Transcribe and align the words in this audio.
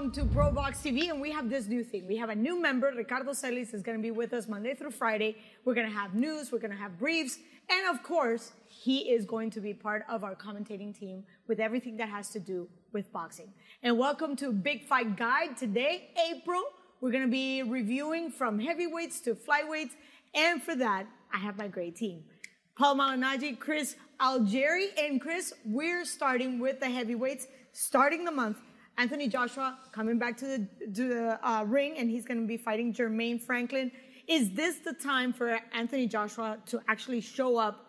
welcome 0.00 0.28
to 0.28 0.34
Pro 0.34 0.50
Box 0.50 0.78
TV. 0.78 1.10
And 1.10 1.20
we 1.20 1.30
have 1.30 1.50
this 1.50 1.66
new 1.66 1.84
thing. 1.84 2.06
We 2.06 2.16
have 2.16 2.30
a 2.30 2.34
new 2.34 2.58
member, 2.58 2.90
Ricardo 2.96 3.34
Celis, 3.34 3.74
is 3.74 3.82
going 3.82 3.98
to 3.98 4.02
be 4.02 4.10
with 4.10 4.32
us 4.32 4.48
Monday 4.48 4.74
through 4.74 4.92
Friday. 4.92 5.36
We're 5.66 5.74
going 5.74 5.86
to 5.86 5.94
have 5.94 6.14
news, 6.14 6.50
we're 6.50 6.58
going 6.58 6.70
to 6.70 6.76
have 6.78 6.98
briefs, 6.98 7.38
and 7.68 7.86
of 7.94 8.02
course, 8.02 8.52
he 8.66 9.10
is 9.10 9.26
going 9.26 9.50
to 9.50 9.60
be 9.60 9.74
part 9.74 10.06
of 10.08 10.24
our 10.24 10.34
commentating 10.34 10.98
team 10.98 11.24
with 11.48 11.60
everything 11.60 11.98
that 11.98 12.08
has 12.08 12.30
to 12.30 12.40
do 12.40 12.66
with 12.94 13.12
boxing. 13.12 13.52
And 13.82 13.98
welcome 13.98 14.36
to 14.36 14.52
Big 14.52 14.86
Fight 14.86 15.18
Guide. 15.18 15.58
Today, 15.58 16.08
April, 16.30 16.62
we're 17.02 17.12
going 17.12 17.26
to 17.26 17.30
be 17.30 17.62
reviewing 17.62 18.30
from 18.30 18.58
heavyweights 18.58 19.20
to 19.20 19.34
flyweights. 19.34 19.92
And 20.34 20.62
for 20.62 20.74
that, 20.76 21.08
I 21.30 21.36
have 21.36 21.58
my 21.58 21.68
great 21.68 21.94
team. 21.94 22.24
Paul 22.74 22.96
Malignaggi, 22.96 23.58
Chris 23.58 23.96
Algieri, 24.18 24.98
and 24.98 25.20
Chris, 25.20 25.52
we're 25.66 26.06
starting 26.06 26.58
with 26.58 26.80
the 26.80 26.88
heavyweights, 26.88 27.48
starting 27.74 28.24
the 28.24 28.32
month. 28.32 28.56
Anthony 29.00 29.28
Joshua 29.28 29.78
coming 29.92 30.18
back 30.18 30.36
to 30.36 30.44
the, 30.44 30.68
to 30.92 31.08
the 31.08 31.48
uh, 31.48 31.64
ring, 31.64 31.94
and 31.96 32.10
he's 32.10 32.26
going 32.26 32.38
to 32.38 32.46
be 32.46 32.58
fighting 32.58 32.92
Jermaine 32.92 33.40
Franklin. 33.40 33.90
Is 34.28 34.52
this 34.52 34.80
the 34.80 34.92
time 34.92 35.32
for 35.32 35.58
Anthony 35.72 36.06
Joshua 36.06 36.58
to 36.66 36.82
actually 36.86 37.22
show 37.22 37.56
up 37.56 37.86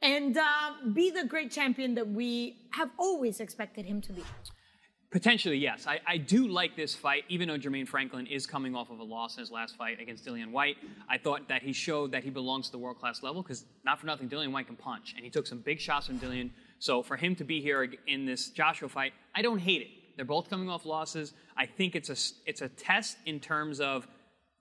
and 0.00 0.38
uh, 0.38 0.42
be 0.94 1.10
the 1.10 1.26
great 1.26 1.50
champion 1.50 1.94
that 1.96 2.08
we 2.08 2.56
have 2.72 2.88
always 2.98 3.40
expected 3.40 3.84
him 3.84 4.00
to 4.00 4.14
be? 4.14 4.24
Potentially, 5.10 5.58
yes. 5.58 5.86
I, 5.86 6.00
I, 6.08 6.16
do 6.16 6.48
like 6.48 6.74
this 6.76 6.94
fight, 6.94 7.24
even 7.28 7.46
though 7.46 7.58
Jermaine 7.58 7.86
Franklin 7.86 8.26
is 8.26 8.46
coming 8.46 8.74
off 8.74 8.90
of 8.90 8.98
a 8.98 9.04
loss 9.04 9.36
in 9.36 9.42
his 9.42 9.50
last 9.50 9.76
fight 9.76 10.00
against 10.00 10.24
Dillian 10.24 10.50
Whyte. 10.50 10.76
I 11.08 11.18
thought 11.18 11.46
that 11.48 11.62
he 11.62 11.72
showed 11.74 12.10
that 12.12 12.24
he 12.24 12.30
belongs 12.30 12.66
to 12.66 12.72
the 12.72 12.78
world 12.78 12.98
class 12.98 13.22
level 13.22 13.42
because, 13.42 13.66
not 13.84 14.00
for 14.00 14.06
nothing, 14.06 14.30
Dillian 14.30 14.50
Whyte 14.50 14.66
can 14.66 14.76
punch. 14.76 15.12
And 15.14 15.24
he 15.24 15.30
took 15.30 15.46
some 15.46 15.58
big 15.58 15.78
shots 15.78 16.06
from 16.06 16.18
Dillian. 16.18 16.50
So, 16.78 17.02
for 17.02 17.16
him 17.16 17.36
to 17.36 17.44
be 17.44 17.60
here 17.60 17.86
in 18.08 18.24
this 18.24 18.48
Joshua 18.48 18.88
fight, 18.88 19.12
I 19.36 19.42
don't 19.42 19.58
hate 19.58 19.82
it. 19.82 19.88
They're 20.16 20.24
both 20.24 20.48
coming 20.48 20.68
off 20.68 20.84
losses. 20.86 21.34
I 21.56 21.66
think 21.66 21.94
it's 21.96 22.10
a, 22.10 22.48
it's 22.48 22.60
a 22.60 22.68
test 22.68 23.16
in 23.26 23.40
terms 23.40 23.80
of 23.80 24.06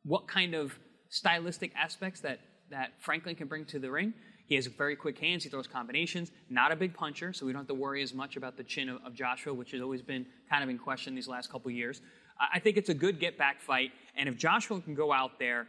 what 0.03 0.27
kind 0.27 0.53
of 0.53 0.77
stylistic 1.09 1.71
aspects 1.75 2.21
that, 2.21 2.39
that 2.71 2.93
Franklin 2.99 3.35
can 3.35 3.47
bring 3.47 3.65
to 3.65 3.79
the 3.79 3.91
ring. 3.91 4.13
He 4.45 4.55
has 4.55 4.67
very 4.67 4.95
quick 4.95 5.17
hands. 5.19 5.43
He 5.43 5.49
throws 5.49 5.67
combinations. 5.67 6.31
Not 6.49 6.71
a 6.71 6.75
big 6.75 6.93
puncher, 6.93 7.31
so 7.33 7.45
we 7.45 7.53
don't 7.53 7.61
have 7.61 7.67
to 7.67 7.73
worry 7.73 8.03
as 8.03 8.13
much 8.13 8.35
about 8.35 8.57
the 8.57 8.63
chin 8.63 8.89
of, 8.89 8.99
of 9.05 9.13
Joshua, 9.13 9.53
which 9.53 9.71
has 9.71 9.81
always 9.81 10.01
been 10.01 10.25
kind 10.49 10.63
of 10.63 10.69
in 10.69 10.77
question 10.77 11.15
these 11.15 11.27
last 11.27 11.51
couple 11.51 11.71
years. 11.71 12.01
I 12.53 12.59
think 12.59 12.77
it's 12.77 12.89
a 12.89 12.93
good 12.93 13.19
get 13.19 13.37
back 13.37 13.61
fight. 13.61 13.91
And 14.15 14.27
if 14.27 14.37
Joshua 14.37 14.81
can 14.81 14.95
go 14.95 15.13
out 15.13 15.39
there 15.39 15.67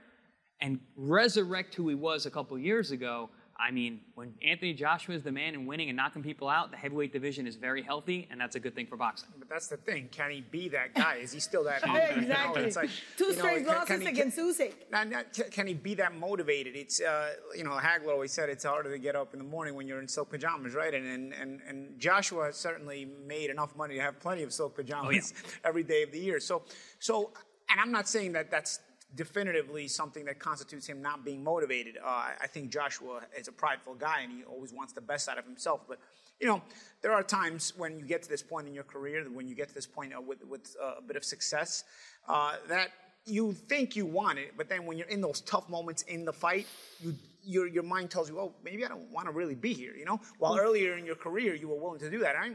and 0.60 0.80
resurrect 0.96 1.74
who 1.74 1.88
he 1.88 1.94
was 1.94 2.26
a 2.26 2.30
couple 2.30 2.58
years 2.58 2.90
ago, 2.90 3.30
I 3.56 3.70
mean, 3.70 4.00
when 4.14 4.34
Anthony 4.44 4.72
Joshua 4.72 5.14
is 5.14 5.22
the 5.22 5.30
man 5.30 5.54
and 5.54 5.66
winning 5.66 5.88
and 5.88 5.96
knocking 5.96 6.22
people 6.22 6.48
out, 6.48 6.72
the 6.72 6.76
heavyweight 6.76 7.12
division 7.12 7.46
is 7.46 7.54
very 7.54 7.82
healthy, 7.82 8.26
and 8.30 8.40
that's 8.40 8.56
a 8.56 8.60
good 8.60 8.74
thing 8.74 8.86
for 8.86 8.96
boxing. 8.96 9.28
But 9.38 9.48
that's 9.48 9.68
the 9.68 9.76
thing. 9.76 10.08
Can 10.10 10.30
he 10.32 10.40
be 10.40 10.68
that 10.70 10.94
guy? 10.94 11.16
Is 11.16 11.32
he 11.32 11.38
still 11.38 11.62
that 11.64 11.82
hungry? 11.84 12.22
exactly. 12.22 12.62
You 12.62 12.68
know, 12.68 12.80
like, 12.80 12.90
Two 13.16 13.32
straight 13.32 13.66
losses 13.66 13.88
can 13.88 14.00
he, 14.00 14.08
against 14.08 14.38
Usyk. 14.38 14.74
Now, 14.90 15.04
now, 15.04 15.22
can 15.52 15.68
he 15.68 15.74
be 15.74 15.94
that 15.94 16.16
motivated? 16.16 16.74
It's, 16.74 17.00
uh, 17.00 17.34
you 17.56 17.62
know, 17.62 17.70
Hagler 17.72 18.10
always 18.10 18.32
said 18.32 18.48
it's 18.48 18.64
harder 18.64 18.90
to 18.90 18.98
get 18.98 19.14
up 19.14 19.34
in 19.34 19.38
the 19.38 19.44
morning 19.44 19.74
when 19.74 19.86
you're 19.86 20.00
in 20.00 20.08
silk 20.08 20.30
pajamas, 20.30 20.74
right? 20.74 20.92
And, 20.92 21.06
and, 21.06 21.32
and, 21.32 21.60
and 21.68 21.98
Joshua 21.98 22.52
certainly 22.52 23.08
made 23.26 23.50
enough 23.50 23.76
money 23.76 23.94
to 23.94 24.00
have 24.00 24.18
plenty 24.18 24.42
of 24.42 24.52
silk 24.52 24.74
pajamas 24.74 25.32
oh, 25.34 25.40
yeah. 25.44 25.50
every 25.68 25.84
day 25.84 26.02
of 26.02 26.10
the 26.10 26.18
year. 26.18 26.40
So, 26.40 26.62
so, 26.98 27.30
and 27.70 27.80
I'm 27.80 27.92
not 27.92 28.08
saying 28.08 28.32
that 28.32 28.50
that's 28.50 28.80
definitively 29.14 29.88
something 29.88 30.24
that 30.24 30.38
constitutes 30.38 30.86
him 30.86 31.00
not 31.00 31.24
being 31.24 31.42
motivated. 31.42 31.98
Uh, 32.02 32.30
I 32.40 32.46
think 32.46 32.70
Joshua 32.70 33.22
is 33.38 33.48
a 33.48 33.52
prideful 33.52 33.94
guy 33.94 34.20
and 34.22 34.32
he 34.32 34.44
always 34.44 34.72
wants 34.72 34.92
the 34.92 35.00
best 35.00 35.28
out 35.28 35.38
of 35.38 35.44
himself. 35.44 35.82
But, 35.88 35.98
you 36.40 36.46
know, 36.46 36.62
there 37.02 37.12
are 37.12 37.22
times 37.22 37.72
when 37.76 37.98
you 37.98 38.06
get 38.06 38.22
to 38.22 38.28
this 38.28 38.42
point 38.42 38.66
in 38.66 38.74
your 38.74 38.84
career, 38.84 39.24
when 39.32 39.46
you 39.46 39.54
get 39.54 39.68
to 39.68 39.74
this 39.74 39.86
point 39.86 40.12
uh, 40.14 40.20
with, 40.20 40.44
with 40.46 40.74
uh, 40.82 40.94
a 40.98 41.02
bit 41.02 41.16
of 41.16 41.24
success, 41.24 41.84
uh, 42.28 42.56
that 42.68 42.88
you 43.26 43.52
think 43.52 43.96
you 43.96 44.04
want 44.04 44.38
it, 44.38 44.52
but 44.56 44.68
then 44.68 44.84
when 44.84 44.98
you're 44.98 45.08
in 45.08 45.20
those 45.20 45.40
tough 45.42 45.68
moments 45.68 46.02
in 46.02 46.24
the 46.24 46.32
fight, 46.32 46.66
you, 47.00 47.14
your, 47.42 47.66
your 47.66 47.82
mind 47.82 48.10
tells 48.10 48.28
you, 48.28 48.38
oh, 48.38 48.54
maybe 48.62 48.84
I 48.84 48.88
don't 48.88 49.10
want 49.10 49.26
to 49.26 49.32
really 49.32 49.54
be 49.54 49.72
here, 49.72 49.94
you 49.96 50.04
know? 50.04 50.20
While 50.38 50.58
earlier 50.58 50.98
in 50.98 51.06
your 51.06 51.14
career, 51.16 51.54
you 51.54 51.68
were 51.68 51.76
willing 51.76 52.00
to 52.00 52.10
do 52.10 52.18
that. 52.18 52.36
I, 52.36 52.52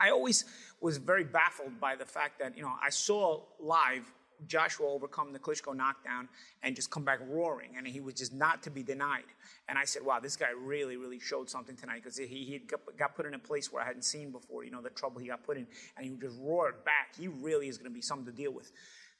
I 0.00 0.10
always 0.10 0.44
was 0.80 0.98
very 0.98 1.24
baffled 1.24 1.80
by 1.80 1.96
the 1.96 2.04
fact 2.04 2.38
that, 2.38 2.56
you 2.56 2.62
know, 2.62 2.72
I 2.80 2.90
saw 2.90 3.42
live 3.58 4.12
Joshua 4.46 4.86
overcome 4.86 5.32
the 5.32 5.38
Klitschko 5.38 5.74
knockdown 5.74 6.28
and 6.62 6.76
just 6.76 6.90
come 6.90 7.04
back 7.04 7.18
roaring, 7.28 7.70
and 7.76 7.86
he 7.86 8.00
was 8.00 8.14
just 8.14 8.32
not 8.32 8.62
to 8.62 8.70
be 8.70 8.82
denied. 8.82 9.24
And 9.68 9.78
I 9.78 9.84
said, 9.84 10.04
wow, 10.04 10.20
this 10.20 10.36
guy 10.36 10.50
really, 10.56 10.96
really 10.96 11.18
showed 11.18 11.50
something 11.50 11.76
tonight 11.76 12.02
because 12.02 12.16
he, 12.16 12.26
he 12.26 12.62
got 12.96 13.14
put 13.16 13.26
in 13.26 13.34
a 13.34 13.38
place 13.38 13.72
where 13.72 13.82
I 13.82 13.86
hadn't 13.86 14.04
seen 14.04 14.30
before, 14.30 14.64
you 14.64 14.70
know, 14.70 14.82
the 14.82 14.90
trouble 14.90 15.20
he 15.20 15.28
got 15.28 15.44
put 15.44 15.56
in, 15.56 15.66
and 15.96 16.06
he 16.06 16.12
just 16.20 16.38
roared 16.40 16.84
back. 16.84 17.14
He 17.18 17.28
really 17.28 17.68
is 17.68 17.78
going 17.78 17.90
to 17.90 17.94
be 17.94 18.02
something 18.02 18.26
to 18.26 18.32
deal 18.32 18.52
with. 18.52 18.70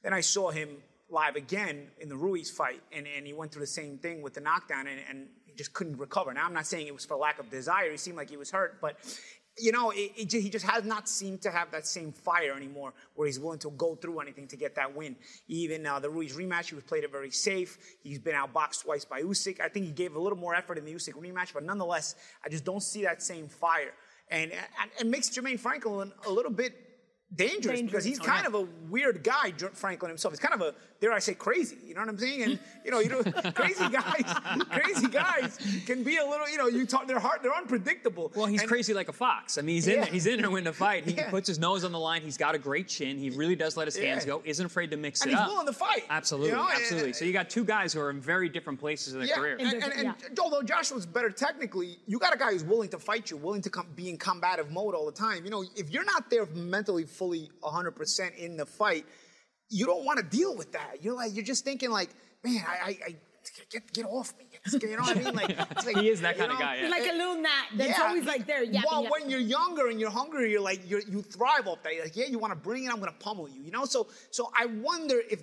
Then 0.03 0.13
I 0.13 0.21
saw 0.21 0.51
him 0.51 0.69
live 1.11 1.37
again 1.37 1.89
in 2.01 2.09
the 2.09 2.17
Ruiz 2.17 2.51
fight, 2.51 2.83
and, 2.93 3.07
and 3.07 3.27
he 3.27 3.33
went 3.33 3.53
through 3.53 3.63
the 3.63 3.67
same 3.67 3.99
thing 3.99 4.23
with 4.23 4.35
the 4.35 4.41
knockdown, 4.41 4.87
and, 4.87 5.01
and 5.09 5.27
he 5.47 5.55
just 5.55 5.73
couldn't 5.73 5.97
recover. 5.97 6.33
Now, 6.33 6.47
I'm 6.47 6.55
not 6.55 6.67
saying 6.67 6.87
it 6.87 6.95
was 6.95 7.05
for 7.05 7.17
lack 7.17 7.39
of 7.39 7.51
desire. 7.51 7.91
He 7.91 7.97
seemed 7.97 8.17
like 8.17 8.31
he 8.31 8.37
was 8.37 8.51
hurt, 8.51 8.81
but 8.81 8.99
you 9.61 9.73
know, 9.73 9.91
it, 9.91 10.13
it, 10.17 10.33
he 10.33 10.49
just 10.49 10.65
has 10.67 10.85
not 10.85 11.09
seemed 11.09 11.43
to 11.43 11.51
have 11.51 11.71
that 11.71 11.87
same 11.87 12.13
fire 12.13 12.55
anymore 12.55 12.93
where 13.15 13.27
he's 13.27 13.39
willing 13.39 13.59
to 13.61 13.71
go 13.71 13.95
through 13.95 14.21
anything 14.21 14.47
to 14.49 14.57
get 14.57 14.75
that 14.75 14.95
win. 14.95 15.17
Even 15.49 15.87
uh, 15.87 15.99
the 15.99 16.11
Ruiz 16.11 16.35
rematch, 16.35 16.67
he 16.67 16.75
was 16.75 16.85
played 16.85 17.05
it 17.05 17.13
very 17.13 17.31
safe. 17.31 17.79
He's 18.03 18.19
been 18.19 18.35
outboxed 18.35 18.85
twice 18.85 19.05
by 19.05 19.23
Usyk. 19.23 19.61
I 19.61 19.69
think 19.69 19.87
he 19.87 19.93
gave 19.93 20.17
a 20.17 20.19
little 20.19 20.39
more 20.39 20.55
effort 20.55 20.79
in 20.79 20.85
the 20.85 20.93
Usyk 20.93 21.15
rematch, 21.15 21.53
but 21.53 21.65
nonetheless, 21.65 22.15
I 22.45 22.49
just 22.49 22.65
don't 22.65 22.83
see 22.83 23.03
that 23.03 23.23
same 23.23 23.49
fire. 23.49 23.93
And, 24.31 24.53
and, 24.53 24.91
and 25.01 25.11
makes 25.11 25.31
Jermaine 25.31 25.59
Franklin 25.59 26.13
a 26.27 26.31
little 26.31 26.51
bit 26.51 26.88
dangerous, 27.35 27.63
dangerous. 27.63 27.83
because 27.83 28.05
he's 28.05 28.21
oh, 28.21 28.25
kind 28.25 28.47
of 28.47 28.55
a 28.55 28.67
weird 28.89 29.23
guy, 29.23 29.53
Franklin 29.73 30.11
himself. 30.11 30.33
He's 30.33 30.41
kind 30.41 30.55
of 30.55 30.63
a, 30.63 30.75
dare 31.01 31.13
I 31.13 31.19
say, 31.19 31.35
crazy. 31.35 31.77
You 31.87 31.95
know 31.95 32.01
what 32.01 32.09
I'm 32.09 32.19
saying? 32.19 32.43
And 32.43 32.59
you 32.85 32.91
know, 32.91 33.01
you 33.01 33.09
know, 33.09 33.23
crazy 33.53 33.89
guys, 33.89 34.25
crazy 34.71 35.09
guys 35.09 35.59
can 35.87 36.03
be 36.03 36.17
a 36.17 36.25
little, 36.25 36.49
you 36.49 36.59
know, 36.59 36.67
you 36.67 36.87
talk. 36.87 37.07
They're 37.07 37.19
hard. 37.19 37.43
They're 37.43 37.55
unpredictable. 37.55 38.33
Well, 38.35 38.47
he's 38.47 38.63
and, 38.63 38.69
crazy 38.69 38.95
like 38.95 39.09
a 39.09 39.13
fox. 39.13 39.59
I 39.59 39.63
mean, 39.63 39.77
he's 39.77 39.87
yeah. 39.87 39.95
in. 39.95 40.01
There, 40.01 40.11
he's 40.11 40.27
in 40.27 40.41
there 40.41 40.51
win 40.51 40.65
the 40.65 40.73
fight. 40.73 41.05
He 41.05 41.13
yeah. 41.17 41.31
puts 41.31 41.49
his 41.49 41.59
nose 41.59 41.85
on 41.85 41.93
the 41.93 41.99
line. 41.99 42.23
He's 42.23 42.37
got 42.37 42.55
a 42.55 42.59
great 42.59 42.89
chin. 42.89 43.19
He 43.19 43.31
really 43.31 43.57
does 43.57 43.77
let 43.77 43.87
his 43.87 43.97
hands 43.97 44.25
yeah. 44.25 44.33
go. 44.33 44.43
Isn't 44.45 44.67
afraid 44.67 44.91
to 44.91 44.97
mix 44.97 45.23
and 45.23 45.33
it 45.33 45.35
up. 45.35 45.45
He's 45.45 45.53
willing 45.53 45.67
to 45.67 45.73
fight. 45.73 46.05
Absolutely, 46.11 46.51
you 46.51 46.57
know? 46.57 46.69
absolutely. 46.71 47.13
so 47.13 47.25
you 47.25 47.33
got 47.33 47.51
two 47.51 47.65
guys 47.65 47.93
who 47.93 48.01
are 48.01 48.11
in 48.11 48.21
very 48.21 48.49
different 48.49 48.81
places 48.81 49.15
in 49.15 49.21
their 49.21 49.37
career. 49.37 49.57
And, 49.59 49.73
and, 49.73 49.93
and, 49.93 50.15
and 50.27 50.39
although 50.39 50.63
Joshua's 50.63 51.07
better 51.07 51.31
technically, 51.31 51.99
you 52.07 52.19
got 52.19 52.35
a 52.35 52.39
guy 52.39 52.53
who's 52.53 52.65
willing 52.65 52.89
to 52.91 52.99
fight 52.99 53.31
you, 53.31 53.37
willing 53.37 53.63
to 53.63 53.71
come, 53.71 53.87
be 53.95 54.09
in 54.09 54.17
combative 54.17 54.71
mode 54.71 54.95
all 54.95 55.07
the 55.07 55.13
time. 55.13 55.45
You 55.45 55.51
know, 55.51 55.65
if 55.77 55.91
you're 55.91 56.05
not 56.05 56.31
there 56.31 56.47
mentally 56.47 57.05
fully 57.19 57.51
100 57.61 57.93
percent 57.93 58.35
in 58.37 58.57
the 58.57 58.67
fight, 58.67 59.05
you 59.69 59.87
don't 59.87 60.05
want 60.05 60.19
to 60.19 60.25
deal 60.25 60.57
with 60.57 60.73
that. 60.73 61.03
You're 61.03 61.15
like, 61.15 61.35
you're 61.35 61.45
just 61.45 61.65
thinking 61.65 61.91
like, 61.91 62.11
man, 62.45 62.65
I, 62.67 62.73
I, 62.73 62.99
I 63.07 63.17
get 63.71 63.93
get 63.93 64.07
off 64.07 64.35
me. 64.39 64.47
You 64.83 64.97
know 64.97 65.03
what 65.03 65.17
I 65.17 65.21
mean? 65.23 65.35
Like, 65.35 65.87
like 65.87 65.97
he 65.99 66.09
is 66.09 66.21
that 66.21 66.37
kind 66.37 66.49
know? 66.49 66.55
of 66.55 66.61
guy. 66.61 66.81
Yeah. 66.83 66.89
Like 66.89 67.03
a 67.03 67.17
little 67.17 67.37
gnat 67.37 67.67
that's 67.75 67.99
yeah. 67.99 68.05
always 68.05 68.25
like 68.25 68.47
there. 68.47 68.63
Yapping, 68.63 68.83
well, 68.91 69.03
yapping. 69.03 69.23
when 69.23 69.31
you're 69.31 69.41
younger 69.41 69.89
and 69.89 70.01
you're 70.01 70.11
hungry, 70.11 70.51
you're 70.51 70.61
like 70.61 70.89
you 70.89 71.03
you 71.09 71.23
thrive 71.23 71.67
off 71.67 71.83
that. 71.83 71.95
You're 71.95 72.05
like, 72.05 72.17
yeah, 72.17 72.27
you 72.27 72.39
want 72.39 72.53
to 72.53 72.59
bring 72.59 72.85
it. 72.85 72.91
I'm 72.91 73.01
going 73.01 73.13
to 73.13 73.19
pummel 73.19 73.49
you. 73.49 73.63
You 73.63 73.71
know. 73.71 73.85
So 73.85 74.09
so 74.31 74.51
I 74.57 74.67
wonder 74.67 75.21
if 75.31 75.43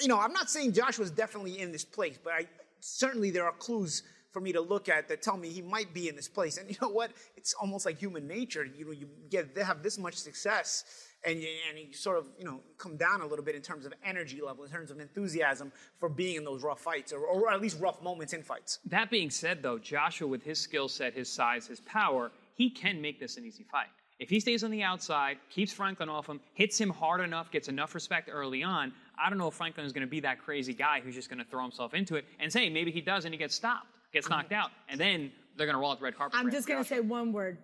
you 0.00 0.08
know. 0.08 0.18
I'm 0.18 0.32
not 0.32 0.50
saying 0.50 0.72
Joshua's 0.72 1.10
definitely 1.10 1.60
in 1.60 1.72
this 1.72 1.84
place, 1.84 2.18
but 2.22 2.32
I 2.32 2.46
certainly 2.80 3.30
there 3.30 3.44
are 3.44 3.52
clues 3.52 4.02
for 4.32 4.40
me 4.40 4.52
to 4.52 4.60
look 4.60 4.88
at 4.88 5.08
that 5.08 5.22
tell 5.22 5.36
me 5.36 5.48
he 5.48 5.62
might 5.62 5.92
be 5.94 6.08
in 6.08 6.16
this 6.16 6.28
place. 6.28 6.58
And 6.58 6.68
you 6.70 6.76
know 6.82 6.90
what? 6.90 7.10
It's 7.36 7.54
almost 7.54 7.86
like 7.86 7.98
human 7.98 8.26
nature. 8.26 8.64
You 8.64 8.84
know, 8.86 8.92
you 8.92 9.08
get 9.30 9.54
they 9.54 9.64
have 9.64 9.82
this 9.82 9.98
much 9.98 10.14
success 10.14 10.84
and 11.24 11.40
you, 11.40 11.48
and 11.68 11.78
you 11.78 11.92
sort 11.92 12.18
of 12.18 12.26
you 12.38 12.44
know 12.44 12.60
come 12.76 12.96
down 12.96 13.20
a 13.20 13.26
little 13.26 13.44
bit 13.44 13.54
in 13.54 13.62
terms 13.62 13.86
of 13.86 13.92
energy 14.04 14.40
level, 14.40 14.64
in 14.64 14.70
terms 14.70 14.90
of 14.90 15.00
enthusiasm 15.00 15.72
for 15.98 16.08
being 16.08 16.36
in 16.36 16.44
those 16.44 16.62
rough 16.62 16.80
fights, 16.80 17.12
or, 17.12 17.20
or 17.20 17.50
at 17.50 17.60
least 17.60 17.80
rough 17.80 18.02
moments 18.02 18.32
in 18.32 18.42
fights. 18.42 18.78
That 18.86 19.10
being 19.10 19.30
said, 19.30 19.62
though, 19.62 19.78
Joshua 19.78 20.28
with 20.28 20.42
his 20.42 20.58
skill 20.58 20.88
set, 20.88 21.14
his 21.14 21.28
size, 21.28 21.66
his 21.66 21.80
power, 21.80 22.30
he 22.54 22.70
can 22.70 23.00
make 23.00 23.20
this 23.20 23.36
an 23.36 23.44
easy 23.44 23.64
fight. 23.64 23.88
If 24.18 24.30
he 24.30 24.40
stays 24.40 24.64
on 24.64 24.72
the 24.72 24.82
outside, 24.82 25.38
keeps 25.48 25.72
Franklin 25.72 26.08
off 26.08 26.28
him, 26.28 26.40
hits 26.54 26.80
him 26.80 26.90
hard 26.90 27.20
enough, 27.20 27.52
gets 27.52 27.68
enough 27.68 27.94
respect 27.94 28.28
early 28.32 28.64
on, 28.64 28.92
I 29.20 29.28
don't 29.28 29.38
know 29.38 29.48
if 29.48 29.54
Franklin 29.54 29.84
is 29.84 29.92
going 29.92 30.06
to 30.06 30.10
be 30.10 30.20
that 30.20 30.38
crazy 30.38 30.72
guy 30.72 31.00
who's 31.00 31.14
just 31.14 31.28
going 31.28 31.38
to 31.38 31.44
throw 31.44 31.62
himself 31.62 31.94
into 31.94 32.16
it 32.16 32.24
and 32.38 32.52
say 32.52 32.68
maybe 32.68 32.90
he 32.90 33.00
does 33.00 33.24
and 33.24 33.34
he 33.34 33.38
gets 33.38 33.54
stopped, 33.54 33.88
gets 34.12 34.28
knocked 34.28 34.52
out, 34.52 34.70
and 34.88 35.00
then 35.00 35.32
they're 35.56 35.66
going 35.66 35.74
to 35.74 35.80
roll 35.80 35.90
out 35.90 35.98
the 35.98 36.04
red 36.04 36.16
carpet. 36.16 36.38
I'm 36.38 36.50
just 36.50 36.68
going 36.68 36.82
to 36.82 36.88
say 36.88 37.00
one 37.00 37.32
word: 37.32 37.58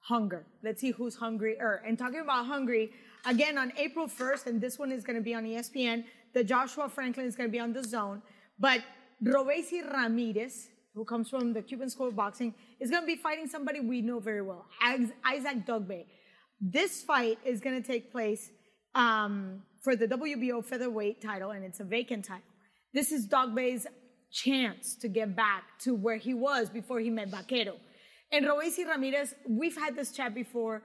hunger. 0.00 0.46
Let's 0.62 0.80
see 0.80 0.90
who's 0.90 1.16
hungry. 1.16 1.56
And 1.86 1.98
talking 1.98 2.20
about 2.20 2.46
hungry, 2.46 2.92
Again, 3.26 3.58
on 3.58 3.72
April 3.76 4.06
1st, 4.06 4.46
and 4.46 4.60
this 4.60 4.78
one 4.78 4.90
is 4.90 5.04
going 5.04 5.16
to 5.16 5.22
be 5.22 5.34
on 5.34 5.44
ESPN, 5.44 6.04
the 6.32 6.42
Joshua 6.42 6.88
Franklin 6.88 7.26
is 7.26 7.36
going 7.36 7.48
to 7.48 7.52
be 7.52 7.60
on 7.60 7.74
DAZN. 7.74 8.22
But 8.58 8.80
Robeisy 9.22 9.82
Ramirez, 9.92 10.68
who 10.94 11.04
comes 11.04 11.28
from 11.28 11.52
the 11.52 11.60
Cuban 11.60 11.90
School 11.90 12.08
of 12.08 12.16
Boxing, 12.16 12.54
is 12.78 12.90
going 12.90 13.02
to 13.02 13.06
be 13.06 13.16
fighting 13.16 13.46
somebody 13.46 13.80
we 13.80 14.00
know 14.00 14.20
very 14.20 14.42
well, 14.42 14.66
Isaac 14.82 15.66
Dogboe. 15.66 16.06
This 16.60 17.02
fight 17.02 17.38
is 17.44 17.60
going 17.60 17.80
to 17.80 17.86
take 17.86 18.10
place 18.10 18.50
um, 18.94 19.62
for 19.82 19.96
the 19.96 20.06
WBO 20.06 20.64
featherweight 20.64 21.20
title, 21.20 21.50
and 21.50 21.64
it's 21.64 21.80
a 21.80 21.84
vacant 21.84 22.24
title. 22.24 22.44
This 22.94 23.12
is 23.12 23.26
Dogboe's 23.26 23.86
chance 24.32 24.94
to 24.96 25.08
get 25.08 25.36
back 25.36 25.64
to 25.80 25.94
where 25.94 26.16
he 26.16 26.32
was 26.34 26.70
before 26.70 27.00
he 27.00 27.10
met 27.10 27.28
Vaquero. 27.28 27.76
And 28.32 28.46
Robeisy 28.46 28.86
Ramirez, 28.86 29.34
we've 29.48 29.76
had 29.76 29.96
this 29.96 30.12
chat 30.12 30.34
before. 30.34 30.82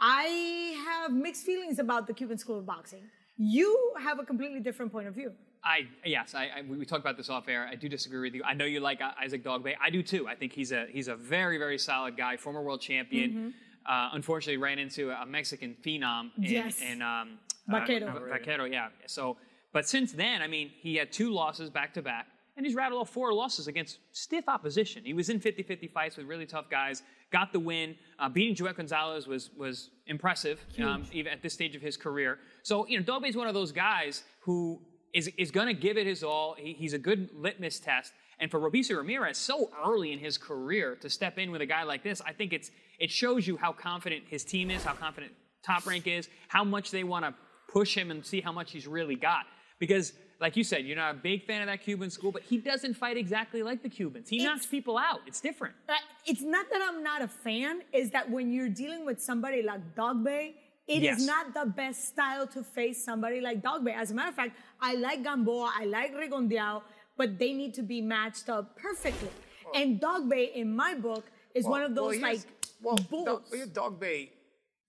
I 0.00 0.76
have 0.86 1.12
mixed 1.12 1.44
feelings 1.44 1.78
about 1.78 2.06
the 2.06 2.14
Cuban 2.14 2.38
School 2.38 2.58
of 2.58 2.66
Boxing. 2.66 3.02
You 3.36 3.92
have 4.00 4.18
a 4.18 4.24
completely 4.24 4.60
different 4.60 4.92
point 4.92 5.08
of 5.08 5.14
view. 5.14 5.32
I 5.64 5.88
yes, 6.04 6.34
I, 6.34 6.50
I, 6.58 6.62
we 6.68 6.84
talked 6.84 7.00
about 7.00 7.16
this 7.16 7.30
off 7.30 7.48
air. 7.48 7.66
I 7.70 7.74
do 7.74 7.88
disagree 7.88 8.20
with 8.20 8.34
you. 8.34 8.42
I 8.44 8.52
know 8.54 8.66
you 8.66 8.80
like 8.80 9.00
Isaac 9.00 9.42
Dogboe. 9.42 9.74
I 9.82 9.90
do 9.90 10.02
too. 10.02 10.28
I 10.28 10.34
think 10.34 10.52
he's 10.52 10.72
a 10.72 10.86
he's 10.90 11.08
a 11.08 11.16
very 11.16 11.56
very 11.56 11.78
solid 11.78 12.16
guy, 12.16 12.36
former 12.36 12.62
world 12.62 12.82
champion. 12.82 13.30
Mm-hmm. 13.30 13.48
Uh, 13.86 14.10
unfortunately, 14.12 14.58
ran 14.58 14.78
into 14.78 15.10
a 15.10 15.26
Mexican 15.26 15.76
phenom 15.84 16.30
in, 16.36 16.44
yes. 16.44 16.80
in 16.80 17.02
um, 17.02 17.38
Vaquero. 17.68 18.08
Uh, 18.08 18.28
Vaquero, 18.30 18.64
yeah. 18.64 18.88
So, 19.06 19.36
but 19.72 19.86
since 19.86 20.12
then, 20.12 20.40
I 20.40 20.46
mean, 20.46 20.70
he 20.74 20.96
had 20.96 21.12
two 21.12 21.30
losses 21.30 21.68
back 21.68 21.92
to 21.94 22.02
back, 22.02 22.28
and 22.56 22.64
he's 22.64 22.74
rattled 22.74 23.00
off 23.00 23.10
four 23.10 23.32
losses 23.32 23.66
against 23.66 23.98
stiff 24.12 24.48
opposition. 24.48 25.02
He 25.04 25.12
was 25.12 25.28
in 25.28 25.40
50-50 25.40 25.90
fights 25.90 26.16
with 26.16 26.26
really 26.26 26.46
tough 26.46 26.70
guys, 26.70 27.02
got 27.32 27.52
the 27.52 27.60
win. 27.60 27.96
Uh, 28.18 28.28
beating 28.28 28.54
Joet 28.54 28.76
Gonzalez 28.76 29.26
was 29.26 29.50
was 29.56 29.90
impressive, 30.06 30.60
um, 30.82 31.04
even 31.12 31.32
at 31.32 31.42
this 31.42 31.52
stage 31.52 31.74
of 31.74 31.82
his 31.82 31.96
career. 31.96 32.38
So, 32.62 32.86
you 32.86 32.98
know, 32.98 33.04
Dogboe 33.04 33.28
is 33.28 33.36
one 33.36 33.48
of 33.48 33.54
those 33.54 33.72
guys 33.72 34.22
who 34.40 34.80
is, 35.12 35.28
is 35.38 35.50
going 35.50 35.68
to 35.68 35.74
give 35.74 35.96
it 35.96 36.06
his 36.06 36.22
all. 36.22 36.54
He, 36.58 36.74
he's 36.74 36.92
a 36.92 36.98
good 36.98 37.30
litmus 37.34 37.80
test. 37.80 38.12
And 38.40 38.50
for 38.50 38.58
Robeisy 38.58 38.96
Ramirez, 38.96 39.38
so 39.38 39.70
early 39.86 40.12
in 40.12 40.18
his 40.18 40.36
career 40.36 40.96
to 40.96 41.08
step 41.08 41.38
in 41.38 41.50
with 41.50 41.60
a 41.60 41.66
guy 41.66 41.84
like 41.84 42.02
this, 42.02 42.20
I 42.20 42.32
think 42.32 42.52
it's 42.52 42.70
it 42.98 43.10
shows 43.10 43.46
you 43.46 43.56
how 43.56 43.72
confident 43.72 44.24
his 44.28 44.44
team 44.44 44.70
is, 44.70 44.82
how 44.82 44.94
confident 44.94 45.32
Top 45.62 45.86
Rank 45.86 46.06
is, 46.06 46.28
how 46.48 46.64
much 46.64 46.90
they 46.90 47.04
want 47.04 47.24
to 47.24 47.34
push 47.72 47.96
him 47.96 48.10
and 48.10 48.24
see 48.24 48.40
how 48.40 48.52
much 48.52 48.72
he's 48.72 48.86
really 48.86 49.16
got. 49.16 49.46
Because, 49.78 50.12
like 50.44 50.58
you 50.58 50.64
said, 50.64 50.84
you're 50.84 51.02
not 51.04 51.14
a 51.14 51.18
big 51.30 51.46
fan 51.46 51.62
of 51.62 51.68
that 51.68 51.80
Cuban 51.80 52.10
school, 52.10 52.30
but 52.30 52.42
he 52.42 52.58
doesn't 52.58 52.92
fight 53.02 53.16
exactly 53.16 53.62
like 53.62 53.82
the 53.82 53.88
Cubans. 53.88 54.28
He 54.28 54.36
it's, 54.36 54.44
knocks 54.44 54.66
people 54.66 54.98
out. 54.98 55.20
It's 55.26 55.40
different. 55.40 55.74
Uh, 55.88 55.94
it's 56.26 56.42
not 56.42 56.66
that 56.70 56.82
I'm 56.86 57.02
not 57.02 57.22
a 57.22 57.28
fan, 57.28 57.80
is 57.94 58.10
that 58.10 58.30
when 58.30 58.52
you're 58.52 58.68
dealing 58.68 59.06
with 59.06 59.22
somebody 59.22 59.62
like 59.62 59.94
Dogboe, 59.94 60.52
it 60.86 61.02
yes. 61.02 61.20
is 61.20 61.26
not 61.26 61.54
the 61.54 61.64
best 61.64 62.08
style 62.08 62.46
to 62.48 62.62
face 62.62 63.02
somebody 63.02 63.40
like 63.40 63.62
Dogboe. 63.62 63.94
As 63.96 64.10
a 64.10 64.14
matter 64.14 64.28
of 64.28 64.34
fact, 64.34 64.54
I 64.82 64.96
like 64.96 65.24
Gamboa, 65.24 65.72
I 65.80 65.86
like 65.86 66.14
Rigondeaux, 66.14 66.82
but 67.16 67.38
they 67.38 67.54
need 67.54 67.72
to 67.80 67.82
be 67.82 68.02
matched 68.02 68.50
up 68.50 68.76
perfectly. 68.76 69.30
Well, 69.64 69.80
and 69.80 69.98
Dogboe, 69.98 70.52
in 70.52 70.76
my 70.76 70.92
book, 70.92 71.24
is 71.54 71.64
well, 71.64 71.72
one 71.72 71.82
of 71.84 71.94
those 71.94 72.20
well, 72.20 72.32
like 72.32 72.40
well, 72.82 72.98
bulls. 73.08 73.50
Dog, 73.50 73.72
Dogboe, 73.72 74.28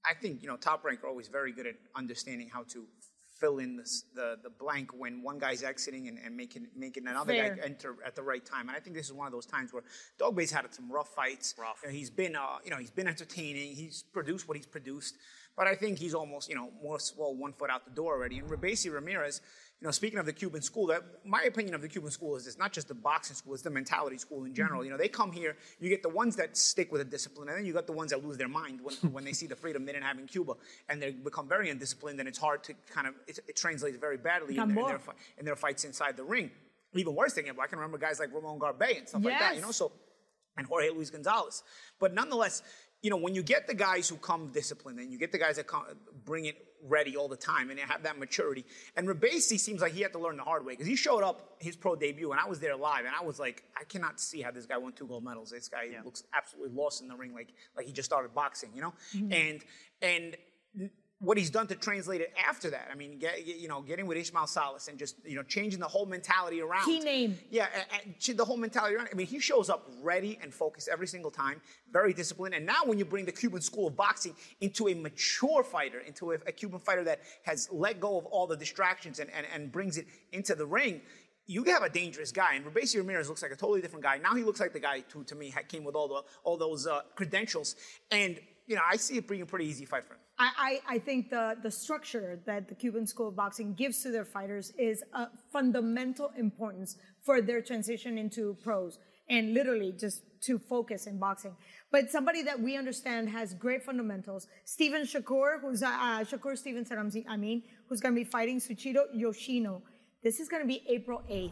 I 0.05 0.13
think 0.21 0.41
you 0.41 0.49
know 0.49 0.57
Top 0.57 0.83
Rank 0.83 1.01
are 1.05 1.07
always 1.07 1.29
very 1.29 1.53
good 1.53 1.65
at 1.65 1.75
understanding 1.95 2.49
how 2.49 2.63
to 2.73 2.83
fill 3.39 3.59
in 3.59 3.75
the, 3.75 4.01
the, 4.13 4.37
the 4.43 4.49
blank 4.49 4.91
when 4.97 5.21
one 5.21 5.37
guy's 5.37 5.63
exiting 5.63 6.07
and, 6.07 6.17
and 6.23 6.35
making 6.35 6.67
making 6.75 7.07
another 7.07 7.33
Fair. 7.33 7.55
guy 7.55 7.63
enter 7.63 7.95
at 8.05 8.15
the 8.15 8.23
right 8.23 8.45
time. 8.45 8.67
And 8.67 8.77
I 8.77 8.79
think 8.79 8.95
this 8.95 9.05
is 9.07 9.13
one 9.13 9.27
of 9.27 9.33
those 9.33 9.45
times 9.45 9.73
where 9.73 9.83
Dogboe's 10.17 10.51
had 10.51 10.73
some 10.73 10.91
rough 10.91 11.09
fights. 11.09 11.55
Rough. 11.57 11.81
You 11.83 11.89
know, 11.89 11.95
he's 11.95 12.09
been 12.09 12.35
uh, 12.35 12.57
you 12.63 12.71
know 12.71 12.77
he's 12.77 12.91
been 12.91 13.07
entertaining. 13.07 13.75
He's 13.75 14.03
produced 14.03 14.47
what 14.47 14.57
he's 14.57 14.65
produced. 14.65 15.15
But 15.55 15.67
I 15.67 15.75
think 15.75 15.99
he's 15.99 16.13
almost, 16.13 16.49
you 16.49 16.55
know, 16.55 16.69
more 16.83 16.97
well 17.17 17.33
one 17.33 17.53
foot 17.53 17.69
out 17.69 17.85
the 17.85 17.91
door 17.91 18.13
already. 18.13 18.39
And 18.39 18.49
Robeisy 18.49 18.91
Ramirez, 18.91 19.41
you 19.81 19.85
know, 19.85 19.91
speaking 19.91 20.19
of 20.19 20.25
the 20.25 20.33
Cuban 20.33 20.61
school, 20.61 20.87
that 20.87 21.03
my 21.25 21.43
opinion 21.43 21.75
of 21.75 21.81
the 21.81 21.89
Cuban 21.89 22.09
school 22.09 22.37
is 22.37 22.47
it's 22.47 22.57
not 22.57 22.71
just 22.71 22.87
the 22.87 22.93
boxing 22.93 23.35
school, 23.35 23.53
it's 23.53 23.63
the 23.63 23.69
mentality 23.69 24.17
school 24.17 24.45
in 24.45 24.53
general. 24.53 24.79
Mm-hmm. 24.79 24.85
You 24.85 24.91
know, 24.91 24.97
they 24.97 25.09
come 25.09 25.33
here, 25.33 25.57
you 25.79 25.89
get 25.89 26.01
the 26.01 26.09
ones 26.09 26.37
that 26.37 26.55
stick 26.55 26.91
with 26.93 27.01
a 27.01 27.05
discipline, 27.05 27.49
and 27.49 27.57
then 27.57 27.65
you 27.65 27.73
got 27.73 27.85
the 27.85 27.93
ones 27.93 28.11
that 28.11 28.23
lose 28.23 28.37
their 28.37 28.47
mind 28.47 28.79
when, 28.81 28.95
when 29.11 29.25
they 29.25 29.33
see 29.33 29.47
the 29.47 29.55
freedom 29.55 29.85
they 29.85 29.91
didn't 29.91 30.05
have 30.05 30.17
in 30.17 30.27
Cuba, 30.27 30.53
and 30.87 31.01
they 31.01 31.11
become 31.11 31.49
very 31.49 31.69
undisciplined, 31.69 32.19
and 32.19 32.29
it's 32.29 32.39
hard 32.39 32.63
to 32.63 32.73
kind 32.89 33.07
of, 33.07 33.15
it, 33.27 33.39
it 33.47 33.55
translates 33.57 33.97
very 33.97 34.17
badly 34.17 34.57
in, 34.57 34.69
in, 34.69 34.75
their, 34.75 34.99
in 35.39 35.45
their 35.45 35.55
fights 35.57 35.83
inside 35.83 36.15
the 36.15 36.23
ring. 36.23 36.51
Even 36.93 37.13
worse 37.13 37.33
thing, 37.33 37.45
I 37.49 37.67
can 37.67 37.77
remember 37.77 37.97
guys 37.97 38.19
like 38.19 38.33
Ramon 38.33 38.57
Garbey 38.57 38.99
and 38.99 39.07
stuff 39.09 39.21
yes. 39.23 39.31
like 39.31 39.39
that, 39.39 39.55
you 39.57 39.61
know, 39.61 39.71
so, 39.71 39.91
and 40.57 40.65
Jorge 40.65 40.89
Luis 40.89 41.09
Gonzalez. 41.09 41.63
But 41.99 42.13
nonetheless, 42.13 42.63
you 43.01 43.09
know, 43.09 43.17
when 43.17 43.35
you 43.35 43.43
get 43.43 43.67
the 43.67 43.73
guys 43.73 44.07
who 44.07 44.15
come 44.15 44.51
disciplined 44.51 44.99
and 44.99 45.11
you 45.11 45.19
get 45.19 45.31
the 45.31 45.37
guys 45.37 45.57
that 45.57 45.67
come, 45.67 45.83
bring 46.23 46.45
it 46.45 46.55
ready 46.87 47.15
all 47.15 47.27
the 47.27 47.37
time 47.37 47.69
and 47.69 47.79
they 47.79 47.83
have 47.83 48.03
that 48.03 48.17
maturity. 48.17 48.65
And 48.95 49.07
Robeisy 49.07 49.59
seems 49.59 49.81
like 49.81 49.93
he 49.93 50.01
had 50.01 50.13
to 50.13 50.19
learn 50.19 50.37
the 50.37 50.43
hard 50.43 50.65
way 50.65 50.73
because 50.73 50.87
he 50.87 50.95
showed 50.95 51.23
up 51.23 51.55
his 51.59 51.75
pro 51.75 51.95
debut 51.95 52.31
and 52.31 52.39
I 52.39 52.47
was 52.47 52.59
there 52.59 52.75
live 52.75 53.05
and 53.05 53.13
I 53.19 53.23
was 53.23 53.39
like, 53.39 53.63
I 53.79 53.83
cannot 53.83 54.19
see 54.19 54.41
how 54.41 54.51
this 54.51 54.65
guy 54.65 54.77
won 54.77 54.93
two 54.93 55.07
gold 55.07 55.23
medals. 55.23 55.51
This 55.51 55.67
guy 55.67 55.89
yeah. 55.91 56.01
looks 56.03 56.23
absolutely 56.33 56.75
lost 56.75 57.01
in 57.01 57.07
the 57.07 57.15
ring, 57.15 57.33
like 57.33 57.53
like 57.75 57.85
he 57.85 57.91
just 57.91 58.09
started 58.09 58.33
boxing, 58.33 58.69
you 58.73 58.81
know. 58.81 58.93
Mm-hmm. 59.13 59.33
And 59.33 59.63
and 60.01 60.37
what 61.25 61.37
he's 61.37 61.49
done 61.49 61.67
to 61.67 61.75
translate 61.75 62.21
it 62.21 62.33
after 62.47 62.69
that. 62.69 62.89
I 62.91 62.95
mean, 62.95 63.17
get, 63.17 63.45
you 63.45 63.67
know, 63.67 63.81
getting 63.81 64.05
with 64.05 64.17
Ismael 64.17 64.47
Salas 64.47 64.87
and 64.87 64.97
just 64.97 65.15
you 65.25 65.35
know 65.35 65.43
changing 65.43 65.79
the 65.79 65.87
whole 65.87 66.05
mentality 66.05 66.61
around. 66.61 66.85
Key 66.85 66.99
name. 66.99 67.37
Yeah, 67.49 67.67
and, 67.73 68.15
and 68.27 68.37
the 68.37 68.45
whole 68.45 68.57
mentality 68.57 68.95
around. 68.95 69.09
I 69.11 69.15
mean, 69.15 69.27
he 69.27 69.39
shows 69.39 69.69
up 69.69 69.89
ready 70.01 70.37
and 70.41 70.53
focused 70.53 70.87
every 70.87 71.07
single 71.07 71.31
time, 71.31 71.61
very 71.91 72.13
disciplined. 72.13 72.55
And 72.55 72.65
now, 72.65 72.81
when 72.85 72.97
you 72.97 73.05
bring 73.05 73.25
the 73.25 73.31
Cuban 73.31 73.61
school 73.61 73.87
of 73.87 73.95
boxing 73.95 74.35
into 74.61 74.87
a 74.87 74.93
mature 74.93 75.63
fighter, 75.63 75.99
into 75.99 76.31
a, 76.31 76.35
a 76.47 76.51
Cuban 76.51 76.79
fighter 76.79 77.03
that 77.03 77.21
has 77.43 77.69
let 77.71 77.99
go 77.99 78.17
of 78.17 78.25
all 78.27 78.47
the 78.47 78.57
distractions 78.57 79.19
and, 79.19 79.29
and, 79.31 79.45
and 79.53 79.71
brings 79.71 79.97
it 79.97 80.05
into 80.31 80.55
the 80.55 80.65
ring, 80.65 81.01
you 81.47 81.63
have 81.65 81.83
a 81.83 81.89
dangerous 81.89 82.31
guy. 82.31 82.55
And 82.55 82.65
Robeisy 82.65 82.97
Ramirez 82.97 83.29
looks 83.29 83.41
like 83.41 83.51
a 83.51 83.55
totally 83.55 83.81
different 83.81 84.03
guy. 84.03 84.17
Now 84.17 84.35
he 84.35 84.43
looks 84.43 84.59
like 84.59 84.73
the 84.73 84.79
guy 84.79 85.03
who, 85.11 85.23
to 85.25 85.35
me, 85.35 85.53
came 85.67 85.83
with 85.83 85.95
all 85.95 86.07
the 86.07 86.23
all 86.43 86.57
those 86.57 86.87
uh, 86.87 87.01
credentials. 87.15 87.75
And 88.11 88.39
you 88.67 88.75
know, 88.75 88.81
I 88.89 88.97
see 88.97 89.17
it 89.17 89.27
being 89.27 89.41
a 89.41 89.45
pretty 89.45 89.65
easy 89.65 89.85
fight 89.85 90.05
for 90.05 90.13
him. 90.13 90.19
I, 90.37 90.81
I, 90.87 90.99
think 90.99 91.29
the, 91.29 91.55
the 91.63 91.71
structure 91.71 92.41
that 92.45 92.67
the 92.67 92.75
Cuban 92.75 93.07
School 93.07 93.29
of 93.29 93.37
Boxing 93.37 93.73
gives 93.73 94.03
to 94.03 94.11
their 94.11 94.25
fighters 94.25 94.73
is 94.77 95.01
a 95.13 95.27
fundamental 95.53 96.31
importance 96.37 96.97
for 97.23 97.41
their 97.41 97.61
transition 97.61 98.17
into 98.17 98.57
pros 98.61 98.99
and 99.29 99.53
literally 99.53 99.93
just 99.97 100.23
to 100.41 100.59
focus 100.59 101.07
in 101.07 101.17
boxing. 101.19 101.55
But 101.91 102.11
somebody 102.11 102.43
that 102.43 102.59
we 102.59 102.75
understand 102.75 103.29
has 103.29 103.53
great 103.53 103.83
fundamentals. 103.83 104.47
Steven 104.65 105.03
Shakur, 105.03 105.61
who's 105.61 105.81
uh, 105.81 105.87
uh 105.87 106.19
Shakur 106.23 106.57
Stevenson, 106.57 107.25
I 107.29 107.37
mean, 107.37 107.63
who's 107.87 108.01
going 108.01 108.13
to 108.13 108.19
be 108.19 108.29
fighting 108.29 108.59
Shuichiro 108.59 109.05
Yoshino. 109.13 109.81
This 110.21 110.39
is 110.39 110.49
going 110.49 110.61
to 110.61 110.67
be 110.67 110.83
April 110.89 111.23
8th. 111.29 111.51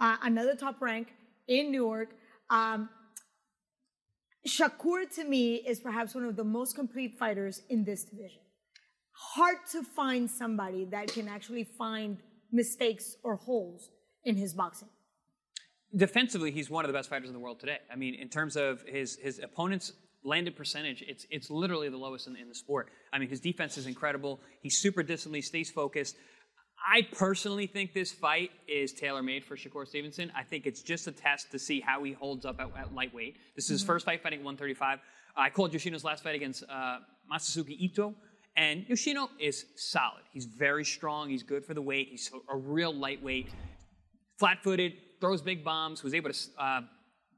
Uh, 0.00 0.16
another 0.22 0.54
top 0.54 0.80
rank 0.82 1.14
in 1.46 1.70
Newark. 1.70 2.10
Um, 2.50 2.88
Shakur 4.46 5.08
to 5.14 5.24
me 5.24 5.56
is 5.56 5.80
perhaps 5.80 6.14
one 6.14 6.24
of 6.24 6.36
the 6.36 6.44
most 6.44 6.74
complete 6.74 7.18
fighters 7.18 7.62
in 7.70 7.84
this 7.84 8.04
division. 8.04 8.40
Hard 9.12 9.56
to 9.72 9.82
find 9.82 10.30
somebody 10.30 10.84
that 10.86 11.08
can 11.08 11.28
actually 11.28 11.64
find 11.64 12.18
mistakes 12.52 13.16
or 13.22 13.36
holes 13.36 13.90
in 14.24 14.36
his 14.36 14.52
boxing. 14.52 14.88
Defensively, 15.96 16.50
he's 16.50 16.68
one 16.68 16.84
of 16.84 16.88
the 16.88 16.92
best 16.92 17.08
fighters 17.08 17.28
in 17.28 17.34
the 17.34 17.40
world 17.40 17.60
today. 17.60 17.78
I 17.90 17.96
mean, 17.96 18.14
in 18.14 18.28
terms 18.28 18.56
of 18.56 18.82
his 18.86 19.16
his 19.16 19.38
opponents' 19.38 19.92
landed 20.24 20.56
percentage, 20.56 21.02
it's 21.06 21.26
it's 21.30 21.50
literally 21.50 21.88
the 21.88 21.96
lowest 21.96 22.26
in, 22.26 22.36
in 22.36 22.48
the 22.48 22.54
sport. 22.54 22.90
I 23.12 23.18
mean, 23.18 23.28
his 23.28 23.40
defense 23.40 23.78
is 23.78 23.86
incredible. 23.86 24.40
He's 24.60 24.80
super 24.80 25.02
disciplined, 25.02 25.44
stays 25.44 25.70
focused. 25.70 26.16
I 26.86 27.02
personally 27.12 27.66
think 27.66 27.94
this 27.94 28.12
fight 28.12 28.50
is 28.68 28.92
tailor 28.92 29.22
made 29.22 29.44
for 29.44 29.56
Shakur 29.56 29.86
Stevenson. 29.86 30.30
I 30.36 30.42
think 30.42 30.66
it's 30.66 30.82
just 30.82 31.06
a 31.06 31.12
test 31.12 31.50
to 31.52 31.58
see 31.58 31.80
how 31.80 32.04
he 32.04 32.12
holds 32.12 32.44
up 32.44 32.60
at, 32.60 32.68
at 32.76 32.94
lightweight. 32.94 33.38
This 33.56 33.64
is 33.64 33.70
his 33.70 33.80
mm-hmm. 33.80 33.86
first 33.86 34.04
fight 34.04 34.22
fighting 34.22 34.40
135. 34.40 34.98
I 35.36 35.50
called 35.50 35.72
Yoshino's 35.72 36.04
last 36.04 36.22
fight 36.22 36.34
against 36.34 36.62
uh, 36.68 36.98
Masayuki 37.32 37.76
Ito, 37.78 38.14
and 38.56 38.84
Yoshino 38.86 39.30
is 39.40 39.64
solid. 39.76 40.22
He's 40.32 40.44
very 40.44 40.84
strong. 40.84 41.30
He's 41.30 41.42
good 41.42 41.64
for 41.64 41.74
the 41.74 41.82
weight. 41.82 42.08
He's 42.10 42.30
a 42.50 42.56
real 42.56 42.94
lightweight, 42.94 43.48
flat 44.38 44.58
footed, 44.62 44.92
throws 45.20 45.42
big 45.42 45.64
bombs, 45.64 46.02
was 46.02 46.14
able 46.14 46.30
to 46.30 46.38
uh, 46.58 46.80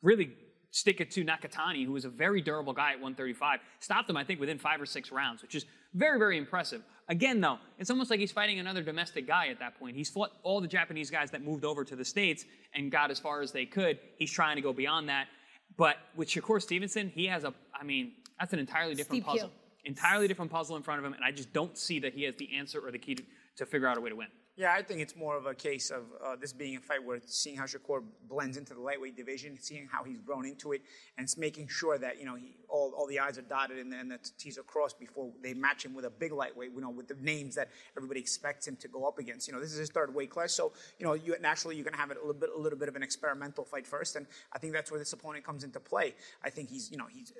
really 0.02 0.32
stick 0.76 1.00
it 1.00 1.10
to 1.10 1.24
Nakatani, 1.24 1.86
who 1.86 1.92
was 1.92 2.04
a 2.04 2.10
very 2.10 2.42
durable 2.42 2.74
guy 2.74 2.90
at 2.90 2.96
135. 2.96 3.60
Stopped 3.80 4.10
him, 4.10 4.16
I 4.16 4.24
think, 4.24 4.38
within 4.38 4.58
five 4.58 4.78
or 4.78 4.84
six 4.84 5.10
rounds, 5.10 5.40
which 5.40 5.54
is 5.54 5.64
very, 5.94 6.18
very 6.18 6.36
impressive. 6.36 6.82
Again, 7.08 7.40
though, 7.40 7.58
it's 7.78 7.90
almost 7.90 8.10
like 8.10 8.20
he's 8.20 8.32
fighting 8.32 8.58
another 8.58 8.82
domestic 8.82 9.26
guy 9.26 9.48
at 9.48 9.58
that 9.60 9.78
point. 9.78 9.96
He's 9.96 10.10
fought 10.10 10.32
all 10.42 10.60
the 10.60 10.68
Japanese 10.68 11.10
guys 11.10 11.30
that 11.30 11.42
moved 11.42 11.64
over 11.64 11.82
to 11.82 11.96
the 11.96 12.04
States 12.04 12.44
and 12.74 12.92
got 12.92 13.10
as 13.10 13.18
far 13.18 13.40
as 13.40 13.52
they 13.52 13.64
could. 13.64 13.98
He's 14.18 14.30
trying 14.30 14.56
to 14.56 14.62
go 14.62 14.74
beyond 14.74 15.08
that. 15.08 15.28
But 15.78 15.96
with 16.14 16.28
Shakur 16.28 16.60
Stevenson, 16.60 17.08
he 17.08 17.26
has 17.26 17.44
a, 17.44 17.54
I 17.74 17.82
mean, 17.82 18.12
that's 18.38 18.52
an 18.52 18.58
entirely 18.58 18.94
different 18.94 19.22
Steep 19.22 19.24
puzzle. 19.24 19.48
Heel. 19.48 19.56
Entirely 19.86 20.28
different 20.28 20.50
puzzle 20.50 20.76
in 20.76 20.82
front 20.82 20.98
of 20.98 21.06
him, 21.06 21.14
and 21.14 21.24
I 21.24 21.30
just 21.30 21.52
don't 21.54 21.78
see 21.78 22.00
that 22.00 22.12
he 22.12 22.24
has 22.24 22.34
the 22.36 22.54
answer 22.54 22.80
or 22.80 22.90
the 22.90 22.98
key 22.98 23.14
to, 23.14 23.22
to 23.56 23.66
figure 23.66 23.86
out 23.86 23.96
a 23.96 24.00
way 24.00 24.10
to 24.10 24.16
win. 24.16 24.26
Yeah, 24.58 24.72
I 24.72 24.80
think 24.80 25.00
it's 25.02 25.14
more 25.14 25.36
of 25.36 25.44
a 25.44 25.54
case 25.54 25.90
of 25.90 26.04
uh, 26.24 26.34
this 26.34 26.50
being 26.54 26.76
a 26.76 26.80
fight 26.80 27.04
where 27.04 27.20
seeing 27.26 27.58
how 27.58 27.64
Shakur 27.64 28.02
blends 28.26 28.56
into 28.56 28.72
the 28.72 28.80
lightweight 28.80 29.14
division, 29.14 29.58
seeing 29.60 29.86
how 29.86 30.02
he's 30.02 30.18
grown 30.22 30.46
into 30.46 30.72
it, 30.72 30.80
and 31.18 31.28
making 31.36 31.68
sure 31.68 31.98
that 31.98 32.18
you 32.18 32.24
know 32.24 32.36
he, 32.36 32.56
all, 32.66 32.94
all 32.96 33.06
the 33.06 33.20
I's 33.20 33.36
are 33.36 33.42
dotted 33.42 33.76
and, 33.76 33.92
and 33.92 34.10
the 34.10 34.18
T's 34.38 34.56
are 34.56 34.62
crossed 34.62 34.98
before 34.98 35.30
they 35.42 35.52
match 35.52 35.84
him 35.84 35.92
with 35.92 36.06
a 36.06 36.10
big 36.10 36.32
lightweight. 36.32 36.70
You 36.74 36.80
know, 36.80 36.88
with 36.88 37.06
the 37.06 37.16
names 37.20 37.54
that 37.56 37.68
everybody 37.98 38.18
expects 38.18 38.66
him 38.66 38.76
to 38.76 38.88
go 38.88 39.04
up 39.06 39.18
against. 39.18 39.46
You 39.46 39.52
know, 39.52 39.60
this 39.60 39.72
is 39.72 39.78
his 39.78 39.90
third 39.90 40.14
weight 40.14 40.30
class, 40.30 40.52
so 40.52 40.72
you 40.98 41.04
know, 41.04 41.12
you, 41.12 41.36
naturally 41.38 41.76
you're 41.76 41.84
going 41.84 41.92
to 41.92 42.00
have 42.00 42.10
a 42.10 42.14
little 42.14 42.32
bit, 42.32 42.48
a 42.56 42.58
little 42.58 42.78
bit 42.78 42.88
of 42.88 42.96
an 42.96 43.02
experimental 43.02 43.62
fight 43.62 43.86
first, 43.86 44.16
and 44.16 44.26
I 44.54 44.58
think 44.58 44.72
that's 44.72 44.90
where 44.90 44.98
this 44.98 45.12
opponent 45.12 45.44
comes 45.44 45.64
into 45.64 45.80
play. 45.80 46.14
I 46.42 46.48
think 46.48 46.70
he's, 46.70 46.90
you 46.90 46.96
know, 46.96 47.08
he's 47.12 47.34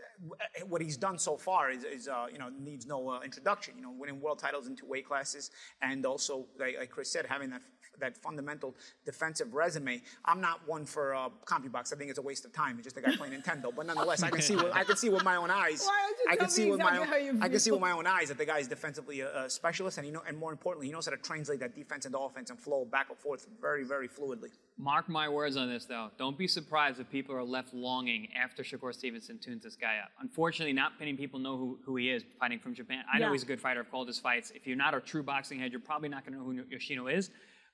what 0.68 0.82
he's 0.82 0.98
done 0.98 1.18
so 1.18 1.38
far 1.38 1.70
is, 1.70 1.82
is 1.82 2.08
uh, 2.08 2.26
you 2.30 2.38
know, 2.38 2.50
needs 2.60 2.84
no 2.84 3.08
uh, 3.08 3.20
introduction. 3.22 3.72
You 3.78 3.84
know, 3.84 3.94
winning 3.96 4.20
world 4.20 4.38
titles 4.38 4.66
in 4.66 4.76
two 4.76 4.86
weight 4.86 5.08
classes, 5.08 5.50
and 5.80 6.04
also 6.04 6.44
like, 6.58 6.76
like 6.78 6.90
Chris 6.90 7.05
said, 7.06 7.26
having 7.26 7.50
that 7.50 7.62
that 8.00 8.16
fundamental 8.16 8.74
defensive 9.04 9.54
resume. 9.54 10.02
I'm 10.24 10.40
not 10.40 10.60
one 10.66 10.84
for 10.84 11.14
uh, 11.14 11.28
CompuBox. 11.44 11.92
I 11.92 11.96
think 11.96 12.10
it's 12.10 12.18
a 12.18 12.22
waste 12.22 12.44
of 12.44 12.52
time. 12.52 12.76
It's 12.78 12.84
just 12.84 12.96
a 12.96 13.00
guy 13.00 13.16
playing 13.16 13.34
Nintendo. 13.34 13.74
But 13.74 13.86
nonetheless, 13.86 14.22
I 14.22 14.30
can 14.30 14.42
see 14.42 14.56
what, 14.56 14.74
I 14.74 14.84
can 14.84 14.96
see 14.96 15.08
with 15.08 15.24
my 15.24 15.36
own 15.36 15.50
eyes. 15.50 15.82
Why 15.84 16.12
I 16.28 16.36
can 16.36 16.46
Tell 16.46 16.48
see 16.50 16.64
me 16.64 16.72
with 16.72 16.80
exactly 16.80 17.00
my 17.00 17.06
how 17.06 17.16
you 17.16 17.30
own, 17.30 17.42
I 17.42 17.48
can 17.48 17.58
see 17.58 17.70
with 17.70 17.80
my 17.80 17.92
own 17.92 18.06
eyes 18.06 18.28
that 18.28 18.38
the 18.38 18.44
guy 18.44 18.58
is 18.58 18.68
defensively 18.68 19.20
a, 19.20 19.44
a 19.44 19.50
specialist, 19.50 19.98
and 19.98 20.04
he 20.04 20.10
know, 20.10 20.22
and 20.26 20.36
more 20.36 20.52
importantly, 20.52 20.86
he 20.86 20.92
knows 20.92 21.06
how 21.06 21.12
to 21.12 21.16
translate 21.18 21.60
that 21.60 21.74
defense 21.74 22.06
into 22.06 22.18
offense 22.18 22.50
and 22.50 22.58
flow 22.58 22.84
back 22.84 23.08
and 23.10 23.18
forth 23.18 23.46
very, 23.60 23.84
very 23.84 24.08
fluidly. 24.08 24.50
Mark 24.78 25.08
my 25.08 25.28
words 25.28 25.56
on 25.56 25.68
this, 25.68 25.86
though. 25.86 26.10
Don't 26.18 26.36
be 26.36 26.46
surprised 26.46 27.00
if 27.00 27.08
people 27.10 27.34
are 27.34 27.44
left 27.44 27.72
longing 27.72 28.28
after 28.36 28.62
Shakur 28.62 28.92
Stevenson 28.92 29.38
tunes 29.38 29.62
this 29.62 29.76
guy 29.76 29.98
up. 30.02 30.10
Unfortunately, 30.20 30.72
not 30.72 30.92
many 30.98 31.14
people 31.14 31.38
know 31.38 31.56
who, 31.56 31.78
who 31.84 31.96
he 31.96 32.10
is 32.10 32.24
fighting 32.38 32.58
from 32.58 32.74
Japan. 32.74 33.04
I 33.12 33.18
know 33.18 33.32
he's 33.32 33.42
a 33.42 33.46
good 33.46 33.60
fighter. 33.60 33.80
I've 33.80 33.90
called 33.90 34.08
his 34.08 34.18
fights. 34.18 34.52
If 34.54 34.66
you're 34.66 34.76
not 34.76 34.94
a 34.94 35.00
true 35.00 35.22
boxing 35.22 35.58
head, 35.58 35.72
you're 35.72 35.80
probably 35.80 36.08
not 36.08 36.24
going 36.24 36.34
to 36.34 36.38
know 36.38 36.44
who 36.44 36.62
Yoshino 36.70 36.95
is. 37.06 37.30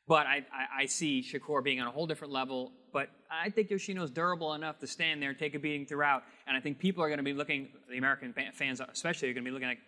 But 0.08 0.26
I, 0.26 0.38
I, 0.52 0.82
I 0.82 0.86
see 0.86 1.22
Shakur 1.22 1.62
being 1.62 1.80
on 1.80 1.86
a 1.86 1.90
whole 1.90 2.06
different 2.06 2.32
level. 2.32 2.72
But 2.92 3.08
I 3.30 3.50
think 3.50 3.70
Yoshino's 3.70 4.10
durable 4.10 4.52
enough 4.54 4.78
to 4.80 4.86
stand 4.86 5.22
there 5.22 5.30
and 5.30 5.38
take 5.38 5.54
a 5.54 5.58
beating 5.58 5.86
throughout. 5.86 6.24
And 6.46 6.56
I 6.56 6.60
think 6.60 6.78
people 6.78 7.02
are 7.04 7.08
going 7.08 7.18
to 7.18 7.24
be 7.24 7.32
looking, 7.32 7.68
the 7.88 7.98
American 7.98 8.34
fans 8.52 8.80
especially, 8.80 9.30
are 9.30 9.32
going 9.32 9.44
to 9.44 9.50
be 9.50 9.54
looking 9.54 9.68
like, 9.68 9.78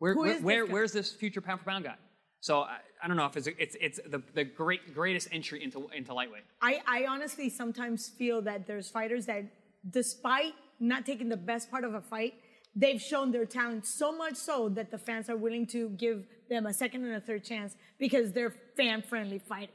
where, 0.00 0.14
where, 0.16 0.26
is 0.26 0.34
this 0.34 0.42
where- 0.42 0.66
where's 0.66 0.92
this 0.92 1.12
future 1.12 1.40
pound 1.40 1.60
for 1.60 1.66
pound 1.66 1.84
guy? 1.84 1.94
So 2.40 2.62
I, 2.62 2.78
I 3.00 3.06
don't 3.06 3.16
know 3.16 3.26
if 3.26 3.36
it's 3.36 3.46
it's, 3.46 3.76
it's 3.80 4.00
the, 4.04 4.20
the 4.34 4.42
great 4.42 4.92
greatest 4.92 5.28
entry 5.30 5.62
into 5.62 5.88
into 5.96 6.12
lightweight. 6.12 6.42
I, 6.60 6.80
I 6.88 7.06
honestly 7.08 7.48
sometimes 7.48 8.08
feel 8.08 8.42
that 8.42 8.66
there's 8.66 8.88
fighters 8.88 9.26
that, 9.26 9.44
despite 9.88 10.54
not 10.80 11.06
taking 11.06 11.28
the 11.28 11.36
best 11.36 11.70
part 11.70 11.84
of 11.84 11.94
a 11.94 12.00
fight, 12.00 12.34
they've 12.74 13.00
shown 13.00 13.30
their 13.30 13.46
talent 13.46 13.86
so 13.86 14.10
much 14.10 14.34
so 14.34 14.68
that 14.70 14.90
the 14.90 14.98
fans 14.98 15.30
are 15.30 15.36
willing 15.36 15.66
to 15.68 15.90
give 15.90 16.26
them 16.52 16.66
a 16.66 16.72
second 16.72 17.04
and 17.04 17.14
a 17.14 17.20
third 17.20 17.44
chance 17.44 17.74
because 17.98 18.32
they're 18.32 18.54
fan 18.76 19.02
friendly 19.02 19.38
fighting. 19.38 19.74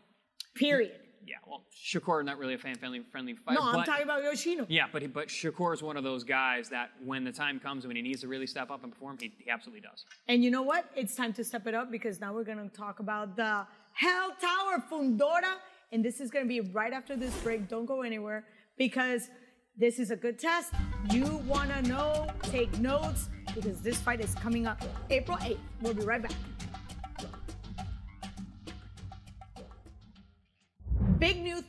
Period. 0.55 0.99
Yeah, 1.25 1.35
well, 1.45 1.63
Shakur 1.75 2.23
not 2.23 2.37
really 2.37 2.53
a 2.53 2.57
fan 2.57 2.75
friendly 2.75 3.01
friendly 3.11 3.33
fighter. 3.33 3.59
No, 3.59 3.67
I'm 3.67 3.83
talking 3.83 4.03
about 4.03 4.23
Yoshino. 4.23 4.65
Yeah, 4.69 4.85
but 4.91 5.01
he, 5.01 5.09
but 5.09 5.27
Shakur 5.27 5.73
is 5.73 5.83
one 5.83 5.97
of 5.97 6.03
those 6.05 6.23
guys 6.23 6.69
that 6.69 6.91
when 7.03 7.25
the 7.25 7.33
time 7.33 7.59
comes 7.59 7.85
when 7.85 7.97
he 7.97 8.01
needs 8.01 8.21
to 8.21 8.29
really 8.29 8.47
step 8.47 8.71
up 8.71 8.83
and 8.83 8.93
perform, 8.93 9.17
he, 9.19 9.33
he 9.37 9.49
absolutely 9.49 9.81
does. 9.81 10.05
And 10.29 10.41
you 10.41 10.51
know 10.51 10.61
what? 10.61 10.89
It's 10.95 11.15
time 11.15 11.33
to 11.33 11.43
step 11.43 11.67
it 11.67 11.73
up 11.73 11.91
because 11.91 12.21
now 12.21 12.33
we're 12.33 12.45
going 12.45 12.69
to 12.69 12.73
talk 12.75 12.99
about 12.99 13.35
the 13.35 13.67
Hell 13.93 14.31
Tower 14.39 14.83
Fundora. 14.89 15.55
And 15.91 16.03
this 16.03 16.21
is 16.21 16.31
going 16.31 16.45
to 16.45 16.49
be 16.49 16.61
right 16.61 16.93
after 16.93 17.17
this 17.17 17.35
break. 17.39 17.67
Don't 17.67 17.85
go 17.85 18.03
anywhere 18.03 18.45
because 18.77 19.29
this 19.77 19.99
is 19.99 20.11
a 20.11 20.15
good 20.15 20.39
test. 20.39 20.73
You 21.11 21.25
want 21.45 21.71
to 21.71 21.81
know, 21.83 22.27
take 22.43 22.77
notes 22.79 23.29
because 23.53 23.81
this 23.81 23.97
fight 23.97 24.21
is 24.21 24.33
coming 24.35 24.65
up 24.65 24.81
April 25.09 25.37
8th. 25.37 25.57
We'll 25.81 25.93
be 25.93 26.03
right 26.03 26.21
back. 26.21 26.31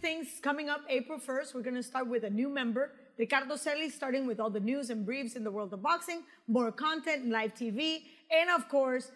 Things 0.09 0.41
coming 0.41 0.71
up 0.71 0.81
April 0.89 1.19
1st. 1.21 1.55
We're 1.55 1.61
going 1.61 1.75
to 1.75 1.83
start 1.83 2.09
with 2.09 2.25
a 2.25 2.31
new 2.31 2.49
member, 2.49 2.93
Ricardo 3.19 3.57
Celis, 3.57 3.93
starting 3.95 4.27
with 4.27 4.41
all 4.41 4.49
the 4.49 4.59
news 4.59 4.89
and 4.89 5.05
briefs 5.05 5.37
in 5.37 5.45
the 5.45 5.51
world 5.51 5.71
of 5.75 5.83
boxing, 5.83 6.23
more 6.47 6.73
content, 6.73 7.29
live 7.29 7.53
TV, 7.53 8.05
and 8.31 8.49
of 8.49 8.71
course, 8.71 9.13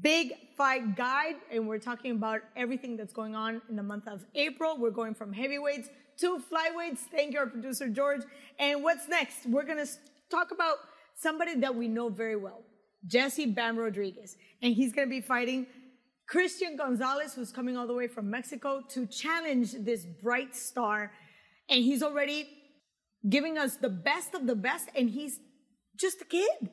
big 0.00 0.32
fight 0.56 0.94
guide. 0.94 1.34
And 1.50 1.66
we're 1.66 1.80
talking 1.80 2.12
about 2.12 2.42
everything 2.54 2.96
that's 2.96 3.12
going 3.12 3.34
on 3.34 3.60
in 3.68 3.74
the 3.74 3.82
month 3.82 4.06
of 4.06 4.24
April. 4.36 4.78
We're 4.78 4.92
going 4.92 5.14
from 5.14 5.32
heavyweights 5.32 5.88
to 6.20 6.38
flyweights. 6.38 7.00
Thank 7.10 7.32
you, 7.32 7.40
our 7.40 7.48
producer, 7.48 7.88
George. 7.88 8.22
And 8.60 8.84
what's 8.84 9.08
next? 9.08 9.46
We're 9.46 9.64
going 9.64 9.84
to 9.84 9.90
talk 10.30 10.52
about 10.52 10.76
somebody 11.16 11.56
that 11.56 11.74
we 11.74 11.88
know 11.88 12.08
very 12.08 12.36
well, 12.36 12.62
Jesse 13.04 13.46
Bam 13.46 13.76
Rodriguez. 13.76 14.36
And 14.62 14.74
he's 14.74 14.92
going 14.92 15.08
to 15.08 15.10
be 15.10 15.22
fighting 15.22 15.66
Christian 16.30 16.76
Gonzalez, 16.76 17.34
who's 17.34 17.50
coming 17.50 17.76
all 17.76 17.88
the 17.88 17.92
way 17.92 18.06
from 18.06 18.30
Mexico 18.30 18.82
to 18.90 19.04
challenge 19.06 19.72
this 19.72 20.06
bright 20.22 20.54
star. 20.54 21.10
And 21.68 21.82
he's 21.82 22.04
already 22.04 22.48
giving 23.28 23.58
us 23.58 23.74
the 23.74 23.88
best 23.88 24.34
of 24.34 24.46
the 24.46 24.54
best, 24.54 24.88
and 24.94 25.10
he's 25.10 25.40
just 25.96 26.22
a 26.22 26.24
kid. 26.24 26.70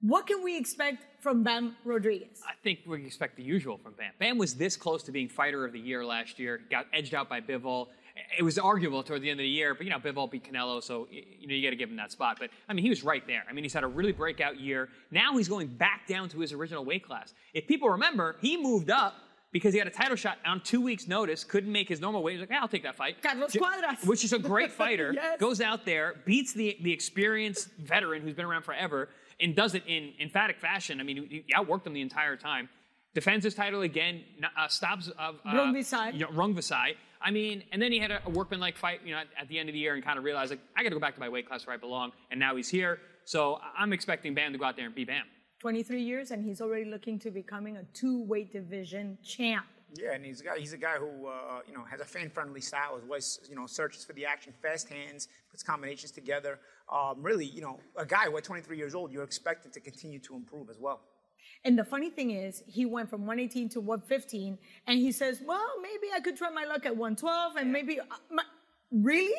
What 0.00 0.26
can 0.26 0.42
we 0.42 0.56
expect 0.56 1.04
from 1.22 1.42
Bam 1.42 1.76
Rodriguez? 1.84 2.40
I 2.48 2.54
think 2.62 2.80
we 2.86 3.04
expect 3.04 3.36
the 3.36 3.42
usual 3.42 3.76
from 3.76 3.92
Bam. 3.92 4.12
Bam 4.18 4.38
was 4.38 4.54
this 4.54 4.74
close 4.74 5.02
to 5.02 5.12
being 5.12 5.28
fighter 5.28 5.66
of 5.66 5.74
the 5.74 5.80
year 5.80 6.02
last 6.04 6.38
year. 6.38 6.60
Got 6.70 6.86
edged 6.94 7.14
out 7.14 7.28
by 7.28 7.42
Bivol. 7.42 7.88
It 8.38 8.42
was 8.42 8.58
arguable 8.58 9.02
toward 9.02 9.22
the 9.22 9.30
end 9.30 9.40
of 9.40 9.44
the 9.44 9.48
year, 9.48 9.74
but 9.74 9.84
you 9.84 9.90
know 9.90 9.98
Bivol 9.98 10.30
beat 10.30 10.44
Canelo, 10.50 10.82
so 10.82 11.08
you 11.10 11.48
know 11.48 11.54
you 11.54 11.62
got 11.66 11.70
to 11.70 11.76
give 11.76 11.90
him 11.90 11.96
that 11.96 12.12
spot. 12.12 12.36
But 12.38 12.50
I 12.68 12.72
mean, 12.72 12.84
he 12.84 12.88
was 12.90 13.02
right 13.02 13.26
there. 13.26 13.42
I 13.48 13.52
mean, 13.52 13.64
he's 13.64 13.72
had 13.72 13.82
a 13.82 13.88
really 13.88 14.12
breakout 14.12 14.60
year. 14.60 14.88
Now 15.10 15.36
he's 15.36 15.48
going 15.48 15.66
back 15.66 16.06
down 16.06 16.28
to 16.30 16.38
his 16.38 16.52
original 16.52 16.84
weight 16.84 17.04
class. 17.04 17.34
If 17.54 17.66
people 17.66 17.88
remember, 17.88 18.36
he 18.40 18.56
moved 18.56 18.88
up 18.90 19.14
because 19.50 19.72
he 19.72 19.78
had 19.78 19.88
a 19.88 19.90
title 19.90 20.14
shot 20.16 20.38
on 20.46 20.60
two 20.60 20.80
weeks' 20.80 21.08
notice. 21.08 21.42
Couldn't 21.42 21.72
make 21.72 21.88
his 21.88 22.00
normal 22.00 22.22
weight. 22.22 22.32
He's 22.34 22.40
like, 22.42 22.50
"Yeah, 22.50 22.60
I'll 22.60 22.68
take 22.68 22.84
that 22.84 22.94
fight." 22.96 23.20
Carlos 23.20 23.52
J- 23.52 23.58
Cuadras. 23.58 24.06
which 24.06 24.22
is 24.24 24.32
a 24.32 24.38
great 24.38 24.70
fighter. 24.82 25.12
Yes. 25.12 25.40
Goes 25.40 25.60
out 25.60 25.84
there, 25.84 26.14
beats 26.24 26.52
the 26.52 26.76
the 26.82 26.92
experienced 26.92 27.68
veteran 27.78 28.22
who's 28.22 28.34
been 28.34 28.46
around 28.46 28.62
forever, 28.62 29.08
and 29.40 29.56
does 29.56 29.74
it 29.74 29.82
in 29.88 30.12
emphatic 30.20 30.60
fashion. 30.60 31.00
I 31.00 31.02
mean, 31.02 31.26
he 31.28 31.44
outworked 31.52 31.84
him 31.84 31.94
the 31.94 32.00
entire 32.00 32.36
time. 32.36 32.68
Defends 33.14 33.44
his 33.44 33.54
title 33.54 33.82
again, 33.82 34.22
n- 34.38 34.50
uh, 34.56 34.66
stops 34.68 35.08
uh, 35.18 35.32
uh, 35.44 35.52
Rungvisai. 35.52 36.14
you 36.14 36.20
know, 36.20 36.28
Rungvisai. 36.28 36.96
I 37.22 37.30
mean, 37.30 37.62
and 37.72 37.80
then 37.80 37.92
he 37.92 37.98
had 38.00 38.10
a, 38.10 38.20
a 38.26 38.30
workmanlike 38.30 38.76
fight, 38.76 39.00
you 39.04 39.12
know, 39.12 39.18
at, 39.20 39.28
at 39.40 39.48
the 39.48 39.58
end 39.58 39.68
of 39.68 39.72
the 39.72 39.78
year, 39.78 39.94
and 39.94 40.04
kind 40.04 40.18
of 40.18 40.24
realized 40.24 40.50
like 40.50 40.60
I 40.76 40.82
got 40.82 40.88
to 40.90 40.94
go 40.96 41.00
back 41.00 41.14
to 41.14 41.20
my 41.20 41.28
weight 41.28 41.46
class 41.48 41.66
where 41.66 41.74
I 41.74 41.78
belong. 41.78 42.12
And 42.30 42.38
now 42.40 42.56
he's 42.56 42.68
here, 42.68 42.98
so 43.24 43.54
I- 43.54 43.82
I'm 43.82 43.92
expecting 43.92 44.34
Bam 44.34 44.52
to 44.52 44.58
go 44.58 44.64
out 44.64 44.76
there 44.76 44.86
and 44.86 44.94
beat 44.94 45.06
Bam. 45.06 45.24
23 45.60 46.02
years, 46.02 46.30
and 46.32 46.44
he's 46.44 46.60
already 46.60 46.84
looking 46.84 47.18
to 47.20 47.30
becoming 47.30 47.76
a 47.78 47.84
two 47.94 48.22
weight 48.24 48.52
division 48.52 49.16
champ. 49.24 49.64
Yeah, 49.96 50.12
and 50.14 50.24
he's 50.24 50.40
a 50.40 50.44
guy. 50.44 50.58
He's 50.58 50.72
a 50.72 50.76
guy 50.76 50.96
who 50.96 51.26
uh, 51.28 51.60
you 51.68 51.72
know 51.72 51.84
has 51.84 52.00
a 52.00 52.04
fan-friendly 52.04 52.60
style. 52.60 52.96
As 53.00 53.04
well 53.08 53.20
you 53.48 53.54
know 53.54 53.64
searches 53.66 54.04
for 54.04 54.12
the 54.12 54.26
action, 54.26 54.52
fast 54.60 54.88
hands, 54.88 55.28
puts 55.52 55.62
combinations 55.62 56.10
together. 56.10 56.58
Um, 56.92 57.22
really, 57.22 57.46
you 57.46 57.62
know, 57.62 57.78
a 57.96 58.04
guy 58.04 58.24
who 58.24 58.36
at 58.36 58.42
23 58.44 58.76
years 58.76 58.94
old, 58.94 59.12
you're 59.12 59.22
expected 59.22 59.72
to 59.72 59.80
continue 59.80 60.18
to 60.18 60.34
improve 60.34 60.68
as 60.68 60.78
well. 60.80 61.00
And 61.64 61.78
the 61.78 61.84
funny 61.84 62.10
thing 62.10 62.30
is, 62.30 62.62
he 62.66 62.84
went 62.84 63.08
from 63.08 63.22
118 63.22 63.70
to 63.70 63.80
115, 63.80 64.58
and 64.86 64.98
he 64.98 65.12
says, 65.12 65.40
"Well, 65.44 65.72
maybe 65.80 66.12
I 66.14 66.20
could 66.20 66.36
try 66.36 66.50
my 66.50 66.64
luck 66.64 66.86
at 66.86 66.96
112, 66.96 67.56
and 67.56 67.72
maybe 67.72 68.00
uh, 68.00 68.04
my, 68.30 68.42
really." 68.92 69.34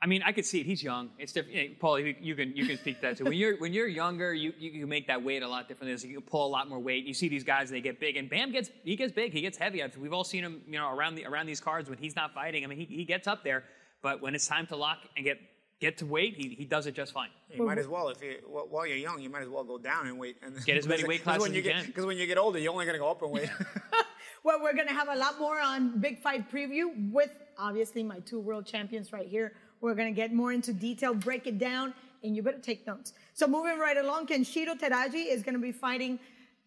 I 0.00 0.06
mean, 0.06 0.22
I 0.24 0.30
could 0.30 0.46
see 0.46 0.60
it. 0.60 0.66
He's 0.66 0.82
young. 0.82 1.10
It's 1.18 1.32
different. 1.32 1.56
Know, 1.56 1.74
Paul, 1.80 1.98
you, 1.98 2.14
you 2.20 2.34
can 2.36 2.56
you 2.56 2.66
can 2.66 2.78
speak 2.78 3.00
that 3.00 3.16
too. 3.16 3.24
When 3.24 3.32
you're 3.32 3.56
when 3.56 3.72
you're 3.72 3.88
younger, 3.88 4.32
you, 4.32 4.52
you 4.58 4.86
make 4.86 5.08
that 5.08 5.22
weight 5.22 5.42
a 5.42 5.48
lot 5.48 5.66
differently. 5.66 5.96
So 5.98 6.06
you 6.06 6.20
can 6.20 6.22
pull 6.22 6.46
a 6.46 6.52
lot 6.52 6.68
more 6.68 6.78
weight. 6.78 7.04
You 7.04 7.14
see 7.14 7.28
these 7.28 7.42
guys, 7.42 7.68
they 7.68 7.80
get 7.80 7.98
big, 7.98 8.16
and 8.16 8.30
Bam 8.30 8.52
gets 8.52 8.70
he 8.84 8.94
gets 8.94 9.12
big. 9.12 9.32
He 9.32 9.40
gets 9.40 9.58
heavy. 9.58 9.82
We've 9.98 10.12
all 10.12 10.24
seen 10.24 10.44
him, 10.44 10.62
you 10.66 10.78
know, 10.78 10.94
around 10.94 11.16
the 11.16 11.24
around 11.24 11.46
these 11.46 11.60
cards 11.60 11.88
when 11.88 11.98
he's 11.98 12.14
not 12.14 12.32
fighting. 12.32 12.62
I 12.62 12.68
mean, 12.68 12.78
he, 12.78 12.84
he 12.84 13.04
gets 13.04 13.26
up 13.26 13.42
there, 13.42 13.64
but 14.00 14.22
when 14.22 14.34
it's 14.36 14.46
time 14.46 14.66
to 14.68 14.76
lock 14.76 14.98
and 15.16 15.24
get 15.24 15.38
get 15.80 15.98
to 15.98 16.06
weight, 16.06 16.34
he, 16.36 16.48
he 16.48 16.64
does 16.64 16.86
it 16.86 16.94
just 16.94 17.12
fine. 17.12 17.30
You 17.54 17.64
might 17.64 17.78
as 17.78 17.88
well, 17.88 18.08
if 18.08 18.22
you 18.22 18.36
while 18.46 18.66
while 18.68 18.86
you're 18.86 18.96
young, 18.96 19.20
you 19.20 19.30
might 19.30 19.42
as 19.42 19.48
well 19.48 19.64
go 19.64 19.78
down 19.78 20.06
and 20.06 20.18
wait. 20.18 20.36
And 20.42 20.64
Get 20.64 20.76
as 20.76 20.86
many 20.86 21.04
weight 21.10 21.22
classes 21.22 21.42
when 21.42 21.50
as 21.52 21.56
you 21.56 21.62
you 21.62 21.68
get 21.68 21.76
can. 21.76 21.86
because 21.86 22.06
when 22.06 22.16
you 22.16 22.26
get 22.26 22.38
older, 22.38 22.58
you're 22.58 22.72
only 22.72 22.84
going 22.84 22.94
to 22.94 23.00
go 23.00 23.10
up 23.10 23.22
in 23.22 23.30
weight. 23.30 23.50
Well, 24.44 24.60
we're 24.62 24.72
gonna 24.74 24.92
have 24.92 25.08
a 25.08 25.16
lot 25.16 25.38
more 25.40 25.60
on 25.60 25.98
Big 26.00 26.22
Fight 26.22 26.50
Preview 26.50 27.10
with 27.10 27.30
obviously 27.58 28.04
my 28.04 28.20
two 28.20 28.38
world 28.38 28.66
champions 28.66 29.12
right 29.12 29.26
here. 29.26 29.52
We're 29.80 29.96
gonna 29.96 30.12
get 30.12 30.32
more 30.32 30.52
into 30.52 30.72
detail, 30.72 31.12
break 31.12 31.48
it 31.48 31.58
down, 31.58 31.92
and 32.22 32.36
you 32.36 32.42
better 32.42 32.58
take 32.60 32.86
notes. 32.86 33.14
So 33.34 33.48
moving 33.48 33.78
right 33.78 33.96
along, 33.96 34.28
Kenshiro 34.28 34.78
Teraji 34.78 35.26
is 35.34 35.42
gonna 35.42 35.58
be 35.58 35.72
fighting 35.72 36.20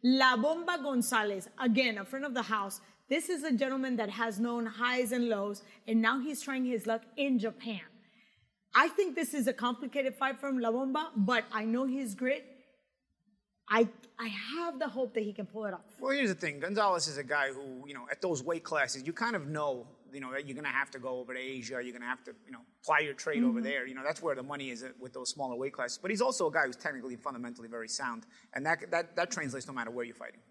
La 0.04 0.36
Bomba 0.36 0.80
Gonzalez, 0.84 1.48
again, 1.60 1.98
a 2.00 2.06
friend 2.06 2.26
of 2.26 2.34
the 2.34 2.42
house. 2.42 2.82
This 3.08 3.30
is 3.30 3.44
a 3.44 3.54
gentleman 3.54 3.96
that 3.96 4.10
has 4.10 4.38
known 4.40 4.66
highs 4.66 5.14
and 5.14 5.30
lows, 5.30 5.64
and 5.88 6.02
now 6.02 6.20
he's 6.20 6.42
trying 6.42 6.66
his 6.66 6.86
luck 6.86 7.04
in 7.16 7.40
Japan. 7.40 7.82
I 8.74 8.88
think 8.88 9.16
this 9.16 9.34
is 9.34 9.48
a 9.48 9.54
complicated 9.54 10.16
fight 10.16 10.40
from 10.40 10.60
La 10.60 10.72
Bomba, 10.72 11.12
but 11.16 11.44
I 11.52 11.66
know 11.66 11.86
he's 11.86 12.16
great. 12.16 12.44
I 13.68 13.88
I 14.20 14.28
have 14.28 14.80
the 14.80 14.88
hope 14.88 15.14
that 15.16 15.24
he 15.24 15.34
can 15.34 15.46
pull 15.46 15.66
it 15.66 15.74
off. 15.74 15.82
Well, 16.00 16.12
here's 16.12 16.30
the 16.30 16.36
thing. 16.36 16.60
Gonzalez 16.60 17.08
is 17.08 17.18
a 17.18 17.24
guy 17.24 17.48
who, 17.52 17.88
you 17.88 17.94
know, 17.94 18.06
at 18.12 18.22
those 18.22 18.44
weight 18.44 18.64
classes, 18.64 19.06
you 19.06 19.14
kind 19.14 19.36
of 19.36 19.48
know, 19.48 19.88
you 20.14 20.20
know, 20.20 20.32
that 20.32 20.46
you're 20.46 20.54
going 20.54 20.66
to 20.66 20.72
have 20.72 20.92
to 20.92 21.00
go 21.00 21.20
over 21.20 21.34
to 21.34 21.40
Asia. 21.40 21.80
You're 21.82 21.94
going 21.94 22.02
to 22.02 22.08
have 22.08 22.24
to, 22.26 22.34
you 22.46 22.52
know, 22.52 22.60
ply 22.86 23.00
your 23.00 23.14
trade 23.14 23.44
over 23.44 23.62
there. 23.62 23.88
You 23.88 23.96
know, 23.96 24.04
that's 24.04 24.22
where 24.22 24.36
the 24.36 24.44
money 24.44 24.70
is 24.70 24.86
with 25.00 25.14
those 25.14 25.30
smaller 25.30 25.56
weight 25.56 25.74
classes. 25.74 25.98
But 26.02 26.12
he's 26.12 26.22
also 26.22 26.48
a 26.48 26.52
guy 26.52 26.66
who's 26.66 26.76
technically, 26.76 27.16
fundamentally 27.16 27.68
very 27.68 27.88
sound, 27.88 28.26
and 28.54 28.66
that 28.66 28.92
that 28.92 29.16
that 29.16 29.32
translates 29.32 29.68
no 29.68 29.74
matter 29.74 29.92
where 29.92 30.06
you're 30.06 30.16
fighting. 30.16 30.42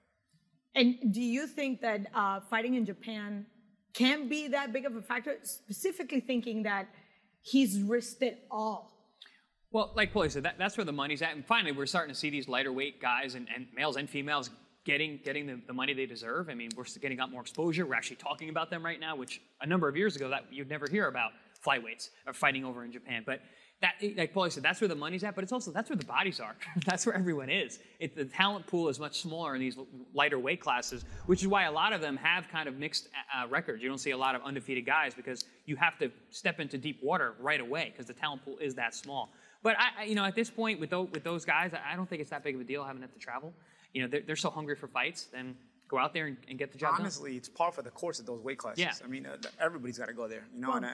And 0.75 1.12
do 1.12 1.21
you 1.21 1.47
think 1.47 1.81
that 1.83 2.07
uh, 2.15 2.41
fighting 2.41 2.75
in 2.75 2.87
Japan 2.87 3.47
can 3.93 4.29
be 4.29 4.49
that 4.49 4.73
big 4.73 4.87
of 4.87 4.97
a 4.97 5.03
factor? 5.03 5.37
Specifically, 5.43 6.21
thinking 6.21 6.62
that 6.65 6.89
he's 7.43 7.81
risked 7.81 8.23
it 8.23 8.45
all. 8.51 8.91
Well, 9.73 9.93
like 9.95 10.13
Paulie 10.13 10.31
said, 10.31 10.43
that, 10.43 10.57
that's 10.59 10.77
where 10.77 10.85
the 10.85 10.93
money's 10.93 11.23
at. 11.23 11.35
And 11.35 11.47
finally, 11.47 11.73
we're 11.73 11.87
starting 11.87 12.13
to 12.13 12.19
see 12.19 12.29
these 12.29 12.49
lighter 12.49 12.73
weight 12.73 13.01
guys 13.01 13.37
and, 13.37 13.47
and 13.55 13.67
males 13.75 13.97
and 13.97 14.11
females 14.11 14.51
getting 14.85 15.21
getting 15.25 15.47
the, 15.47 15.61
the 15.67 15.73
money 15.73 15.93
they 15.93 16.07
deserve. 16.07 16.49
I 16.49 16.55
mean, 16.55 16.71
we're 16.77 16.85
getting 17.01 17.19
lot 17.19 17.31
more 17.31 17.43
exposure. 17.43 17.87
We're 17.87 17.95
actually 17.95 18.17
talking 18.17 18.49
about 18.49 18.71
them 18.71 18.85
right 18.85 18.99
now, 18.99 19.15
which 19.15 19.41
a 19.61 19.67
number 19.67 19.89
of 19.89 19.97
years 19.97 20.17
ago 20.17 20.29
that 20.31 20.45
you'd 20.51 20.69
never 20.69 20.87
hear 20.91 21.07
about 21.07 21.33
flyweights 21.65 22.11
or 22.27 22.33
fighting 22.33 22.65
over 22.65 22.85
in 22.85 22.91
Japan. 22.91 23.23
But 23.25 23.41
that, 23.81 23.95
like 24.17 24.35
Paulie 24.35 24.53
said, 24.53 24.63
that's 24.63 24.81
where 24.81 24.89
the 24.89 24.95
money's 24.95 25.25
at. 25.25 25.35
But 25.35 25.43
it's 25.43 25.53
also 25.53 25.71
that's 25.71 25.89
where 25.89 25.97
the 25.97 26.05
bodies 26.05 26.39
are. 26.39 26.55
that's 26.87 27.07
where 27.07 27.15
everyone 27.15 27.49
is. 27.49 27.79
It, 27.99 28.15
the 28.15 28.27
talent 28.27 28.67
pool 28.67 28.89
is 28.89 29.01
much 29.01 29.23
smaller 29.23 29.55
in 29.55 29.61
these 29.61 29.79
lighter 30.13 30.39
weight 30.39 30.61
classes, 30.61 31.05
which 31.27 31.41
is 31.41 31.49
why 31.49 31.65
a 31.65 31.73
lot 31.73 31.93
of 31.93 32.03
them 32.03 32.17
have 32.19 32.49
kind 32.49 32.69
of 32.69 32.77
mixed 32.77 33.09
uh, 33.35 33.49
records. 33.49 33.83
You 33.83 33.89
don't 33.89 33.99
see 33.99 34.11
a 34.11 34.19
lot 34.19 34.35
of 34.35 34.43
undefeated 34.43 34.85
guys 34.85 35.15
because 35.15 35.45
you 35.65 35.77
have 35.77 35.99
to 35.99 36.11
step 36.31 36.61
into 36.61 36.77
deep 36.77 37.03
water 37.03 37.35
right 37.41 37.61
away 37.61 37.91
because 37.91 38.07
the 38.07 38.13
talent 38.13 38.45
pool 38.45 38.59
is 38.59 38.75
that 38.75 38.95
small. 38.95 39.31
But 39.63 39.77
I, 39.79 40.03
I 40.03 40.05
you 40.05 40.15
know, 40.15 40.25
at 40.25 40.35
this 40.35 40.51
point 40.51 40.79
with 40.79 40.91
those, 40.91 41.09
with 41.13 41.25
those 41.25 41.47
guys, 41.47 41.73
I 41.73 41.97
don't 41.97 42.09
think 42.09 42.21
it's 42.21 42.31
that 42.31 42.45
big 42.45 42.57
of 42.57 42.61
a 42.61 42.65
deal 42.65 42.85
having 42.85 43.03
to 43.03 43.09
travel. 43.19 43.53
You 43.95 44.03
know, 44.03 44.09
they're, 44.09 44.23
they're 44.27 44.37
so 44.37 44.51
hungry 44.51 44.77
for 44.77 44.89
fights, 44.89 45.25
then 45.33 45.57
go 45.91 45.99
out 45.99 46.15
there 46.15 46.27
and, 46.27 46.37
and 46.49 46.57
get 46.59 46.71
the 46.71 46.79
job 46.79 46.95
Honestly, 46.99 47.31
done. 47.33 47.39
it's 47.39 47.49
par 47.49 47.73
for 47.73 47.83
the 47.83 47.91
course 47.91 48.21
of 48.21 48.27
those 48.27 48.41
weight 48.41 48.59
classes. 48.59 48.79
Yeah. 48.79 48.93
I 49.05 49.09
mean, 49.09 49.27
uh, 49.27 49.37
everybody's 49.61 49.99
got 49.99 50.07
to 50.07 50.15
go 50.15 50.29
there. 50.29 50.45
You 50.55 50.61
know, 50.61 50.69
Well- 50.69 50.77
and 50.79 50.87
I, 50.87 50.91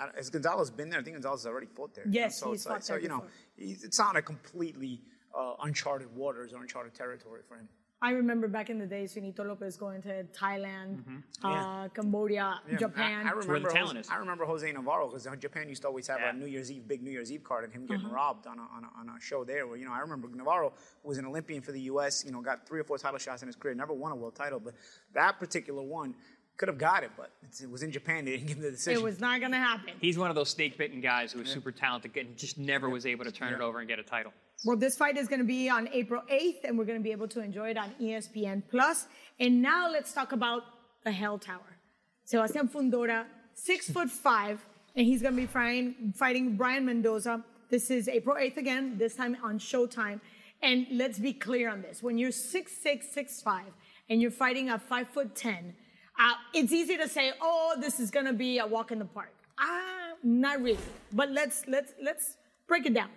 I, 0.00 0.04
I, 0.04 0.08
has 0.16 0.28
Gonzalez 0.28 0.70
been 0.70 0.90
there? 0.90 0.98
I 0.98 1.02
think 1.02 1.14
Gonzalez 1.16 1.42
has 1.42 1.46
already 1.46 1.68
fought 1.68 1.94
there. 1.94 2.04
Yes, 2.10 2.38
so 2.40 2.50
he's 2.50 2.60
it's 2.62 2.66
like, 2.66 2.76
fought 2.76 2.84
so 2.84 2.96
you 2.96 3.08
know, 3.08 3.16
before. 3.20 3.30
he's, 3.56 3.84
it's 3.84 3.98
not 3.98 4.16
a 4.16 4.22
completely 4.22 5.00
uh, 5.38 5.54
uncharted 5.62 6.14
waters 6.16 6.52
or 6.52 6.60
uncharted 6.60 6.94
territory 6.94 7.42
for 7.48 7.56
him. 7.56 7.68
I 8.02 8.12
remember 8.12 8.48
back 8.48 8.70
in 8.70 8.78
the 8.78 8.86
days, 8.86 9.12
Finito 9.12 9.44
Lopez 9.44 9.76
going 9.76 10.00
to 10.02 10.24
Thailand, 10.32 11.00
uh, 11.44 11.48
Yeah. 11.48 11.88
Cambodia, 11.92 12.60
Yeah, 12.70 12.76
Japan. 12.78 13.26
I, 13.26 13.30
I 13.30 13.32
remember. 13.32 13.68
talent 13.68 13.96
Jose. 13.98 14.08
I 14.10 14.16
remember 14.16 14.46
Jose 14.46 14.72
Navarro 14.72 15.08
because 15.08 15.26
Japan 15.38 15.68
used 15.68 15.82
to 15.82 15.88
always 15.88 16.06
have 16.06 16.18
Yeah. 16.20 16.30
a 16.30 16.32
New 16.32 16.46
Year's 16.46 16.72
Eve, 16.72 16.88
big 16.88 17.02
New 17.02 17.10
Year's 17.10 17.30
Eve 17.30 17.44
card, 17.44 17.64
and 17.64 17.72
him 17.72 17.82
Uh-huh. 17.84 17.96
getting 17.98 18.10
robbed 18.10 18.46
on 18.46 18.58
a, 18.58 18.62
on, 18.62 18.84
a, 18.84 19.00
on 19.10 19.16
a 19.16 19.20
show 19.20 19.44
there. 19.44 19.66
Where 19.66 19.76
you 19.76 19.84
know, 19.84 19.92
I 19.92 20.00
remember 20.00 20.28
Navarro 20.34 20.72
was 21.02 21.18
an 21.18 21.26
Olympian 21.26 21.60
for 21.60 21.72
the 21.72 21.80
U.S. 21.92 22.24
You 22.24 22.32
know, 22.32 22.40
got 22.40 22.66
three 22.66 22.80
or 22.80 22.84
four 22.84 22.96
title 22.96 23.18
shots 23.18 23.42
in 23.42 23.48
his 23.48 23.56
career, 23.56 23.74
never 23.74 23.92
won 23.92 24.12
a 24.12 24.16
world 24.16 24.34
title, 24.34 24.60
but 24.60 24.74
that 25.12 25.38
particular 25.38 25.82
one 25.82 26.14
could 26.56 26.68
have 26.68 26.78
got 26.78 27.02
it, 27.04 27.10
but 27.16 27.32
it's, 27.42 27.60
it 27.62 27.70
was 27.70 27.82
in 27.82 27.90
Japan. 27.90 28.24
They 28.24 28.32
didn't 28.32 28.46
give 28.48 28.56
him 28.58 28.62
the 28.62 28.70
decision. 28.70 29.00
it 29.00 29.04
was 29.04 29.18
not 29.20 29.40
going 29.40 29.52
to 29.52 29.58
happen. 29.58 29.94
He's 30.00 30.18
one 30.18 30.28
of 30.28 30.36
those 30.36 30.50
snake 30.50 30.76
bitten 30.76 31.00
guys 31.00 31.32
who 31.32 31.38
was 31.40 31.48
super 31.48 31.72
talented 31.72 32.14
and 32.16 32.36
just 32.36 32.58
never 32.58 32.88
was 32.90 33.04
able 33.06 33.24
to 33.24 33.32
turn 33.32 33.54
it 33.54 33.60
over 33.62 33.78
and 33.78 33.88
get 33.88 33.98
a 33.98 34.02
title. 34.02 34.32
Well, 34.62 34.76
this 34.76 34.94
fight 34.94 35.16
is 35.16 35.26
going 35.26 35.38
to 35.38 35.46
be 35.46 35.70
on 35.70 35.88
April 35.90 36.22
8th, 36.30 36.64
and 36.64 36.76
we're 36.76 36.84
going 36.84 36.98
to 36.98 37.02
be 37.02 37.12
able 37.12 37.28
to 37.28 37.40
enjoy 37.40 37.70
it 37.70 37.78
on 37.78 37.94
ESPN 37.98 38.62
Plus. 38.70 39.06
And 39.38 39.62
now 39.62 39.90
let's 39.90 40.12
talk 40.12 40.32
about 40.32 40.64
the 41.02 41.10
Hell 41.10 41.38
Tower. 41.38 41.78
Sebastian 42.24 42.68
Fundora, 42.68 43.24
six 43.54 43.88
foot 43.90 44.10
five, 44.10 44.62
and 44.94 45.06
he's 45.06 45.22
going 45.22 45.34
to 45.34 45.40
be 45.40 45.46
fighting, 45.46 46.12
fighting 46.14 46.56
Brian 46.56 46.84
Mendoza. 46.84 47.42
This 47.70 47.90
is 47.90 48.06
April 48.06 48.36
8th 48.36 48.58
again, 48.58 48.98
this 48.98 49.14
time 49.14 49.34
on 49.42 49.58
Showtime. 49.58 50.20
And 50.62 50.86
let's 50.92 51.18
be 51.18 51.32
clear 51.32 51.70
on 51.70 51.80
this. 51.80 52.02
When 52.02 52.18
you're 52.18 52.30
six 52.30 52.72
six, 52.72 53.10
six 53.10 53.40
five, 53.40 53.72
and 54.10 54.20
you're 54.20 54.30
fighting 54.30 54.68
a 54.68 54.78
five 54.78 55.08
foot 55.08 55.34
10, 55.34 55.74
uh, 56.18 56.32
it's 56.52 56.70
easy 56.70 56.98
to 56.98 57.08
say, 57.08 57.32
oh, 57.40 57.76
this 57.80 57.98
is 57.98 58.10
going 58.10 58.26
to 58.26 58.34
be 58.34 58.58
a 58.58 58.66
walk 58.66 58.92
in 58.92 58.98
the 58.98 59.06
park. 59.06 59.32
Ah, 59.58 60.12
not 60.22 60.60
really. 60.60 60.76
But 61.14 61.30
let's, 61.30 61.66
let's, 61.66 61.94
let's 62.02 62.36
break 62.68 62.84
it 62.84 62.92
down. 62.92 63.08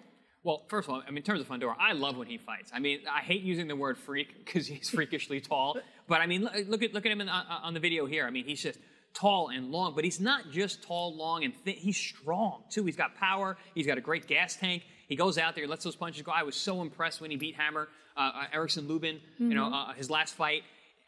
Well, 0.44 0.64
first 0.68 0.90
of 0.90 0.94
all, 0.94 1.02
I 1.06 1.10
mean, 1.10 1.18
in 1.18 1.24
terms 1.24 1.40
of 1.40 1.48
Fundora, 1.48 1.76
I 1.80 1.94
love 1.94 2.18
when 2.18 2.28
he 2.28 2.38
fights. 2.38 2.70
I 2.74 2.80
mean, 2.80 3.00
I 3.10 3.22
hate 3.22 3.44
using 3.44 3.68
the 3.68 3.76
word 3.78 3.98
freak 3.98 4.44
because 4.44 4.68
he's 4.68 4.90
freakishly 4.90 5.40
tall. 5.40 5.78
But 6.06 6.20
I 6.20 6.28
mean, 6.28 6.44
look, 6.68 6.84
at 6.84 6.94
look 6.94 7.06
at 7.06 7.12
him 7.14 7.22
in, 7.22 7.30
uh, 7.30 7.62
on 7.64 7.74
the 7.74 7.80
video 7.80 8.06
here. 8.06 8.28
I 8.28 8.30
mean, 8.30 8.44
he's 8.44 8.62
just 8.62 8.78
tall 9.14 9.48
and 9.48 9.72
long, 9.72 9.96
but 9.96 10.04
he's 10.04 10.20
not 10.20 10.52
just 10.52 10.84
tall, 10.84 11.16
long, 11.16 11.46
and 11.46 11.56
thin. 11.56 11.76
He's 11.76 11.96
strong 11.96 12.64
too. 12.70 12.84
He's 12.84 12.98
got 12.98 13.16
power. 13.16 13.58
He's 13.74 13.88
got 13.88 13.98
a 13.98 14.02
great 14.02 14.28
gas 14.28 14.58
tank. 14.58 14.84
He 15.08 15.16
goes 15.16 15.38
out 15.38 15.56
there, 15.56 15.66
lets 15.66 15.86
those 15.86 15.96
punches 15.96 16.22
go. 16.22 16.34
I 16.34 16.44
was 16.44 16.58
so 16.58 16.82
impressed 16.82 17.22
when 17.22 17.32
he 17.32 17.38
beat 17.38 17.56
Hammer, 17.56 17.88
uh, 18.18 18.20
uh, 18.36 18.44
Erickson 18.52 18.86
Lubin. 18.90 19.22
You 19.38 19.56
know, 19.56 19.74
uh, 19.74 19.94
his 19.94 20.10
last 20.10 20.36
fight. 20.36 20.64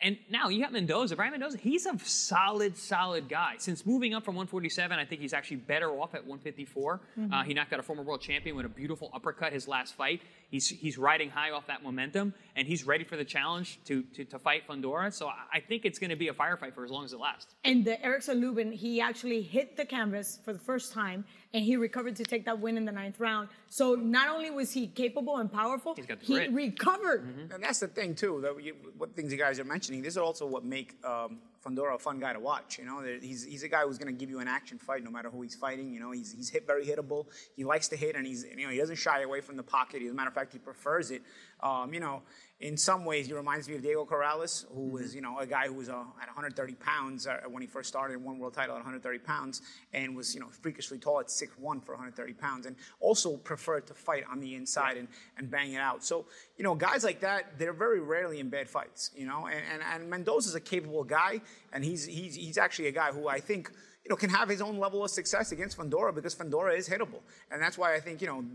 And 0.05 0.17
now 0.29 0.49
you 0.49 0.61
got 0.61 0.71
Mendoza. 0.71 1.15
Brian 1.15 1.31
Mendoza, 1.31 1.57
he's 1.57 1.87
a 1.87 1.97
solid, 1.97 2.77
solid 2.77 3.27
guy. 3.27 3.55
Since 3.57 3.87
moving 3.87 4.13
up 4.13 4.23
from 4.23 4.35
147, 4.35 4.99
I 4.99 5.03
think 5.03 5.19
he's 5.19 5.33
actually 5.33 5.57
better 5.57 5.89
off 5.89 6.13
at 6.13 6.21
154. 6.21 7.01
Uh, 7.33 7.43
he 7.43 7.55
knocked 7.55 7.73
out 7.73 7.79
a 7.79 7.83
former 7.83 8.03
world 8.03 8.21
champion 8.21 8.55
with 8.55 8.67
a 8.67 8.69
beautiful 8.69 9.09
uppercut 9.15 9.51
his 9.51 9.67
last 9.67 9.95
fight. 9.95 10.21
He's, 10.55 10.69
he's 10.69 10.97
riding 10.97 11.29
high 11.29 11.51
off 11.51 11.67
that 11.67 11.83
momentum, 11.83 12.33
and 12.55 12.65
he's 12.65 12.85
ready 12.85 13.03
for 13.03 13.17
the 13.17 13.25
challenge 13.25 13.77
to, 13.87 14.03
to, 14.15 14.23
to 14.23 14.39
fight 14.39 14.65
Fundora. 14.65 15.11
So 15.13 15.27
I- 15.27 15.33
I 15.55 15.59
think 15.59 15.83
it's 15.83 15.99
going 15.99 16.11
to 16.11 16.15
be 16.15 16.29
a 16.29 16.33
firefight 16.33 16.73
for 16.73 16.85
as 16.85 16.91
long 16.91 17.03
as 17.03 17.11
it 17.11 17.19
lasts. 17.19 17.53
And 17.65 17.83
the 17.83 18.01
Erickson 18.01 18.39
Lubin, 18.39 18.71
he 18.71 19.01
actually 19.01 19.41
hit 19.41 19.75
the 19.75 19.83
canvas 19.83 20.39
for 20.45 20.53
the 20.53 20.59
first 20.59 20.93
time, 20.93 21.25
and 21.53 21.65
he 21.65 21.75
recovered 21.75 22.15
to 22.15 22.23
take 22.23 22.45
that 22.45 22.57
win 22.57 22.77
in 22.77 22.85
the 22.85 22.91
ninth 22.93 23.19
round. 23.19 23.49
So 23.67 23.95
not 23.95 24.29
only 24.29 24.49
was 24.49 24.71
he 24.71 24.87
capable 24.87 25.35
and 25.39 25.51
powerful, 25.51 25.93
He's 25.93 26.05
got 26.05 26.21
the 26.21 26.25
he 26.25 26.33
grit. 26.35 26.51
recovered. 26.53 27.49
And 27.53 27.61
that's 27.61 27.79
the 27.81 27.87
thing 27.89 28.15
too. 28.15 28.39
That 28.41 28.63
you, 28.63 28.75
what 28.97 29.13
things 29.13 29.33
you 29.33 29.37
guys 29.37 29.59
are 29.59 29.65
mentioning. 29.65 30.01
These 30.01 30.17
are 30.17 30.23
also 30.23 30.45
what 30.45 30.63
make 30.63 30.95
um, 31.03 31.39
Fundora 31.65 31.95
a 31.95 31.99
fun 31.99 32.19
guy 32.19 32.33
to 32.33 32.39
watch. 32.39 32.77
You 32.77 32.85
know, 32.85 33.01
he's 33.21 33.43
he's 33.43 33.63
a 33.63 33.67
guy 33.67 33.81
who's 33.81 33.97
going 33.97 34.13
to 34.13 34.17
give 34.17 34.29
you 34.29 34.39
an 34.39 34.47
action 34.47 34.77
fight 34.77 35.03
no 35.03 35.09
matter 35.09 35.29
who 35.29 35.41
he's 35.41 35.55
fighting. 35.55 35.91
You 35.91 35.99
know, 35.99 36.11
he's 36.11 36.33
he's 36.33 36.49
hit 36.49 36.67
very 36.67 36.85
hittable. 36.85 37.25
He 37.55 37.63
likes 37.63 37.87
to 37.89 37.95
hit, 37.95 38.15
and 38.15 38.25
he's 38.27 38.45
you 38.45 38.65
know 38.65 38.71
he 38.71 38.77
doesn't 38.77 38.97
shy 38.97 39.21
away 39.21 39.41
from 39.41 39.57
the 39.57 39.63
pocket. 39.63 40.03
As 40.03 40.11
a 40.11 40.13
matter 40.13 40.27
of 40.27 40.35
fact, 40.35 40.53
he 40.53 40.59
prefers 40.59 41.11
it. 41.11 41.23
Um, 41.61 41.93
you 41.93 41.99
know, 41.99 42.21
in 42.61 42.77
some 42.77 43.03
ways, 43.03 43.27
he 43.27 43.33
reminds 43.33 43.67
me 43.67 43.75
of 43.75 43.81
Diego 43.81 44.05
Corrales, 44.05 44.65
who 44.73 44.87
was 44.87 45.13
you 45.13 45.21
know 45.21 45.39
a 45.39 45.45
guy 45.45 45.67
who 45.67 45.73
was 45.73 45.89
uh, 45.89 45.99
at 46.21 46.27
130 46.27 46.73
pounds 46.75 47.27
uh, 47.27 47.41
when 47.49 47.61
he 47.61 47.67
first 47.67 47.89
started, 47.89 48.15
and 48.15 48.23
won 48.23 48.39
world 48.39 48.53
title 48.53 48.75
at 48.75 48.79
130 48.79 49.19
pounds, 49.19 49.61
and 49.93 50.15
was 50.15 50.33
you 50.33 50.39
know 50.39 50.47
freakishly 50.61 50.97
tall 50.97 51.19
at 51.19 51.27
6'1 51.27 51.83
for 51.83 51.91
130 51.91 52.33
pounds, 52.33 52.65
and 52.65 52.77
also 53.01 53.35
preferred 53.35 53.85
to 53.87 53.93
fight 53.93 54.23
on 54.31 54.39
the 54.39 54.55
inside 54.55 54.95
and, 54.95 55.09
and 55.37 55.51
bang 55.51 55.73
it 55.73 55.79
out. 55.79 56.03
So 56.05 56.27
you 56.57 56.63
know, 56.63 56.75
guys 56.75 57.03
like 57.03 57.19
that, 57.21 57.59
they're 57.59 57.73
very 57.73 57.99
rarely 57.99 58.39
in 58.39 58.49
bad 58.49 58.69
fights. 58.69 59.11
You 59.17 59.25
know, 59.25 59.47
and 59.47 59.61
and, 59.73 59.83
and 59.83 60.09
Mendoza's 60.09 60.55
a 60.55 60.61
capable 60.61 61.03
guy, 61.03 61.41
and 61.73 61.83
he's 61.83 62.05
he's 62.05 62.35
he's 62.35 62.57
actually 62.57 62.87
a 62.87 62.93
guy 62.93 63.11
who 63.11 63.27
I 63.27 63.41
think 63.41 63.69
you 64.05 64.09
know, 64.11 64.15
can 64.15 64.29
have 64.29 64.47
his 64.47 64.61
own 64.61 64.77
level 64.77 65.03
of 65.03 65.09
success 65.09 65.51
against 65.51 65.77
Fundora 65.79 66.13
because 66.13 66.35
Fundora 66.35 66.77
is 66.77 66.87
hittable, 66.87 67.21
and 67.49 67.59
that's 67.59 67.75
why 67.75 67.95
I 67.95 67.99
think 67.99 68.21
you 68.21 68.27
know 68.27 68.45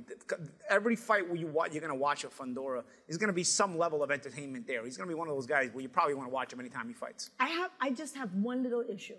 every 0.68 0.94
fight 0.94 1.26
where 1.26 1.36
you 1.36 1.48
wa- 1.48 1.66
you're 1.70 1.80
going 1.80 1.92
to 1.92 1.98
watch 1.98 2.22
a 2.22 2.28
Fundora 2.28 2.84
is 3.08 3.16
going 3.16 3.26
to 3.28 3.32
be 3.34 3.42
some 3.42 3.76
level 3.76 4.00
of 4.04 4.12
entertainment 4.12 4.68
there. 4.68 4.84
He's 4.84 4.96
going 4.96 5.08
to 5.08 5.12
be 5.14 5.18
one 5.18 5.28
of 5.28 5.34
those 5.34 5.46
guys 5.46 5.70
where 5.72 5.82
you 5.82 5.88
probably 5.88 6.14
want 6.14 6.28
to 6.28 6.32
watch 6.32 6.52
him 6.52 6.60
anytime 6.60 6.86
he 6.86 6.94
fights. 6.94 7.30
I 7.40 7.48
have, 7.48 7.72
I 7.80 7.90
just 7.90 8.16
have 8.16 8.32
one 8.34 8.62
little 8.62 8.84
issue. 8.88 9.16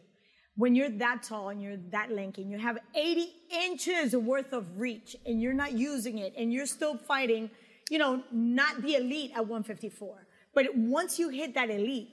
When 0.55 0.73
you're 0.73 0.89
that 0.89 1.23
tall 1.23 1.49
and 1.49 1.61
you're 1.61 1.77
that 1.89 2.11
lanky, 2.11 2.43
and 2.43 2.51
you 2.51 2.57
have 2.59 2.77
80 2.95 3.29
inches 3.65 4.15
worth 4.15 4.53
of 4.53 4.65
reach, 4.79 5.17
and 5.25 5.41
you're 5.41 5.53
not 5.53 5.73
using 5.73 6.19
it, 6.19 6.33
and 6.37 6.53
you're 6.53 6.65
still 6.65 6.97
fighting, 6.97 7.49
you 7.89 7.97
know, 7.97 8.23
not 8.31 8.81
the 8.81 8.95
elite 8.95 9.31
at 9.35 9.41
154. 9.41 10.27
But 10.53 10.75
once 10.75 11.19
you 11.19 11.27
hit 11.29 11.55
that 11.55 11.69
elite, 11.69 12.09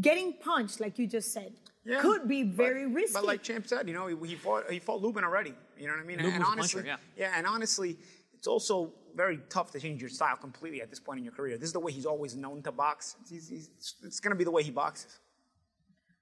getting 0.00 0.32
punched, 0.34 0.80
like 0.80 0.98
you 0.98 1.06
just 1.06 1.32
said, 1.32 1.52
Yeah, 1.86 2.00
could 2.00 2.26
be 2.26 2.42
but- 2.42 2.56
very 2.56 2.86
risky. 2.86 3.14
But 3.14 3.24
like 3.24 3.42
Champ 3.42 3.66
said, 3.66 3.86
you 3.88 3.94
know, 3.94 4.08
he, 4.08 4.28
he 4.28 4.34
fought 4.34 4.70
he 4.70 4.78
fought 4.80 5.00
Lubin 5.00 5.24
already. 5.24 5.54
You 5.78 5.86
know 5.86 5.92
what 5.94 6.02
I 6.02 6.04
mean? 6.04 6.18
Lubin 6.18 6.34
and 6.34 6.44
honestly, 6.44 6.82
puncher, 6.82 6.98
yeah. 7.16 7.32
and 7.36 7.46
honestly, 7.46 7.96
it's 8.34 8.46
also 8.46 8.92
very 9.14 9.40
tough 9.48 9.70
to 9.72 9.80
change 9.80 10.00
your 10.00 10.10
style 10.10 10.36
completely 10.36 10.82
at 10.82 10.90
this 10.90 11.00
point 11.00 11.18
in 11.18 11.24
your 11.24 11.32
career. 11.32 11.56
This 11.56 11.68
is 11.68 11.72
the 11.72 11.80
way 11.80 11.92
he's 11.92 12.06
always 12.06 12.36
known 12.36 12.62
to 12.62 12.72
box. 12.72 13.16
He's, 13.28 13.48
he's, 13.48 13.70
it's 14.02 14.20
going 14.20 14.30
to 14.30 14.36
be 14.36 14.44
the 14.44 14.50
way 14.50 14.62
he 14.62 14.70
boxes. 14.70 15.18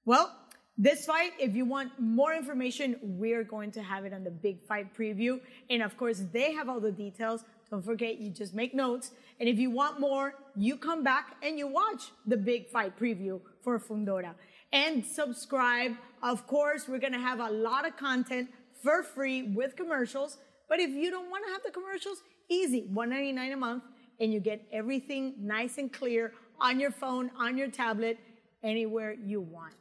Well, 0.04 0.36
this 0.76 1.06
fight, 1.06 1.32
if 1.38 1.54
you 1.54 1.64
want 1.64 1.92
more 1.98 2.34
information, 2.34 2.96
we're 3.02 3.44
going 3.44 3.70
to 3.72 3.82
have 3.82 4.04
it 4.04 4.12
on 4.12 4.22
the 4.24 4.30
big 4.30 4.62
fight 4.62 4.94
preview. 4.94 5.40
And 5.70 5.82
of 5.82 5.96
course, 5.96 6.22
they 6.32 6.52
have 6.52 6.68
all 6.68 6.80
the 6.80 6.92
details. 6.92 7.44
Don't 7.70 7.84
forget, 7.84 8.18
you 8.18 8.30
just 8.30 8.54
make 8.54 8.74
notes. 8.74 9.12
And 9.40 9.48
if 9.48 9.58
you 9.58 9.70
want 9.70 9.98
more, 9.98 10.34
you 10.56 10.76
come 10.76 11.02
back 11.02 11.36
and 11.42 11.58
you 11.58 11.66
watch 11.66 12.12
the 12.26 12.36
big 12.36 12.68
fight 12.68 12.98
preview 12.98 13.40
for 13.62 13.78
Fundora. 13.78 14.34
And 14.74 15.06
subscribe. 15.06 15.92
Of 16.20 16.46
course, 16.48 16.88
we're 16.88 16.98
going 16.98 17.12
to 17.12 17.18
have 17.20 17.38
a 17.38 17.48
lot 17.48 17.86
of 17.86 17.96
content 17.96 18.50
for 18.82 19.04
free 19.04 19.44
with 19.54 19.76
commercials. 19.76 20.36
But 20.68 20.80
if 20.80 20.90
you 20.90 21.12
don't 21.12 21.30
want 21.30 21.44
to 21.46 21.52
have 21.52 21.62
the 21.62 21.70
commercials, 21.70 22.18
easy. 22.48 22.88
$1.99 22.92 23.52
a 23.52 23.56
month. 23.56 23.84
And 24.20 24.32
you 24.32 24.40
get 24.40 24.66
everything 24.72 25.34
nice 25.38 25.78
and 25.78 25.92
clear 25.92 26.32
on 26.60 26.80
your 26.80 26.90
phone, 26.90 27.30
on 27.38 27.56
your 27.56 27.68
tablet, 27.68 28.18
anywhere 28.64 29.12
you 29.12 29.40
want. 29.40 29.74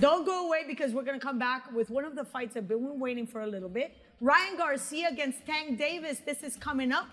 Don't 0.00 0.26
go 0.26 0.48
away 0.48 0.64
because 0.66 0.92
we're 0.92 1.04
going 1.04 1.18
to 1.18 1.24
come 1.24 1.38
back 1.38 1.72
with 1.72 1.88
one 1.88 2.04
of 2.04 2.16
the 2.16 2.24
fights 2.24 2.56
I've 2.56 2.66
been 2.66 2.98
waiting 2.98 3.28
for 3.28 3.42
a 3.42 3.46
little 3.46 3.68
bit. 3.68 3.96
Ryan 4.20 4.56
Garcia 4.56 5.10
against 5.10 5.46
Tank 5.46 5.78
Davis. 5.78 6.18
This 6.18 6.42
is 6.42 6.56
coming 6.56 6.90
up. 6.90 7.06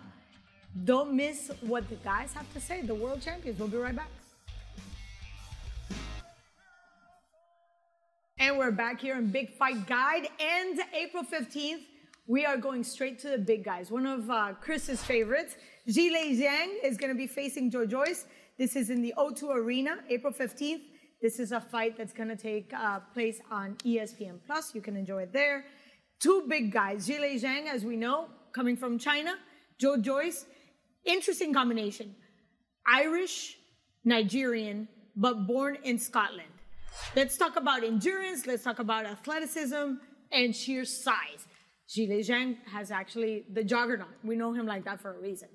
Don't 0.85 1.13
miss 1.13 1.51
what 1.61 1.87
the 1.89 1.95
guys 1.95 2.33
have 2.33 2.51
to 2.53 2.59
say, 2.59 2.81
the 2.81 2.95
world 2.95 3.21
champions. 3.21 3.59
We'll 3.59 3.67
be 3.67 3.77
right 3.77 3.95
back. 3.95 4.09
And 8.41 8.57
we're 8.57 8.71
back 8.71 8.99
here 8.99 9.19
in 9.19 9.27
Big 9.27 9.55
Fight 9.55 9.85
Guide. 9.85 10.27
And 10.39 10.81
April 10.95 11.23
15th, 11.23 11.83
we 12.25 12.43
are 12.43 12.57
going 12.57 12.83
straight 12.83 13.19
to 13.19 13.29
the 13.29 13.37
big 13.37 13.63
guys. 13.63 13.91
One 13.91 14.07
of 14.07 14.31
uh, 14.31 14.53
Chris's 14.59 15.03
favorites, 15.03 15.57
Zhilei 15.87 16.35
Zhang, 16.35 16.73
is 16.83 16.97
going 16.97 17.11
to 17.11 17.15
be 17.15 17.27
facing 17.27 17.69
Joe 17.69 17.85
Joyce. 17.85 18.25
This 18.57 18.75
is 18.75 18.89
in 18.89 19.03
the 19.03 19.13
O2 19.15 19.43
Arena, 19.55 19.99
April 20.09 20.33
15th. 20.33 20.81
This 21.21 21.39
is 21.39 21.51
a 21.51 21.61
fight 21.61 21.95
that's 21.95 22.13
going 22.13 22.29
to 22.29 22.35
take 22.35 22.73
uh, 22.73 23.01
place 23.13 23.41
on 23.51 23.75
ESPN 23.85 24.39
Plus. 24.47 24.73
You 24.73 24.81
can 24.81 24.95
enjoy 24.95 25.21
it 25.21 25.33
there. 25.33 25.65
Two 26.19 26.45
big 26.49 26.71
guys, 26.71 27.07
Zhilei 27.07 27.39
Zhang, 27.39 27.67
as 27.67 27.85
we 27.85 27.95
know, 27.95 28.25
coming 28.53 28.75
from 28.75 28.97
China. 28.97 29.35
Joe 29.77 29.97
Joyce, 29.97 30.47
interesting 31.05 31.53
combination. 31.53 32.15
Irish, 32.87 33.59
Nigerian, 34.03 34.87
but 35.15 35.45
born 35.45 35.77
in 35.83 35.99
Scotland. 35.99 36.50
Let's 37.15 37.37
talk 37.37 37.55
about 37.55 37.83
endurance, 37.83 38.45
let's 38.45 38.63
talk 38.63 38.79
about 38.79 39.05
athleticism 39.05 39.93
and 40.31 40.55
sheer 40.55 40.85
size. 40.85 41.45
Zhilei 41.89 42.25
Zhang 42.25 42.57
has 42.67 42.89
actually 42.89 43.45
the 43.51 43.63
juggernaut. 43.63 44.15
We 44.23 44.35
know 44.35 44.53
him 44.53 44.65
like 44.65 44.85
that 44.85 45.01
for 45.01 45.13
a 45.13 45.19
reason. 45.19 45.49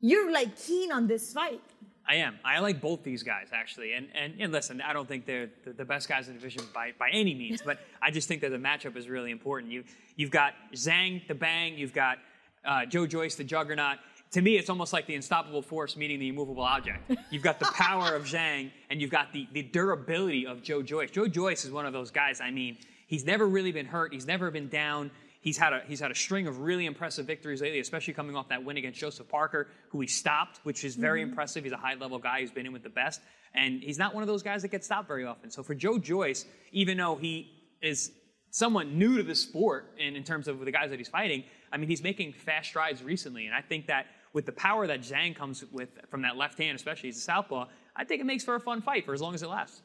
You're 0.00 0.32
like 0.32 0.56
keen 0.56 0.90
on 0.90 1.06
this 1.06 1.32
fight. 1.32 1.60
I 2.08 2.16
am. 2.16 2.40
I 2.44 2.58
like 2.58 2.80
both 2.80 3.04
these 3.04 3.22
guys 3.22 3.50
actually, 3.52 3.92
and 3.92 4.08
and, 4.12 4.34
and 4.40 4.52
listen, 4.52 4.80
I 4.80 4.92
don't 4.92 5.06
think 5.06 5.24
they're 5.24 5.50
the, 5.64 5.72
the 5.72 5.84
best 5.84 6.08
guys 6.08 6.26
in 6.26 6.34
the 6.34 6.40
division 6.40 6.64
by, 6.74 6.92
by 6.98 7.08
any 7.12 7.32
means, 7.32 7.62
but 7.62 7.78
I 8.02 8.10
just 8.10 8.26
think 8.26 8.40
that 8.40 8.50
the 8.50 8.56
matchup 8.56 8.96
is 8.96 9.08
really 9.08 9.30
important. 9.30 9.70
You 9.70 9.84
you've 10.16 10.32
got 10.32 10.54
Zhang 10.74 11.26
the 11.28 11.34
Bang, 11.36 11.78
you've 11.78 11.94
got 11.94 12.18
uh, 12.64 12.86
Joe 12.86 13.06
Joyce, 13.06 13.36
the 13.36 13.44
juggernaut. 13.44 13.98
To 14.32 14.40
me, 14.40 14.56
it's 14.56 14.70
almost 14.70 14.92
like 14.92 15.06
the 15.06 15.14
unstoppable 15.14 15.60
force 15.62 15.96
meeting 15.96 16.18
the 16.18 16.28
immovable 16.28 16.62
object. 16.62 17.12
You've 17.30 17.42
got 17.42 17.58
the 17.58 17.66
power 17.66 18.14
of 18.14 18.24
Zhang, 18.24 18.70
and 18.88 19.00
you've 19.00 19.10
got 19.10 19.32
the, 19.32 19.46
the 19.52 19.62
durability 19.62 20.46
of 20.46 20.62
Joe 20.62 20.82
Joyce. 20.82 21.10
Joe 21.10 21.28
Joyce 21.28 21.64
is 21.66 21.70
one 21.70 21.84
of 21.84 21.92
those 21.92 22.10
guys, 22.10 22.40
I 22.40 22.50
mean, 22.50 22.78
he's 23.06 23.26
never 23.26 23.46
really 23.46 23.72
been 23.72 23.86
hurt, 23.86 24.12
he's 24.12 24.26
never 24.26 24.50
been 24.50 24.68
down. 24.68 25.10
He's 25.42 25.58
had, 25.58 25.72
a, 25.72 25.82
he's 25.88 25.98
had 25.98 26.12
a 26.12 26.14
string 26.14 26.46
of 26.46 26.60
really 26.60 26.86
impressive 26.86 27.26
victories 27.26 27.60
lately, 27.60 27.80
especially 27.80 28.14
coming 28.14 28.36
off 28.36 28.48
that 28.50 28.64
win 28.64 28.76
against 28.76 29.00
Joseph 29.00 29.28
Parker, 29.28 29.66
who 29.88 30.00
he 30.00 30.06
stopped, 30.06 30.60
which 30.62 30.84
is 30.84 30.94
very 30.94 31.20
mm-hmm. 31.20 31.30
impressive. 31.30 31.64
He's 31.64 31.72
a 31.72 31.76
high 31.76 31.94
level 31.94 32.20
guy 32.20 32.40
who's 32.40 32.52
been 32.52 32.64
in 32.64 32.72
with 32.72 32.84
the 32.84 32.88
best. 32.88 33.20
And 33.52 33.82
he's 33.82 33.98
not 33.98 34.14
one 34.14 34.22
of 34.22 34.28
those 34.28 34.44
guys 34.44 34.62
that 34.62 34.68
gets 34.68 34.86
stopped 34.86 35.08
very 35.08 35.24
often. 35.24 35.50
So 35.50 35.64
for 35.64 35.74
Joe 35.74 35.98
Joyce, 35.98 36.46
even 36.70 36.96
though 36.96 37.16
he 37.16 37.50
is 37.82 38.12
somewhat 38.50 38.86
new 38.86 39.16
to 39.16 39.24
the 39.24 39.34
sport 39.34 39.96
in, 39.98 40.14
in 40.14 40.22
terms 40.22 40.46
of 40.46 40.60
the 40.60 40.70
guys 40.70 40.90
that 40.90 41.00
he's 41.00 41.08
fighting, 41.08 41.42
I 41.72 41.76
mean, 41.76 41.88
he's 41.88 42.04
making 42.04 42.34
fast 42.34 42.68
strides 42.68 43.02
recently. 43.02 43.46
And 43.46 43.54
I 43.54 43.62
think 43.62 43.88
that 43.88 44.06
with 44.32 44.46
the 44.46 44.52
power 44.52 44.86
that 44.86 45.00
Zhang 45.00 45.34
comes 45.34 45.64
with 45.72 45.90
from 46.08 46.22
that 46.22 46.36
left 46.36 46.58
hand, 46.58 46.76
especially 46.76 47.10
as 47.10 47.16
a 47.16 47.20
southpaw, 47.20 47.66
I 47.94 48.04
think 48.04 48.20
it 48.20 48.24
makes 48.24 48.44
for 48.44 48.54
a 48.54 48.60
fun 48.60 48.80
fight 48.80 49.04
for 49.04 49.12
as 49.12 49.20
long 49.20 49.34
as 49.34 49.42
it 49.42 49.48
lasts. 49.48 49.82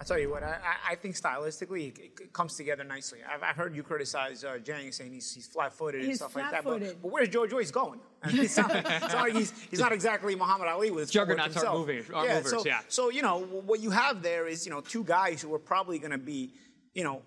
I 0.00 0.04
tell 0.04 0.18
you 0.18 0.30
what, 0.30 0.42
I, 0.42 0.56
I 0.88 0.94
think 0.94 1.14
stylistically 1.14 1.88
it, 1.88 2.20
it, 2.22 2.32
comes 2.32 2.56
together 2.56 2.84
nicely. 2.84 3.18
I've, 3.30 3.42
I've 3.42 3.56
heard 3.56 3.76
you 3.76 3.82
criticize 3.82 4.42
uh, 4.44 4.56
Zhang 4.64 4.94
saying 4.94 5.12
he's, 5.12 5.30
he's 5.34 5.46
flat-footed 5.46 6.02
and 6.02 6.16
stuff 6.16 6.34
like 6.34 6.50
that, 6.50 6.64
but, 6.64 6.80
but, 7.02 7.12
where's 7.12 7.28
Joe 7.28 7.46
Joyce 7.46 7.70
going? 7.70 8.00
it's, 8.24 8.56
not, 8.56 8.74
it's 8.74 9.12
not 9.12 9.14
like 9.14 9.34
he's, 9.34 9.52
he's 9.70 9.78
not 9.78 9.92
exactly 9.92 10.34
Muhammad 10.34 10.68
Ali 10.68 10.90
with 10.90 11.02
his 11.02 11.10
juggernauts 11.10 11.54
aren't 11.58 11.78
moving, 11.78 12.02
aren't 12.14 12.28
yeah, 12.28 12.36
movers, 12.36 12.50
so, 12.50 12.64
yeah. 12.64 12.80
So 12.88 13.10
you 13.10 13.20
know 13.20 13.40
what 13.40 13.80
you 13.80 13.90
have 13.90 14.22
there 14.22 14.46
is 14.46 14.64
you 14.64 14.72
know 14.72 14.80
two 14.80 15.04
guys 15.04 15.42
who 15.42 15.52
are 15.54 15.58
probably 15.58 15.98
going 15.98 16.12
to 16.12 16.18
be 16.18 16.54
you 16.94 17.04
know 17.04 17.20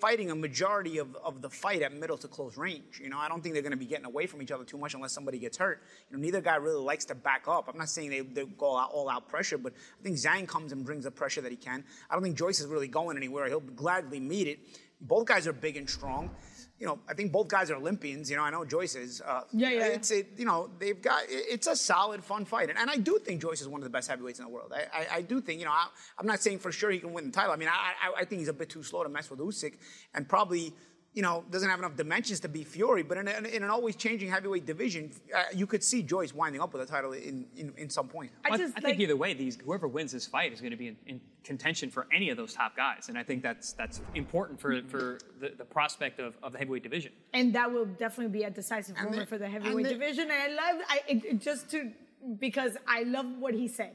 fighting 0.00 0.30
a 0.30 0.34
majority 0.34 0.98
of, 0.98 1.16
of 1.16 1.42
the 1.42 1.50
fight 1.50 1.82
at 1.82 1.92
middle 1.92 2.16
to 2.18 2.28
close 2.28 2.56
range. 2.56 3.00
You 3.02 3.08
know, 3.08 3.18
I 3.18 3.28
don't 3.28 3.42
think 3.42 3.54
they're 3.54 3.62
going 3.62 3.72
to 3.72 3.78
be 3.78 3.86
getting 3.86 4.06
away 4.06 4.26
from 4.26 4.40
each 4.42 4.50
other 4.50 4.64
too 4.64 4.78
much 4.78 4.94
unless 4.94 5.12
somebody 5.12 5.38
gets 5.38 5.56
hurt. 5.56 5.82
You 6.10 6.16
know, 6.16 6.22
neither 6.22 6.40
guy 6.40 6.56
really 6.56 6.82
likes 6.82 7.04
to 7.06 7.14
back 7.14 7.48
up. 7.48 7.68
I'm 7.68 7.78
not 7.78 7.88
saying 7.88 8.10
they, 8.10 8.20
they 8.20 8.44
go 8.44 8.76
out, 8.76 8.90
all 8.92 9.08
out 9.08 9.28
pressure, 9.28 9.58
but 9.58 9.72
I 9.98 10.02
think 10.02 10.16
Zhang 10.16 10.46
comes 10.46 10.72
and 10.72 10.84
brings 10.84 11.04
the 11.04 11.10
pressure 11.10 11.40
that 11.40 11.50
he 11.50 11.56
can. 11.56 11.84
I 12.08 12.14
don't 12.14 12.22
think 12.22 12.36
Joyce 12.36 12.60
is 12.60 12.66
really 12.66 12.88
going 12.88 13.16
anywhere. 13.16 13.48
He'll 13.48 13.60
gladly 13.60 14.20
meet 14.20 14.46
it. 14.46 14.60
Both 15.00 15.26
guys 15.26 15.46
are 15.46 15.52
big 15.52 15.76
and 15.76 15.88
strong 15.88 16.30
you 16.78 16.86
know, 16.86 16.98
I 17.08 17.14
think 17.14 17.30
both 17.30 17.48
guys 17.48 17.70
are 17.70 17.76
Olympians. 17.76 18.28
You 18.28 18.36
know, 18.36 18.42
I 18.42 18.50
know 18.50 18.64
Joyce 18.64 18.96
is. 18.96 19.20
Uh, 19.20 19.42
yeah, 19.52 19.70
yeah. 19.70 19.86
It's 19.86 20.10
a, 20.10 20.24
you 20.36 20.44
know, 20.44 20.68
they've 20.78 21.00
got. 21.00 21.22
It's 21.28 21.66
a 21.66 21.76
solid, 21.76 22.24
fun 22.24 22.44
fight, 22.44 22.68
and, 22.68 22.78
and 22.78 22.90
I 22.90 22.96
do 22.96 23.18
think 23.24 23.40
Joyce 23.40 23.60
is 23.60 23.68
one 23.68 23.80
of 23.80 23.84
the 23.84 23.90
best 23.90 24.10
heavyweights 24.10 24.40
in 24.40 24.44
the 24.44 24.50
world. 24.50 24.72
I, 24.74 24.82
I, 24.92 25.06
I 25.16 25.22
do 25.22 25.40
think, 25.40 25.60
you 25.60 25.66
know, 25.66 25.72
I, 25.72 25.86
am 26.18 26.26
not 26.26 26.40
saying 26.40 26.58
for 26.58 26.72
sure 26.72 26.90
he 26.90 26.98
can 26.98 27.12
win 27.12 27.26
the 27.26 27.32
title. 27.32 27.52
I 27.52 27.56
mean, 27.56 27.68
I, 27.68 27.92
I, 28.02 28.20
I 28.20 28.24
think 28.24 28.40
he's 28.40 28.48
a 28.48 28.52
bit 28.52 28.70
too 28.70 28.82
slow 28.82 29.02
to 29.02 29.08
mess 29.08 29.30
with 29.30 29.38
Usyk, 29.38 29.74
and 30.14 30.28
probably 30.28 30.74
you 31.14 31.22
know, 31.22 31.44
doesn't 31.50 31.70
have 31.70 31.78
enough 31.78 31.94
dimensions 31.94 32.40
to 32.40 32.48
be 32.48 32.64
Fury, 32.64 33.04
but 33.04 33.16
in, 33.16 33.28
a, 33.28 33.30
in 33.30 33.62
an 33.62 33.70
always 33.70 33.94
changing 33.94 34.28
heavyweight 34.28 34.66
division, 34.66 35.12
uh, 35.34 35.44
you 35.54 35.64
could 35.64 35.82
see 35.82 36.02
Joyce 36.02 36.34
winding 36.34 36.60
up 36.60 36.72
with 36.72 36.82
a 36.82 36.86
title 36.86 37.12
in, 37.12 37.46
in, 37.56 37.72
in 37.76 37.88
some 37.88 38.08
point. 38.08 38.32
I, 38.44 38.56
just, 38.56 38.76
I 38.76 38.80
think 38.80 38.98
either 38.98 39.16
way, 39.16 39.32
these 39.32 39.56
whoever 39.64 39.86
wins 39.86 40.10
this 40.10 40.26
fight 40.26 40.52
is 40.52 40.60
going 40.60 40.72
to 40.72 40.76
be 40.76 40.88
in, 40.88 40.96
in, 41.06 41.20
contention 41.44 41.90
for 41.90 42.06
any 42.10 42.30
of 42.30 42.38
those 42.38 42.54
top 42.54 42.74
guys, 42.74 43.10
and 43.10 43.18
I 43.18 43.22
think 43.22 43.42
that's 43.42 43.74
that's 43.74 44.00
important 44.14 44.58
for 44.58 44.80
for 44.88 45.18
the, 45.40 45.52
the 45.58 45.64
prospect 45.64 46.18
of, 46.18 46.34
of 46.42 46.52
the 46.52 46.58
heavyweight 46.58 46.82
division. 46.82 47.12
And 47.34 47.54
that 47.54 47.70
will 47.70 47.84
definitely 47.84 48.32
be 48.32 48.44
a 48.44 48.50
decisive 48.50 48.96
and 48.96 49.04
moment 49.04 49.20
the, 49.20 49.26
for 49.26 49.36
the 49.36 49.46
heavyweight 49.46 49.84
the, 49.84 49.92
division. 49.92 50.30
And 50.30 50.32
I 50.32 50.48
love 50.48 50.82
I 50.88 51.00
it, 51.06 51.40
just 51.42 51.70
to 51.72 51.92
because 52.40 52.78
I 52.88 53.02
love 53.02 53.26
what 53.38 53.52
he 53.52 53.68
said. 53.68 53.92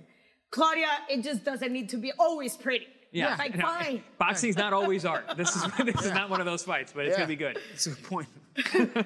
Claudia, 0.51 0.89
it 1.09 1.23
just 1.23 1.43
doesn't 1.43 1.73
need 1.73 1.89
to 1.89 1.97
be 1.97 2.11
always 2.19 2.55
pretty. 2.55 2.85
Yeah, 3.11 3.35
like 3.37 3.55
no, 3.57 3.63
fine. 3.63 4.03
Boxing's 4.19 4.57
not 4.57 4.73
always 4.73 5.05
art. 5.05 5.25
This 5.35 5.55
is 5.55 5.63
this 5.85 6.05
is 6.05 6.11
not 6.11 6.29
one 6.29 6.39
of 6.39 6.45
those 6.45 6.63
fights, 6.63 6.91
but 6.93 7.05
it's 7.05 7.13
yeah. 7.13 7.17
gonna 7.17 7.27
be 7.27 7.35
good. 7.35 7.59
It's 7.73 7.87
a 7.87 7.91
good 7.91 8.03
point. 8.03 8.27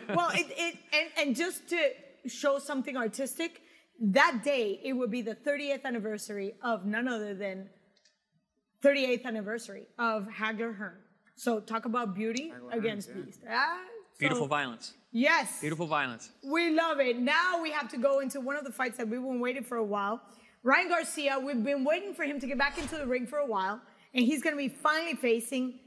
well, 0.10 0.30
it, 0.34 0.48
it 0.50 0.78
and, 0.94 1.28
and 1.28 1.36
just 1.36 1.68
to 1.70 1.92
show 2.28 2.60
something 2.60 2.98
artistic, 2.98 3.62
that 4.00 4.42
day 4.44 4.80
it 4.84 4.94
would 4.94 5.12
be 5.12 5.22
the 5.22 5.36
30th 5.36 5.86
anniversary 5.86 6.54
of 6.64 6.86
none 6.86 7.08
other 7.08 7.34
than 7.34 7.70
38th 8.84 9.26
anniversary 9.26 9.88
of 9.98 10.28
Hagler 10.28 10.76
Hearn. 10.76 10.98
So 11.36 11.60
talk 11.60 11.86
about 11.86 12.16
beauty 12.16 12.52
Hagler 12.54 12.78
against 12.78 13.10
Hearns, 13.10 13.26
beast. 13.26 13.40
Yeah. 13.44 13.64
Ah, 13.66 13.80
so, 14.14 14.20
Beautiful 14.20 14.48
violence. 14.48 14.94
Yes. 15.12 15.62
Beautiful 15.62 15.88
violence. 15.88 16.32
We 16.44 16.72
love 16.72 17.00
it. 17.00 17.18
Now 17.20 17.62
we 17.62 17.72
have 17.72 17.90
to 17.90 17.98
go 17.98 18.20
into 18.20 18.40
one 18.42 18.56
of 18.56 18.64
the 18.64 18.72
fights 18.72 18.98
that 18.98 19.08
we've 19.08 19.22
been 19.22 19.40
waiting 19.40 19.64
for 19.64 19.78
a 19.78 19.84
while. 19.84 20.22
Ryan 20.64 20.90
Garcia, 20.90 21.40
we've 21.40 21.64
been 21.64 21.84
waiting 21.84 22.14
for 22.14 22.24
him 22.24 22.40
to 22.40 22.48
get 22.48 22.58
back 22.58 22.78
into 22.78 22.96
the 22.96 23.06
ring 23.06 23.28
for 23.28 23.40
a 23.40 23.46
while 23.46 23.82
and 24.14 24.26
he's 24.26 24.42
going 24.42 24.54
to 24.54 24.58
be 24.58 24.70
finally 24.70 25.16
facing 25.16 25.80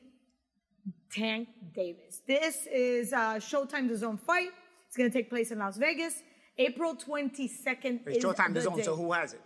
Tank 1.12 1.48
Davis. 1.74 2.20
This 2.26 2.66
is 2.66 3.12
uh, 3.12 3.36
Showtime 3.36 3.94
Zone 3.96 4.18
fight. 4.18 4.50
It's 4.88 4.96
going 4.96 5.10
to 5.10 5.16
take 5.16 5.30
place 5.30 5.50
in 5.50 5.58
Las 5.58 5.76
Vegas, 5.76 6.22
April 6.58 6.94
22nd. 6.94 8.00
It's 8.06 8.24
Showtime 8.24 8.54
DAZN, 8.54 8.84
so 8.84 8.96
who 8.96 9.12
has 9.12 9.34
it? 9.34 9.40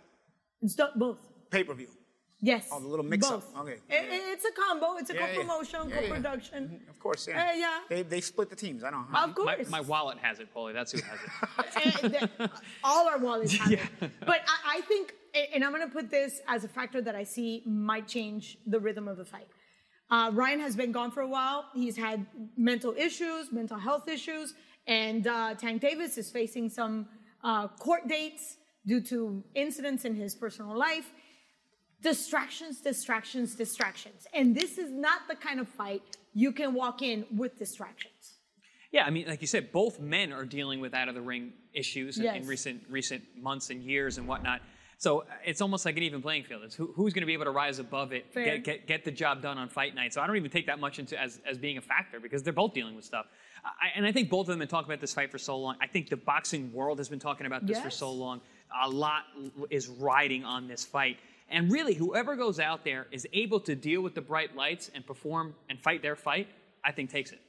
It's 0.61 0.75
both. 0.95 1.17
Pay 1.49 1.63
per 1.63 1.73
view. 1.73 1.89
Yes. 2.41 2.67
Oh, 2.71 2.79
the 2.79 2.87
little 2.87 3.05
mix 3.05 3.29
Both. 3.29 3.55
up. 3.55 3.61
Okay. 3.61 3.77
It, 3.87 4.07
it's 4.09 4.45
a 4.45 4.51
combo. 4.51 4.97
It's 4.97 5.11
a 5.11 5.13
yeah, 5.13 5.27
co-promotion, 5.27 5.89
yeah. 5.89 6.01
co-production. 6.01 6.63
Mm-hmm. 6.63 6.89
Of 6.89 6.99
course, 6.99 7.27
yeah. 7.27 7.49
Uh, 7.49 7.53
yeah. 7.53 7.79
They, 7.87 8.01
they 8.01 8.21
split 8.21 8.49
the 8.49 8.55
teams. 8.55 8.83
I 8.83 8.89
don't 8.89 9.11
know. 9.11 9.19
Of 9.19 9.35
course. 9.35 9.69
My, 9.69 9.81
my 9.81 9.87
wallet 9.87 10.17
has 10.17 10.39
it, 10.39 10.53
Paulie. 10.53 10.73
That's 10.73 10.91
who 10.91 11.01
has 11.01 12.03
it. 12.03 12.29
all 12.83 13.07
our 13.07 13.19
wallets 13.19 13.55
have 13.57 13.71
yeah. 13.71 13.85
it. 14.01 14.11
But 14.21 14.41
I, 14.47 14.77
I 14.77 14.81
think, 14.81 15.13
and 15.53 15.63
I'm 15.63 15.71
going 15.71 15.87
to 15.87 15.93
put 15.93 16.09
this 16.09 16.41
as 16.47 16.63
a 16.63 16.67
factor 16.67 16.99
that 17.01 17.15
I 17.15 17.23
see 17.23 17.61
might 17.65 18.07
change 18.07 18.57
the 18.65 18.79
rhythm 18.79 19.07
of 19.07 19.17
the 19.17 19.25
fight. 19.25 19.47
Uh, 20.09 20.31
Ryan 20.33 20.59
has 20.61 20.75
been 20.75 20.91
gone 20.91 21.11
for 21.11 21.21
a 21.21 21.27
while. 21.27 21.65
He's 21.75 21.95
had 21.95 22.25
mental 22.57 22.93
issues, 22.97 23.51
mental 23.51 23.77
health 23.77 24.09
issues, 24.09 24.55
and 24.87 25.27
uh, 25.27 25.53
Tank 25.53 25.81
Davis 25.81 26.17
is 26.17 26.31
facing 26.31 26.69
some 26.69 27.07
uh, 27.43 27.67
court 27.67 28.07
dates 28.07 28.57
due 28.85 28.99
to 28.99 29.43
incidents 29.53 30.05
in 30.05 30.15
his 30.15 30.33
personal 30.33 30.75
life 30.75 31.11
distractions, 32.01 32.81
distractions, 32.81 33.55
distractions. 33.55 34.27
And 34.33 34.55
this 34.55 34.77
is 34.77 34.91
not 34.91 35.21
the 35.27 35.35
kind 35.35 35.59
of 35.59 35.67
fight 35.67 36.01
you 36.33 36.51
can 36.51 36.73
walk 36.73 37.01
in 37.01 37.25
with 37.35 37.57
distractions. 37.57 38.39
Yeah, 38.91 39.05
I 39.05 39.09
mean, 39.09 39.27
like 39.27 39.41
you 39.41 39.47
said, 39.47 39.71
both 39.71 39.99
men 39.99 40.33
are 40.33 40.45
dealing 40.45 40.81
with 40.81 40.93
out 40.93 41.07
of 41.07 41.15
the 41.15 41.21
ring 41.21 41.53
issues 41.73 42.17
yes. 42.17 42.35
in, 42.35 42.41
in, 42.41 42.47
recent 42.47 42.83
recent 42.89 43.23
months 43.37 43.69
and 43.69 43.81
years 43.81 44.17
and 44.17 44.27
whatnot. 44.27 44.61
So 44.97 45.21
uh, 45.21 45.25
it's 45.45 45.61
almost 45.61 45.85
like 45.85 45.97
an 45.97 46.03
even 46.03 46.21
playing 46.21 46.43
field. 46.43 46.61
It's 46.63 46.75
who, 46.75 46.93
who's 46.95 47.13
going 47.13 47.21
to 47.21 47.25
be 47.25 47.33
able 47.33 47.45
to 47.45 47.51
rise 47.51 47.79
above 47.79 48.11
it, 48.11 48.31
get, 48.33 48.63
get, 48.63 48.87
get, 48.87 49.03
the 49.03 49.09
job 49.09 49.41
done 49.41 49.57
on 49.57 49.69
fight 49.69 49.95
night. 49.95 50.13
So 50.13 50.21
I 50.21 50.27
don't 50.27 50.35
even 50.35 50.51
take 50.51 50.67
that 50.67 50.79
much 50.79 50.99
into 50.99 51.19
as, 51.19 51.39
as 51.49 51.57
being 51.57 51.77
a 51.77 51.81
factor 51.81 52.19
because 52.19 52.43
they're 52.43 52.53
both 52.53 52.73
dealing 52.73 52.95
with 52.95 53.05
stuff. 53.05 53.25
I, 53.63 53.97
and 53.97 54.05
I 54.05 54.11
think 54.11 54.29
both 54.29 54.41
of 54.41 54.47
them 54.47 54.59
have 54.59 54.67
been 54.67 54.77
talking 54.77 54.91
about 54.91 55.01
this 55.01 55.13
fight 55.13 55.31
for 55.31 55.37
so 55.37 55.57
long. 55.57 55.75
I 55.81 55.87
think 55.87 56.09
the 56.09 56.17
boxing 56.17 56.71
world 56.71 56.99
has 56.99 57.09
been 57.09 57.19
talking 57.19 57.47
about 57.47 57.65
this 57.65 57.77
yes. 57.77 57.83
for 57.83 57.89
so 57.89 58.11
long. 58.11 58.41
A 58.83 58.89
lot 58.89 59.23
is 59.69 59.87
riding 59.87 60.45
on 60.45 60.67
this 60.67 60.85
fight. 60.85 61.17
And 61.51 61.69
really, 61.69 61.93
whoever 61.93 62.35
goes 62.37 62.59
out 62.59 62.85
there 62.85 63.07
is 63.11 63.27
able 63.33 63.59
to 63.61 63.75
deal 63.75 64.01
with 64.01 64.15
the 64.15 64.21
bright 64.21 64.55
lights 64.55 64.89
and 64.95 65.05
perform 65.05 65.53
and 65.69 65.79
fight 65.79 66.01
their 66.01 66.15
fight, 66.15 66.47
I 66.83 66.93
think 66.93 67.09
takes 67.09 67.31
it. 67.31 67.39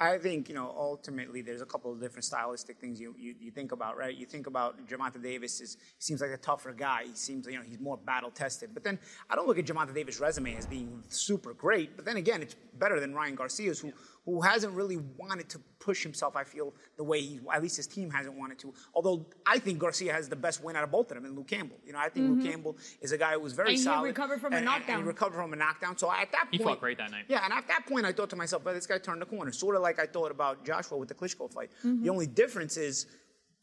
I 0.00 0.16
think, 0.18 0.48
you 0.48 0.54
know, 0.54 0.72
ultimately 0.76 1.42
there's 1.42 1.60
a 1.60 1.66
couple 1.66 1.92
of 1.92 2.00
different 2.00 2.24
stylistic 2.24 2.78
things 2.78 3.00
you, 3.00 3.16
you, 3.18 3.34
you 3.40 3.50
think 3.50 3.72
about, 3.72 3.96
right? 3.96 4.14
You 4.14 4.26
think 4.26 4.46
about 4.46 4.86
Gervonta 4.86 5.20
Davis 5.20 5.60
is 5.60 5.76
seems 5.98 6.20
like 6.20 6.30
a 6.30 6.36
tougher 6.36 6.72
guy. 6.72 7.04
He 7.06 7.14
seems, 7.14 7.46
you 7.46 7.56
know, 7.56 7.62
he's 7.66 7.80
more 7.80 7.96
battle 7.96 8.30
tested. 8.30 8.70
But 8.74 8.84
then 8.84 8.98
I 9.28 9.34
don't 9.34 9.48
look 9.48 9.58
at 9.58 9.64
Gervonta 9.64 9.92
Davis' 9.92 10.20
resume 10.20 10.54
as 10.56 10.66
being 10.66 11.02
super 11.08 11.52
great. 11.52 11.96
But 11.96 12.04
then 12.04 12.16
again, 12.16 12.42
it's 12.42 12.54
better 12.78 13.00
than 13.00 13.12
Ryan 13.12 13.34
Garcia's, 13.34 13.80
who 13.80 13.92
who 14.28 14.42
hasn't 14.42 14.74
really 14.74 14.98
wanted 15.16 15.48
to 15.48 15.58
push 15.78 16.02
himself, 16.02 16.36
I 16.36 16.44
feel, 16.44 16.74
the 16.98 17.04
way 17.04 17.18
he, 17.22 17.40
at 17.50 17.62
least 17.62 17.78
his 17.78 17.86
team 17.86 18.10
hasn't 18.10 18.36
wanted 18.36 18.58
to. 18.58 18.74
Although 18.94 19.24
I 19.46 19.58
think 19.58 19.78
Garcia 19.78 20.12
has 20.12 20.28
the 20.28 20.36
best 20.36 20.62
win 20.62 20.76
out 20.76 20.84
of 20.84 20.90
both 20.90 21.10
of 21.10 21.16
them 21.16 21.24
and 21.24 21.34
Luke 21.34 21.48
Campbell. 21.48 21.78
You 21.86 21.94
know, 21.94 21.98
I 21.98 22.10
think 22.10 22.26
mm-hmm. 22.26 22.40
Luke 22.40 22.50
Campbell 22.50 22.76
is 23.00 23.12
a 23.12 23.16
guy 23.16 23.32
who 23.32 23.40
was 23.40 23.54
very 23.54 23.70
and 23.70 23.80
solid. 23.80 24.00
he 24.00 24.08
recovered 24.08 24.42
from 24.42 24.52
and, 24.52 24.62
a 24.62 24.64
knockdown. 24.66 24.96
And 24.96 25.04
he 25.04 25.08
recovered 25.08 25.36
from 25.36 25.54
a 25.54 25.56
knockdown. 25.56 25.96
So 25.96 26.12
at 26.12 26.30
that 26.32 26.42
point. 26.50 26.56
He 26.56 26.58
fought 26.58 26.78
great 26.78 26.98
that 26.98 27.10
night. 27.10 27.24
Yeah, 27.28 27.42
and 27.42 27.54
at 27.54 27.68
that 27.68 27.86
point, 27.86 28.04
I 28.04 28.12
thought 28.12 28.28
to 28.30 28.36
myself, 28.36 28.66
well, 28.66 28.74
this 28.74 28.86
guy 28.86 28.98
turned 28.98 29.22
the 29.22 29.26
corner. 29.26 29.50
Sort 29.50 29.76
of 29.76 29.80
like 29.80 29.87
I 29.98 30.06
thought 30.06 30.30
about 30.30 30.64
Joshua 30.64 30.98
with 30.98 31.08
the 31.08 31.14
Klitschko 31.14 31.52
fight. 31.52 31.70
Mm-hmm. 31.84 32.02
The 32.02 32.10
only 32.10 32.26
difference 32.26 32.76
is 32.76 33.06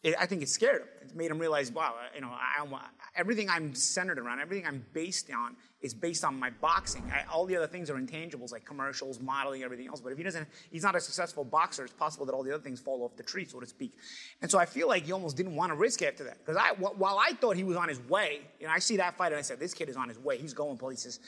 it, 0.05 0.13
I 0.19 0.27
think 0.27 0.43
it 0.43 0.49
scared 0.49 0.83
him. 0.83 0.87
It 1.01 1.15
made 1.15 1.31
him 1.31 1.39
realize, 1.39 1.71
wow, 1.71 1.95
you 2.13 2.21
know, 2.21 2.29
I, 2.29 2.63
I, 2.63 2.79
everything 3.15 3.49
I'm 3.49 3.73
centered 3.73 4.19
around, 4.19 4.39
everything 4.39 4.67
I'm 4.67 4.85
based 4.93 5.31
on 5.31 5.55
is 5.81 5.95
based 5.95 6.23
on 6.23 6.39
my 6.39 6.51
boxing. 6.51 7.01
I, 7.11 7.23
all 7.31 7.47
the 7.47 7.57
other 7.57 7.65
things 7.65 7.89
are 7.89 7.95
intangibles 7.95 8.51
like 8.51 8.65
commercials, 8.65 9.19
modeling, 9.19 9.63
everything 9.63 9.87
else. 9.87 10.01
But 10.01 10.11
if 10.11 10.19
he 10.19 10.23
doesn't, 10.23 10.47
he's 10.71 10.83
not 10.83 10.95
a 10.95 11.01
successful 11.01 11.43
boxer. 11.43 11.85
It's 11.85 11.93
possible 11.93 12.27
that 12.27 12.33
all 12.33 12.43
the 12.43 12.53
other 12.53 12.61
things 12.61 12.79
fall 12.79 13.03
off 13.03 13.15
the 13.15 13.23
tree, 13.23 13.45
so 13.45 13.59
to 13.59 13.65
speak. 13.65 13.93
And 14.43 14.51
so 14.51 14.59
I 14.59 14.67
feel 14.67 14.87
like 14.87 15.05
he 15.05 15.11
almost 15.11 15.37
didn't 15.37 15.55
want 15.55 15.71
to 15.71 15.75
risk 15.75 16.03
after 16.03 16.23
that 16.25 16.37
because 16.37 16.55
I, 16.55 16.73
while 16.73 17.17
I 17.17 17.33
thought 17.33 17.55
he 17.55 17.63
was 17.63 17.75
on 17.75 17.89
his 17.89 17.99
way, 18.01 18.41
you 18.59 18.67
know, 18.67 18.73
I 18.73 18.79
see 18.79 18.97
that 18.97 19.17
fight 19.17 19.31
and 19.31 19.39
I 19.39 19.41
said, 19.41 19.59
this 19.59 19.73
kid 19.73 19.89
is 19.89 19.97
on 19.97 20.07
his 20.07 20.19
way. 20.19 20.37
He's 20.37 20.53
going 20.53 20.77
places. 20.77 21.19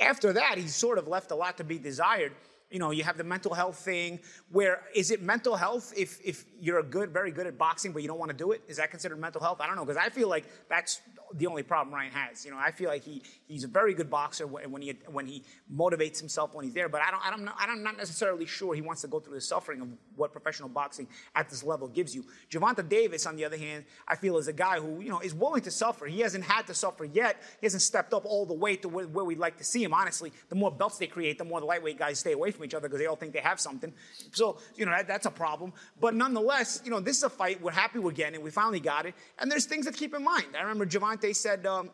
After 0.00 0.32
that, 0.32 0.56
he 0.56 0.66
sort 0.66 0.96
of 0.96 1.08
left 1.08 1.30
a 1.30 1.34
lot 1.34 1.58
to 1.58 1.64
be 1.64 1.78
desired 1.78 2.32
You 2.74 2.80
know, 2.80 2.90
you 2.90 3.04
have 3.04 3.16
the 3.16 3.22
mental 3.22 3.54
health 3.54 3.78
thing. 3.78 4.18
Where 4.50 4.82
is 4.96 5.12
it 5.12 5.22
mental 5.22 5.54
health 5.54 5.94
if 5.96 6.18
if 6.24 6.44
you're 6.60 6.80
a 6.80 6.82
good, 6.82 7.10
very 7.10 7.30
good 7.30 7.46
at 7.46 7.56
boxing, 7.56 7.92
but 7.92 8.02
you 8.02 8.08
don't 8.08 8.18
want 8.18 8.32
to 8.32 8.36
do 8.36 8.50
it? 8.50 8.62
Is 8.66 8.78
that 8.78 8.90
considered 8.90 9.20
mental 9.20 9.40
health? 9.40 9.60
I 9.60 9.68
don't 9.68 9.76
know 9.76 9.84
because 9.84 9.96
I 9.96 10.08
feel 10.08 10.28
like 10.28 10.44
that's 10.68 11.00
the 11.36 11.46
only 11.46 11.62
problem 11.62 11.94
Ryan 11.94 12.10
has. 12.10 12.44
You 12.44 12.50
know, 12.50 12.58
I 12.58 12.72
feel 12.72 12.88
like 12.88 13.04
he 13.04 13.22
he's 13.46 13.62
a 13.62 13.68
very 13.68 13.94
good 13.94 14.10
boxer 14.10 14.48
when 14.48 14.82
he 14.82 14.90
when 15.06 15.24
he 15.24 15.44
motivates 15.72 16.18
himself 16.18 16.52
when 16.52 16.64
he's 16.64 16.74
there. 16.74 16.88
But 16.88 17.02
I 17.02 17.12
don't 17.12 17.24
I 17.24 17.30
don't 17.30 17.44
know 17.44 17.52
I'm 17.56 17.84
not 17.84 17.96
necessarily 17.96 18.44
sure 18.44 18.74
he 18.74 18.82
wants 18.82 19.02
to 19.02 19.08
go 19.08 19.20
through 19.20 19.34
the 19.34 19.40
suffering 19.40 19.80
of 19.80 19.88
what 20.16 20.32
professional 20.32 20.68
boxing 20.68 21.06
at 21.36 21.48
this 21.50 21.62
level 21.62 21.86
gives 21.86 22.12
you. 22.12 22.24
Gervonta 22.50 22.88
Davis, 22.88 23.24
on 23.24 23.36
the 23.36 23.44
other 23.44 23.56
hand, 23.56 23.84
I 24.08 24.16
feel 24.16 24.36
is 24.38 24.48
a 24.48 24.52
guy 24.52 24.80
who 24.80 25.00
you 25.00 25.10
know 25.10 25.20
is 25.20 25.32
willing 25.32 25.62
to 25.62 25.70
suffer. 25.70 26.06
He 26.06 26.20
hasn't 26.20 26.42
had 26.42 26.66
to 26.66 26.74
suffer 26.74 27.04
yet. 27.04 27.40
He 27.60 27.66
hasn't 27.66 27.82
stepped 27.82 28.12
up 28.14 28.24
all 28.24 28.46
the 28.46 28.54
way 28.54 28.74
to 28.76 28.88
where, 28.88 29.06
where 29.06 29.24
we'd 29.24 29.38
like 29.38 29.58
to 29.58 29.64
see 29.64 29.84
him. 29.84 29.94
Honestly, 29.94 30.32
the 30.48 30.56
more 30.56 30.72
belts 30.72 30.98
they 30.98 31.06
create, 31.06 31.38
the 31.38 31.44
more 31.44 31.60
the 31.60 31.66
lightweight 31.66 31.98
guys 31.98 32.18
stay 32.18 32.32
away 32.32 32.50
from 32.50 32.63
each 32.64 32.74
other 32.74 32.88
because 32.88 33.00
they 33.00 33.06
all 33.06 33.16
think 33.16 33.32
they 33.32 33.40
have 33.40 33.60
something. 33.60 33.92
So 34.32 34.58
you 34.76 34.86
know 34.86 34.92
that, 34.92 35.06
that's 35.06 35.26
a 35.26 35.30
problem. 35.30 35.72
But 36.00 36.14
nonetheless, 36.14 36.82
you 36.84 36.90
know 36.90 37.00
this 37.00 37.18
is 37.18 37.22
a 37.22 37.30
fight 37.30 37.60
we're 37.60 37.72
happy 37.72 37.98
we're 37.98 38.12
getting. 38.12 38.42
We 38.42 38.50
finally 38.50 38.80
got 38.80 39.06
it, 39.06 39.14
and 39.38 39.50
there's 39.50 39.66
things 39.66 39.86
to 39.86 39.92
keep 39.92 40.14
in 40.14 40.24
mind. 40.24 40.46
I 40.56 40.62
remember 40.62 40.86
Gervonta 40.86 41.34
said. 41.34 41.66
Um, 41.66 41.90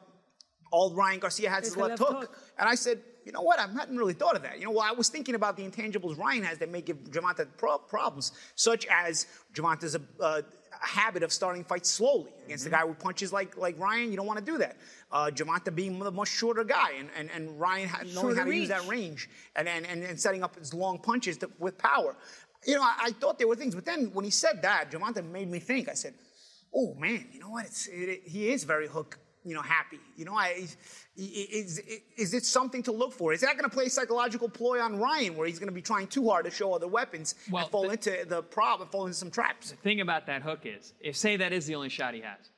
all 0.72 0.94
Ryan 0.94 1.18
Garcia 1.18 1.50
has 1.50 1.66
is 1.66 1.76
left, 1.76 2.00
left 2.00 2.02
hook. 2.02 2.20
hook. 2.20 2.38
And 2.58 2.68
I 2.68 2.74
said, 2.74 3.00
you 3.24 3.32
know 3.32 3.42
what? 3.42 3.58
I 3.58 3.66
hadn't 3.66 3.96
really 3.96 4.14
thought 4.14 4.36
of 4.36 4.42
that. 4.42 4.58
You 4.58 4.66
know, 4.66 4.70
well, 4.70 4.86
I 4.88 4.92
was 4.92 5.08
thinking 5.08 5.34
about 5.34 5.56
the 5.56 5.68
intangibles 5.68 6.18
Ryan 6.18 6.44
has 6.44 6.58
that 6.58 6.70
may 6.70 6.80
give 6.80 6.98
Gervonta 6.98 7.46
pro- 7.56 7.78
problems, 7.78 8.32
such 8.54 8.86
as 8.86 9.26
a, 9.58 10.00
uh, 10.22 10.42
a, 10.82 10.86
habit 10.86 11.22
of 11.22 11.32
starting 11.32 11.64
fights 11.64 11.90
slowly 11.90 12.30
against 12.44 12.64
mm-hmm. 12.64 12.70
the 12.72 12.76
guy 12.76 12.86
who 12.86 12.94
punches 12.94 13.32
like 13.32 13.56
like 13.56 13.78
Ryan. 13.78 14.10
You 14.10 14.16
don't 14.16 14.26
want 14.26 14.38
to 14.38 14.44
do 14.44 14.58
that. 14.58 14.76
Uh, 15.12 15.30
Gervonta 15.32 15.74
being 15.74 15.98
the 15.98 16.10
much 16.10 16.28
shorter 16.28 16.64
guy, 16.64 16.92
and, 16.98 17.08
and, 17.16 17.30
and 17.34 17.58
Ryan 17.60 17.88
ha- 17.88 18.02
knowing 18.14 18.36
how 18.36 18.44
to 18.44 18.50
reach. 18.50 18.60
use 18.60 18.68
that 18.68 18.86
range 18.86 19.28
and, 19.56 19.68
and, 19.68 19.84
and, 19.86 20.04
and 20.04 20.20
setting 20.20 20.42
up 20.42 20.56
his 20.56 20.72
long 20.72 20.98
punches 20.98 21.36
to, 21.38 21.50
with 21.58 21.76
power. 21.78 22.16
You 22.66 22.76
know, 22.76 22.82
I, 22.82 22.94
I, 23.04 23.10
thought 23.12 23.38
there 23.38 23.48
were 23.48 23.56
things, 23.56 23.74
but 23.74 23.84
then 23.84 24.10
when 24.12 24.24
he 24.24 24.30
said 24.30 24.62
that, 24.62 24.90
Gervonta 24.90 25.24
made 25.28 25.50
me 25.50 25.58
think. 25.58 25.88
I 25.88 25.94
said, 25.94 26.14
oh 26.74 26.94
man, 26.94 27.26
you 27.32 27.40
know 27.40 27.50
what? 27.50 27.66
It, 27.66 28.08
it, 28.08 28.22
he 28.28 28.50
is 28.50 28.64
very 28.64 28.86
hook 28.86 29.18
you 29.44 29.54
know, 29.54 29.62
happy? 29.62 30.00
You 30.16 30.24
know, 30.24 30.34
I, 30.34 30.66
is, 31.16 31.80
is 32.16 32.34
it 32.34 32.44
something 32.44 32.82
to 32.84 32.92
look 32.92 33.12
for? 33.12 33.32
Is 33.32 33.40
that 33.40 33.56
going 33.56 33.68
to 33.68 33.74
play 33.74 33.88
psychological 33.88 34.48
ploy 34.48 34.80
on 34.80 34.96
Ryan, 34.96 35.36
where 35.36 35.46
he's 35.46 35.58
going 35.58 35.68
to 35.68 35.74
be 35.74 35.82
trying 35.82 36.06
too 36.06 36.28
hard 36.28 36.44
to 36.44 36.50
show 36.50 36.72
other 36.72 36.88
weapons 36.88 37.34
well, 37.50 37.62
and 37.62 37.70
fall 37.70 37.86
the, 37.86 37.92
into 37.92 38.24
the 38.28 38.42
problem, 38.42 38.88
fall 38.88 39.06
into 39.06 39.16
some 39.16 39.30
traps? 39.30 39.70
The 39.70 39.76
thing 39.76 40.00
about 40.00 40.26
that 40.26 40.42
hook 40.42 40.60
is, 40.64 40.92
if 41.00 41.16
say 41.16 41.36
that 41.36 41.52
is 41.52 41.66
the 41.66 41.74
only 41.74 41.88
shot 41.88 42.14
he 42.14 42.20
has, 42.20 42.50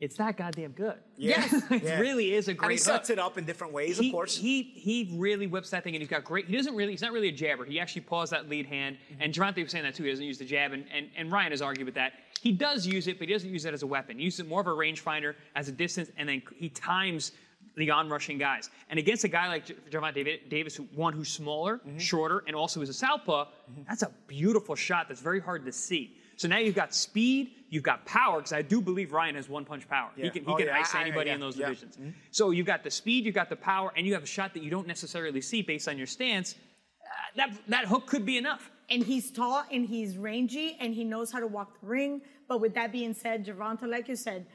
it's 0.00 0.16
that 0.16 0.38
goddamn 0.38 0.72
good. 0.72 0.94
Yeah. 1.16 1.46
Yes, 1.50 1.62
it 1.70 1.82
yeah. 1.82 2.00
really 2.00 2.34
is 2.34 2.48
a 2.48 2.54
great. 2.54 2.66
And 2.66 2.72
he 2.72 2.78
sets 2.78 3.08
hook. 3.08 3.18
it 3.18 3.20
up 3.20 3.36
in 3.36 3.44
different 3.44 3.72
ways, 3.74 3.98
he, 3.98 4.08
of 4.08 4.12
course. 4.12 4.34
He 4.36 4.62
he 4.62 5.10
really 5.14 5.46
whips 5.46 5.70
that 5.70 5.84
thing, 5.84 5.94
and 5.94 6.00
he's 6.00 6.08
got 6.08 6.24
great. 6.24 6.46
He 6.46 6.56
doesn't 6.56 6.74
really. 6.74 6.92
He's 6.92 7.02
not 7.02 7.12
really 7.12 7.28
a 7.28 7.32
jabber. 7.32 7.64
He 7.66 7.78
actually 7.78 8.02
paws 8.02 8.30
that 8.30 8.48
lead 8.48 8.66
hand. 8.66 8.96
Mm-hmm. 8.96 9.22
And 9.22 9.34
Gervonta 9.34 9.62
was 9.62 9.72
saying 9.72 9.84
that 9.84 9.94
too. 9.94 10.04
He 10.04 10.10
doesn't 10.10 10.24
use 10.24 10.38
the 10.38 10.46
jab, 10.46 10.72
and, 10.72 10.86
and 10.94 11.10
and 11.16 11.30
Ryan 11.30 11.50
has 11.50 11.60
argued 11.60 11.84
with 11.84 11.94
that. 11.96 12.14
He 12.40 12.52
does 12.52 12.86
use 12.86 13.06
it, 13.06 13.18
but 13.18 13.28
he 13.28 13.34
doesn't 13.34 13.50
use 13.50 13.66
it 13.66 13.74
as 13.74 13.82
a 13.82 13.86
weapon. 13.86 14.18
He 14.18 14.24
uses 14.24 14.40
it 14.40 14.48
more 14.48 14.62
of 14.62 14.66
a 14.66 14.70
rangefinder 14.70 15.34
as 15.54 15.68
a 15.68 15.72
distance, 15.72 16.10
and 16.16 16.26
then 16.26 16.42
he 16.56 16.70
times 16.70 17.32
the 17.76 17.90
onrushing 17.90 18.38
guys. 18.38 18.70
And 18.88 18.98
against 18.98 19.24
a 19.24 19.28
guy 19.28 19.48
like 19.48 19.66
Gervonta 19.90 20.48
Davis, 20.48 20.78
one 20.94 21.12
who's 21.12 21.28
smaller, 21.28 21.76
mm-hmm. 21.76 21.98
shorter, 21.98 22.42
and 22.46 22.56
also 22.56 22.80
is 22.80 22.88
a 22.88 22.94
southpaw, 22.94 23.44
mm-hmm. 23.44 23.82
that's 23.88 24.02
a 24.02 24.10
beautiful 24.26 24.74
shot 24.74 25.08
that's 25.08 25.20
very 25.20 25.40
hard 25.40 25.64
to 25.66 25.72
see. 25.72 26.16
So 26.40 26.48
now 26.48 26.56
you've 26.56 26.74
got 26.74 26.94
speed, 26.94 27.50
you've 27.68 27.82
got 27.82 28.06
power, 28.06 28.38
because 28.38 28.54
I 28.54 28.62
do 28.62 28.80
believe 28.80 29.12
Ryan 29.12 29.34
has 29.34 29.50
one 29.50 29.66
punch 29.66 29.86
power. 29.86 30.08
Yeah. 30.16 30.24
He 30.24 30.30
can, 30.30 30.44
he 30.46 30.50
oh, 30.50 30.56
can 30.56 30.68
yeah. 30.68 30.78
ice 30.78 30.94
anybody 30.94 31.28
I, 31.28 31.32
yeah. 31.32 31.34
in 31.34 31.40
those 31.40 31.56
divisions. 31.56 31.98
Mm-hmm. 31.98 32.12
So 32.30 32.50
you've 32.50 32.64
got 32.64 32.82
the 32.82 32.90
speed, 32.90 33.26
you've 33.26 33.34
got 33.34 33.50
the 33.50 33.56
power, 33.56 33.92
and 33.94 34.06
you 34.06 34.14
have 34.14 34.22
a 34.22 34.26
shot 34.26 34.54
that 34.54 34.62
you 34.62 34.70
don't 34.70 34.86
necessarily 34.86 35.42
see 35.42 35.60
based 35.60 35.86
on 35.86 35.98
your 35.98 36.06
stance. 36.06 36.54
Uh, 36.54 37.36
that, 37.36 37.50
that 37.68 37.84
hook 37.84 38.06
could 38.06 38.24
be 38.24 38.38
enough. 38.38 38.70
And 38.88 39.02
he's 39.02 39.30
tall 39.30 39.64
and 39.70 39.84
he's 39.84 40.16
rangy 40.16 40.78
and 40.80 40.94
he 40.94 41.04
knows 41.04 41.30
how 41.30 41.40
to 41.40 41.46
walk 41.46 41.78
the 41.82 41.86
ring. 41.86 42.22
But 42.48 42.62
with 42.62 42.72
that 42.72 42.90
being 42.90 43.12
said, 43.12 43.44
Gervonta, 43.44 43.86
like 43.86 44.08
you 44.08 44.16
said, 44.16 44.46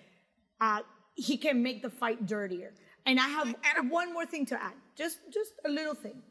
uh, 0.59 0.79
he 1.13 1.37
can 1.37 1.61
make 1.61 1.83
the 1.83 1.91
fight 1.91 2.25
dirtier. 2.25 2.73
And 3.05 3.19
I 3.19 3.27
have 3.27 3.55
one 3.89 4.11
more 4.11 4.25
thing 4.25 4.47
to 4.47 4.55
add, 4.55 4.73
just 4.97 5.19
just 5.31 5.51
a 5.65 5.69
little 5.69 5.93
thing 5.93 6.23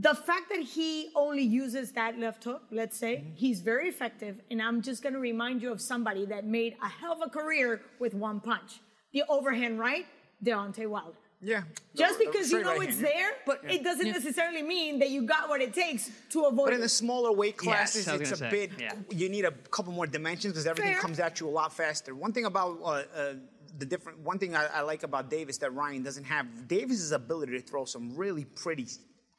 the 0.00 0.14
fact 0.14 0.48
that 0.48 0.60
he 0.60 1.10
only 1.14 1.42
uses 1.42 1.92
that 1.92 2.18
left 2.18 2.42
hook, 2.44 2.62
let's 2.70 2.96
say, 2.96 3.16
mm-hmm. 3.16 3.34
he's 3.34 3.60
very 3.60 3.88
effective. 3.88 4.40
And 4.50 4.62
I'm 4.62 4.80
just 4.80 5.02
going 5.02 5.12
to 5.12 5.20
remind 5.20 5.60
you 5.60 5.70
of 5.70 5.80
somebody 5.80 6.24
that 6.26 6.46
made 6.46 6.76
a 6.82 6.88
hell 6.88 7.12
of 7.12 7.20
a 7.20 7.28
career 7.28 7.82
with 7.98 8.14
one 8.14 8.40
punch. 8.40 8.80
The 9.12 9.24
overhand 9.28 9.78
right, 9.78 10.06
Deontay 10.42 10.86
Wilder. 10.86 11.18
Yeah. 11.42 11.62
Just 11.94 12.18
the, 12.18 12.26
because 12.26 12.50
the 12.50 12.58
you 12.58 12.62
know 12.62 12.76
right 12.76 12.88
it's 12.88 13.00
hand. 13.00 13.06
there, 13.06 13.30
but 13.46 13.62
yeah. 13.64 13.72
it 13.72 13.84
doesn't 13.84 14.06
yeah. 14.06 14.12
necessarily 14.12 14.62
mean 14.62 14.98
that 15.00 15.10
you 15.10 15.22
got 15.22 15.48
what 15.48 15.60
it 15.60 15.74
takes 15.74 16.10
to 16.30 16.44
avoid. 16.44 16.66
But 16.66 16.74
in 16.74 16.80
the 16.80 16.88
smaller 16.88 17.32
weight 17.32 17.56
classes, 17.56 18.06
yes, 18.06 18.20
it's 18.20 18.32
a 18.32 18.36
say. 18.36 18.50
bit. 18.50 18.70
Yeah. 18.78 18.92
You 19.10 19.28
need 19.28 19.44
a 19.44 19.50
couple 19.50 19.92
more 19.92 20.06
dimensions 20.06 20.54
because 20.54 20.66
everything 20.66 20.94
Fair. 20.94 21.02
comes 21.02 21.18
at 21.18 21.40
you 21.40 21.48
a 21.48 21.50
lot 21.50 21.72
faster. 21.72 22.14
One 22.14 22.32
thing 22.32 22.44
about 22.44 22.78
uh, 22.82 22.86
uh, 22.86 23.34
the 23.78 23.86
different, 23.86 24.18
one 24.20 24.38
thing 24.38 24.54
I, 24.54 24.66
I, 24.66 24.80
like 24.82 25.02
about 25.02 25.30
Davis 25.30 25.56
that 25.58 25.74
Ryan 25.74 26.02
doesn't 26.02 26.24
have, 26.24 26.68
Davis's 26.68 27.12
ability 27.12 27.52
to 27.52 27.60
throw 27.60 27.86
some 27.86 28.14
really 28.16 28.44
pretty 28.44 28.86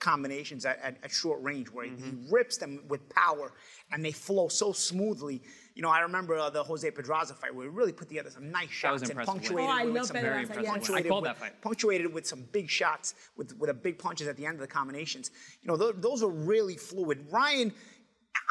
combinations 0.01 0.65
at, 0.65 0.79
at, 0.83 0.97
at 1.03 1.11
short 1.11 1.41
range 1.41 1.69
where 1.69 1.85
mm-hmm. 1.87 2.23
he, 2.23 2.31
rips 2.31 2.57
them 2.57 2.83
with 2.89 3.07
power 3.09 3.53
and 3.91 4.03
they 4.03 4.11
flow 4.11 4.49
so 4.49 4.73
smoothly. 4.73 5.41
You 5.75 5.81
know, 5.81 5.89
I 5.89 6.01
remember 6.01 6.35
uh, 6.35 6.49
the 6.49 6.63
Jose 6.63 6.89
Pedraza 6.91 7.33
fight 7.33 7.55
where 7.55 7.65
he 7.65 7.69
really 7.69 7.93
put 7.93 8.09
together 8.09 8.29
some 8.29 8.51
nice 8.51 8.69
shots 8.69 9.09
and 9.09 9.17
punctuated 9.19 9.69
oh, 9.69 9.91
with 9.91 10.05
some 10.07 10.17
very 10.17 10.45
punctuated, 10.45 11.11
I 11.11 11.19
with, 11.19 11.37
punctuated 11.61 12.13
with 12.13 12.27
some 12.27 12.43
big 12.51 12.69
shots 12.69 13.13
with 13.37 13.57
with 13.57 13.69
a 13.69 13.73
big 13.73 13.97
punches 13.97 14.27
at 14.27 14.35
the 14.35 14.45
end 14.45 14.55
of 14.55 14.61
the 14.61 14.67
combinations. 14.67 15.31
You 15.61 15.69
know, 15.69 15.77
those, 15.77 15.93
those 15.97 16.23
are 16.23 16.29
really 16.29 16.75
fluid. 16.75 17.25
Ryan 17.31 17.71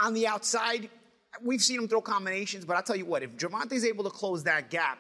on 0.00 0.14
the 0.14 0.26
outside, 0.26 0.88
we've 1.42 1.60
seen 1.60 1.80
him 1.80 1.88
throw 1.88 2.00
combinations, 2.00 2.64
but 2.64 2.76
I'll 2.76 2.82
tell 2.82 2.96
you 2.96 3.06
what, 3.06 3.22
if 3.22 3.36
Gervonta's 3.36 3.84
able 3.84 4.04
to 4.04 4.10
close 4.10 4.44
that 4.44 4.70
gap, 4.70 4.98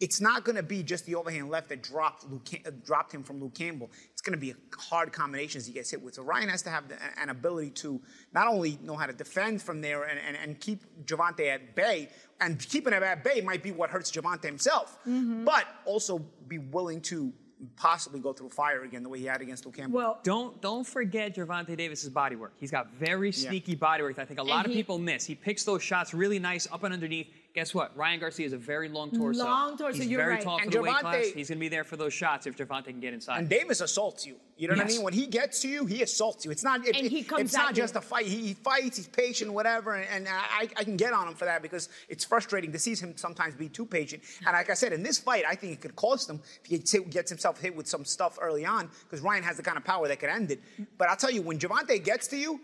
it's 0.00 0.20
not 0.20 0.44
going 0.44 0.56
to 0.56 0.62
be 0.62 0.82
just 0.82 1.06
the 1.06 1.14
overhand 1.16 1.50
left 1.50 1.68
that 1.70 1.82
dropped 1.82 2.24
Luke, 2.30 2.46
uh, 2.64 2.70
dropped 2.84 3.12
him 3.12 3.22
from 3.22 3.40
Luke 3.40 3.54
Campbell. 3.54 3.90
It's 4.12 4.22
going 4.22 4.38
to 4.38 4.40
be 4.40 4.54
hard 4.76 5.12
combinations 5.12 5.66
he 5.66 5.72
gets 5.72 5.90
hit 5.90 6.00
with. 6.00 6.14
So 6.14 6.22
Ryan 6.22 6.48
has 6.48 6.62
to 6.62 6.70
have 6.70 6.88
the, 6.88 6.96
an 7.20 7.30
ability 7.30 7.70
to 7.70 8.00
not 8.32 8.46
only 8.46 8.78
know 8.82 8.96
how 8.96 9.06
to 9.06 9.12
defend 9.12 9.60
from 9.60 9.80
there 9.80 10.04
and, 10.04 10.18
and, 10.18 10.36
and 10.36 10.60
keep 10.60 10.82
Gervonta 11.04 11.48
at 11.48 11.74
bay, 11.74 12.08
and 12.40 12.58
keeping 12.58 12.92
him 12.92 13.02
at 13.02 13.24
bay 13.24 13.40
might 13.40 13.62
be 13.62 13.72
what 13.72 13.90
hurts 13.90 14.12
Gervonta 14.12 14.44
himself, 14.44 14.98
mm-hmm. 15.00 15.44
but 15.44 15.66
also 15.84 16.18
be 16.46 16.58
willing 16.58 17.00
to 17.02 17.32
possibly 17.76 18.20
go 18.20 18.32
through 18.32 18.50
fire 18.50 18.84
again 18.84 19.02
the 19.02 19.08
way 19.08 19.18
he 19.18 19.24
had 19.24 19.40
against 19.40 19.66
Luke 19.66 19.76
Campbell. 19.76 19.96
Well, 19.96 20.20
don't 20.22 20.60
don't 20.60 20.86
forget 20.86 21.34
Gervonta 21.34 21.76
Davis's 21.76 22.10
body 22.10 22.36
work. 22.36 22.52
He's 22.56 22.70
got 22.70 22.92
very 22.92 23.32
sneaky 23.32 23.72
yeah. 23.72 23.78
body 23.78 24.02
work 24.04 24.16
that 24.16 24.22
I 24.22 24.24
think 24.26 24.38
a 24.38 24.44
lot 24.44 24.64
of 24.64 24.70
he, 24.70 24.76
people 24.76 24.98
miss. 24.98 25.24
He 25.24 25.34
picks 25.34 25.64
those 25.64 25.82
shots 25.82 26.14
really 26.14 26.38
nice 26.38 26.68
up 26.70 26.84
and 26.84 26.94
underneath 26.94 27.28
guess 27.54 27.74
what? 27.74 27.96
Ryan 27.96 28.20
Garcia 28.20 28.46
is 28.46 28.52
a 28.52 28.58
very 28.58 28.88
long 28.88 29.10
torso. 29.10 29.44
Long 29.44 29.76
torso, 29.76 29.98
He's 29.98 30.06
you're 30.06 30.20
very 30.20 30.34
right. 30.34 30.42
tall 30.42 30.58
and 30.58 30.66
for 30.66 30.78
the 30.78 30.82
weight 30.82 30.96
class. 30.96 31.26
He's 31.34 31.48
going 31.48 31.58
to 31.58 31.60
be 31.60 31.68
there 31.68 31.84
for 31.84 31.96
those 31.96 32.12
shots 32.12 32.46
if 32.46 32.56
Gervonta 32.56 32.86
can 32.86 33.00
get 33.00 33.14
inside. 33.14 33.38
And 33.38 33.48
Davis 33.48 33.80
assaults 33.80 34.26
you. 34.26 34.36
You 34.56 34.68
know 34.68 34.74
yes. 34.74 34.84
what 34.84 34.90
I 34.90 34.94
mean? 34.94 35.02
When 35.04 35.12
he 35.12 35.26
gets 35.26 35.62
to 35.62 35.68
you, 35.68 35.86
he 35.86 36.02
assaults 36.02 36.44
you. 36.44 36.50
It's 36.50 36.64
not. 36.64 36.86
It, 36.86 36.96
and 36.96 37.06
he 37.06 37.22
comes 37.22 37.42
it's 37.42 37.54
not 37.54 37.74
just 37.74 37.94
a 37.96 38.00
fight. 38.00 38.26
He, 38.26 38.48
he, 38.48 38.54
fights. 38.54 38.96
He's 38.96 39.06
patient, 39.06 39.52
whatever. 39.52 39.94
And, 39.94 40.08
and 40.10 40.28
I, 40.28 40.68
I, 40.76 40.84
can 40.84 40.96
get 40.96 41.12
on 41.12 41.28
him 41.28 41.34
for 41.34 41.44
that 41.44 41.62
because 41.62 41.88
it's 42.08 42.24
frustrating 42.24 42.72
to 42.72 42.78
see 42.78 42.94
him 42.94 43.16
sometimes 43.16 43.54
be 43.54 43.68
too 43.68 43.86
patient. 43.86 44.22
And 44.44 44.54
like 44.54 44.68
I 44.68 44.74
said, 44.74 44.92
in 44.92 45.02
this 45.02 45.18
fight, 45.18 45.44
I 45.48 45.54
think 45.54 45.72
it 45.74 45.80
could 45.80 45.94
cost 45.96 46.28
him 46.28 46.40
if 46.64 46.66
he 46.66 46.98
gets 47.04 47.30
himself 47.30 47.60
hit 47.60 47.74
with 47.76 47.86
some 47.86 48.04
stuff 48.04 48.38
early 48.40 48.66
on 48.66 48.90
because 49.04 49.20
Ryan 49.20 49.44
has 49.44 49.56
the 49.56 49.62
kind 49.62 49.76
of 49.76 49.84
power 49.84 50.08
that 50.08 50.18
could 50.18 50.30
end 50.30 50.50
it. 50.50 50.60
But 50.96 51.08
I'll 51.08 51.16
tell 51.16 51.30
you, 51.30 51.42
when 51.42 51.58
Gervonta 51.58 52.02
gets 52.02 52.26
to 52.28 52.36
you, 52.36 52.60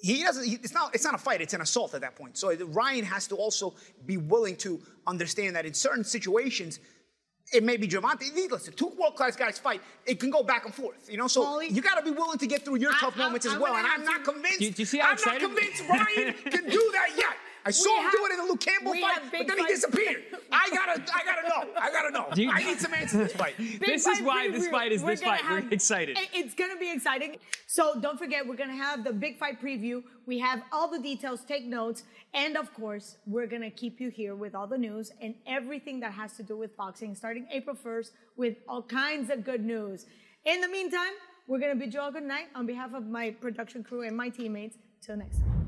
he 0.00 0.22
doesn't. 0.22 0.44
He, 0.44 0.54
it's 0.54 0.72
not. 0.72 0.94
It's 0.94 1.04
not 1.04 1.14
a 1.14 1.18
fight. 1.18 1.40
It's 1.40 1.54
an 1.54 1.60
assault 1.60 1.94
at 1.94 2.00
that 2.02 2.16
point. 2.16 2.38
So 2.38 2.54
Ryan 2.54 3.04
has 3.04 3.26
to 3.28 3.36
also 3.36 3.74
be 4.06 4.16
willing 4.16 4.56
to 4.56 4.80
understand 5.06 5.56
that 5.56 5.66
in 5.66 5.74
certain 5.74 6.04
situations, 6.04 6.80
it 7.52 7.64
may 7.64 7.76
be 7.76 7.88
Gervonta. 7.88 8.22
Listen, 8.50 8.74
two 8.74 8.92
world 8.98 9.16
class 9.16 9.36
guys 9.36 9.58
fight. 9.58 9.80
It 10.06 10.20
can 10.20 10.30
go 10.30 10.42
back 10.42 10.64
and 10.64 10.74
forth. 10.74 11.08
You 11.10 11.16
know, 11.16 11.28
so 11.28 11.44
Paulie, 11.44 11.70
you 11.70 11.82
got 11.82 11.96
to 11.96 12.04
be 12.04 12.10
willing 12.10 12.38
to 12.38 12.46
get 12.46 12.64
through 12.64 12.76
your 12.76 12.92
tough 12.92 13.14
I, 13.16 13.24
moments 13.24 13.46
I, 13.46 13.54
as 13.54 13.58
well. 13.58 13.74
And 13.74 13.86
I'm 13.86 14.04
not 14.04 14.24
convinced. 14.24 14.60
Do, 14.60 14.70
do 14.70 14.82
you 14.82 14.86
see 14.86 14.98
how 14.98 15.08
I'm 15.08 15.14
excited? 15.14 15.42
not 15.42 15.56
convinced 15.56 15.82
Ryan 15.88 16.34
can 16.50 16.64
do 16.68 16.90
that 16.92 17.10
yet. 17.16 17.36
I 17.68 17.70
saw 17.70 18.00
him 18.00 18.10
do 18.10 18.24
it 18.24 18.32
in 18.32 18.38
the 18.38 18.44
Luke 18.44 18.60
Campbell 18.60 18.94
fight, 18.94 19.20
but 19.30 19.46
then 19.46 19.58
he 19.58 19.66
disappeared. 19.66 20.22
I 20.50 20.70
gotta, 20.70 21.02
I 21.14 21.22
gotta 21.22 21.48
know. 21.48 21.74
I 21.78 21.90
gotta 21.90 22.10
know. 22.10 22.26
You, 22.34 22.50
I 22.50 22.62
need 22.62 22.80
some 22.80 22.94
answers 22.94 23.10
to 23.10 23.18
this 23.18 23.32
fight. 23.34 23.56
this 23.80 24.06
is 24.06 24.22
why 24.22 24.50
this 24.50 24.68
fight 24.68 24.90
is 24.90 25.02
this 25.02 25.20
fight. 25.20 25.42
Have, 25.42 25.64
we're 25.64 25.70
excited. 25.70 26.16
It's 26.32 26.54
gonna 26.54 26.78
be 26.78 26.90
exciting. 26.90 27.36
So 27.66 28.00
don't 28.00 28.18
forget, 28.18 28.46
we're 28.46 28.56
gonna 28.56 28.72
have 28.74 29.04
the 29.04 29.12
big 29.12 29.38
fight 29.38 29.60
preview. 29.60 30.02
We 30.24 30.38
have 30.38 30.62
all 30.72 30.90
the 30.90 30.98
details. 30.98 31.44
Take 31.44 31.66
notes, 31.66 32.04
and 32.32 32.56
of 32.56 32.72
course, 32.72 33.18
we're 33.26 33.46
gonna 33.46 33.70
keep 33.70 34.00
you 34.00 34.08
here 34.08 34.34
with 34.34 34.54
all 34.54 34.66
the 34.66 34.78
news 34.78 35.12
and 35.20 35.34
everything 35.46 36.00
that 36.00 36.12
has 36.12 36.38
to 36.38 36.42
do 36.42 36.56
with 36.56 36.74
boxing, 36.74 37.14
starting 37.14 37.46
April 37.52 37.76
1st, 37.76 38.12
with 38.38 38.56
all 38.66 38.82
kinds 38.82 39.28
of 39.28 39.44
good 39.44 39.62
news. 39.62 40.06
In 40.46 40.62
the 40.62 40.68
meantime, 40.68 41.12
we're 41.46 41.58
gonna 41.58 41.76
bid 41.76 41.92
you 41.92 42.00
all 42.00 42.10
good 42.10 42.22
night 42.22 42.46
on 42.54 42.64
behalf 42.64 42.94
of 42.94 43.06
my 43.06 43.30
production 43.30 43.84
crew 43.84 44.06
and 44.06 44.16
my 44.16 44.30
teammates. 44.30 44.78
Till 45.02 45.16
next 45.16 45.38
time. 45.38 45.67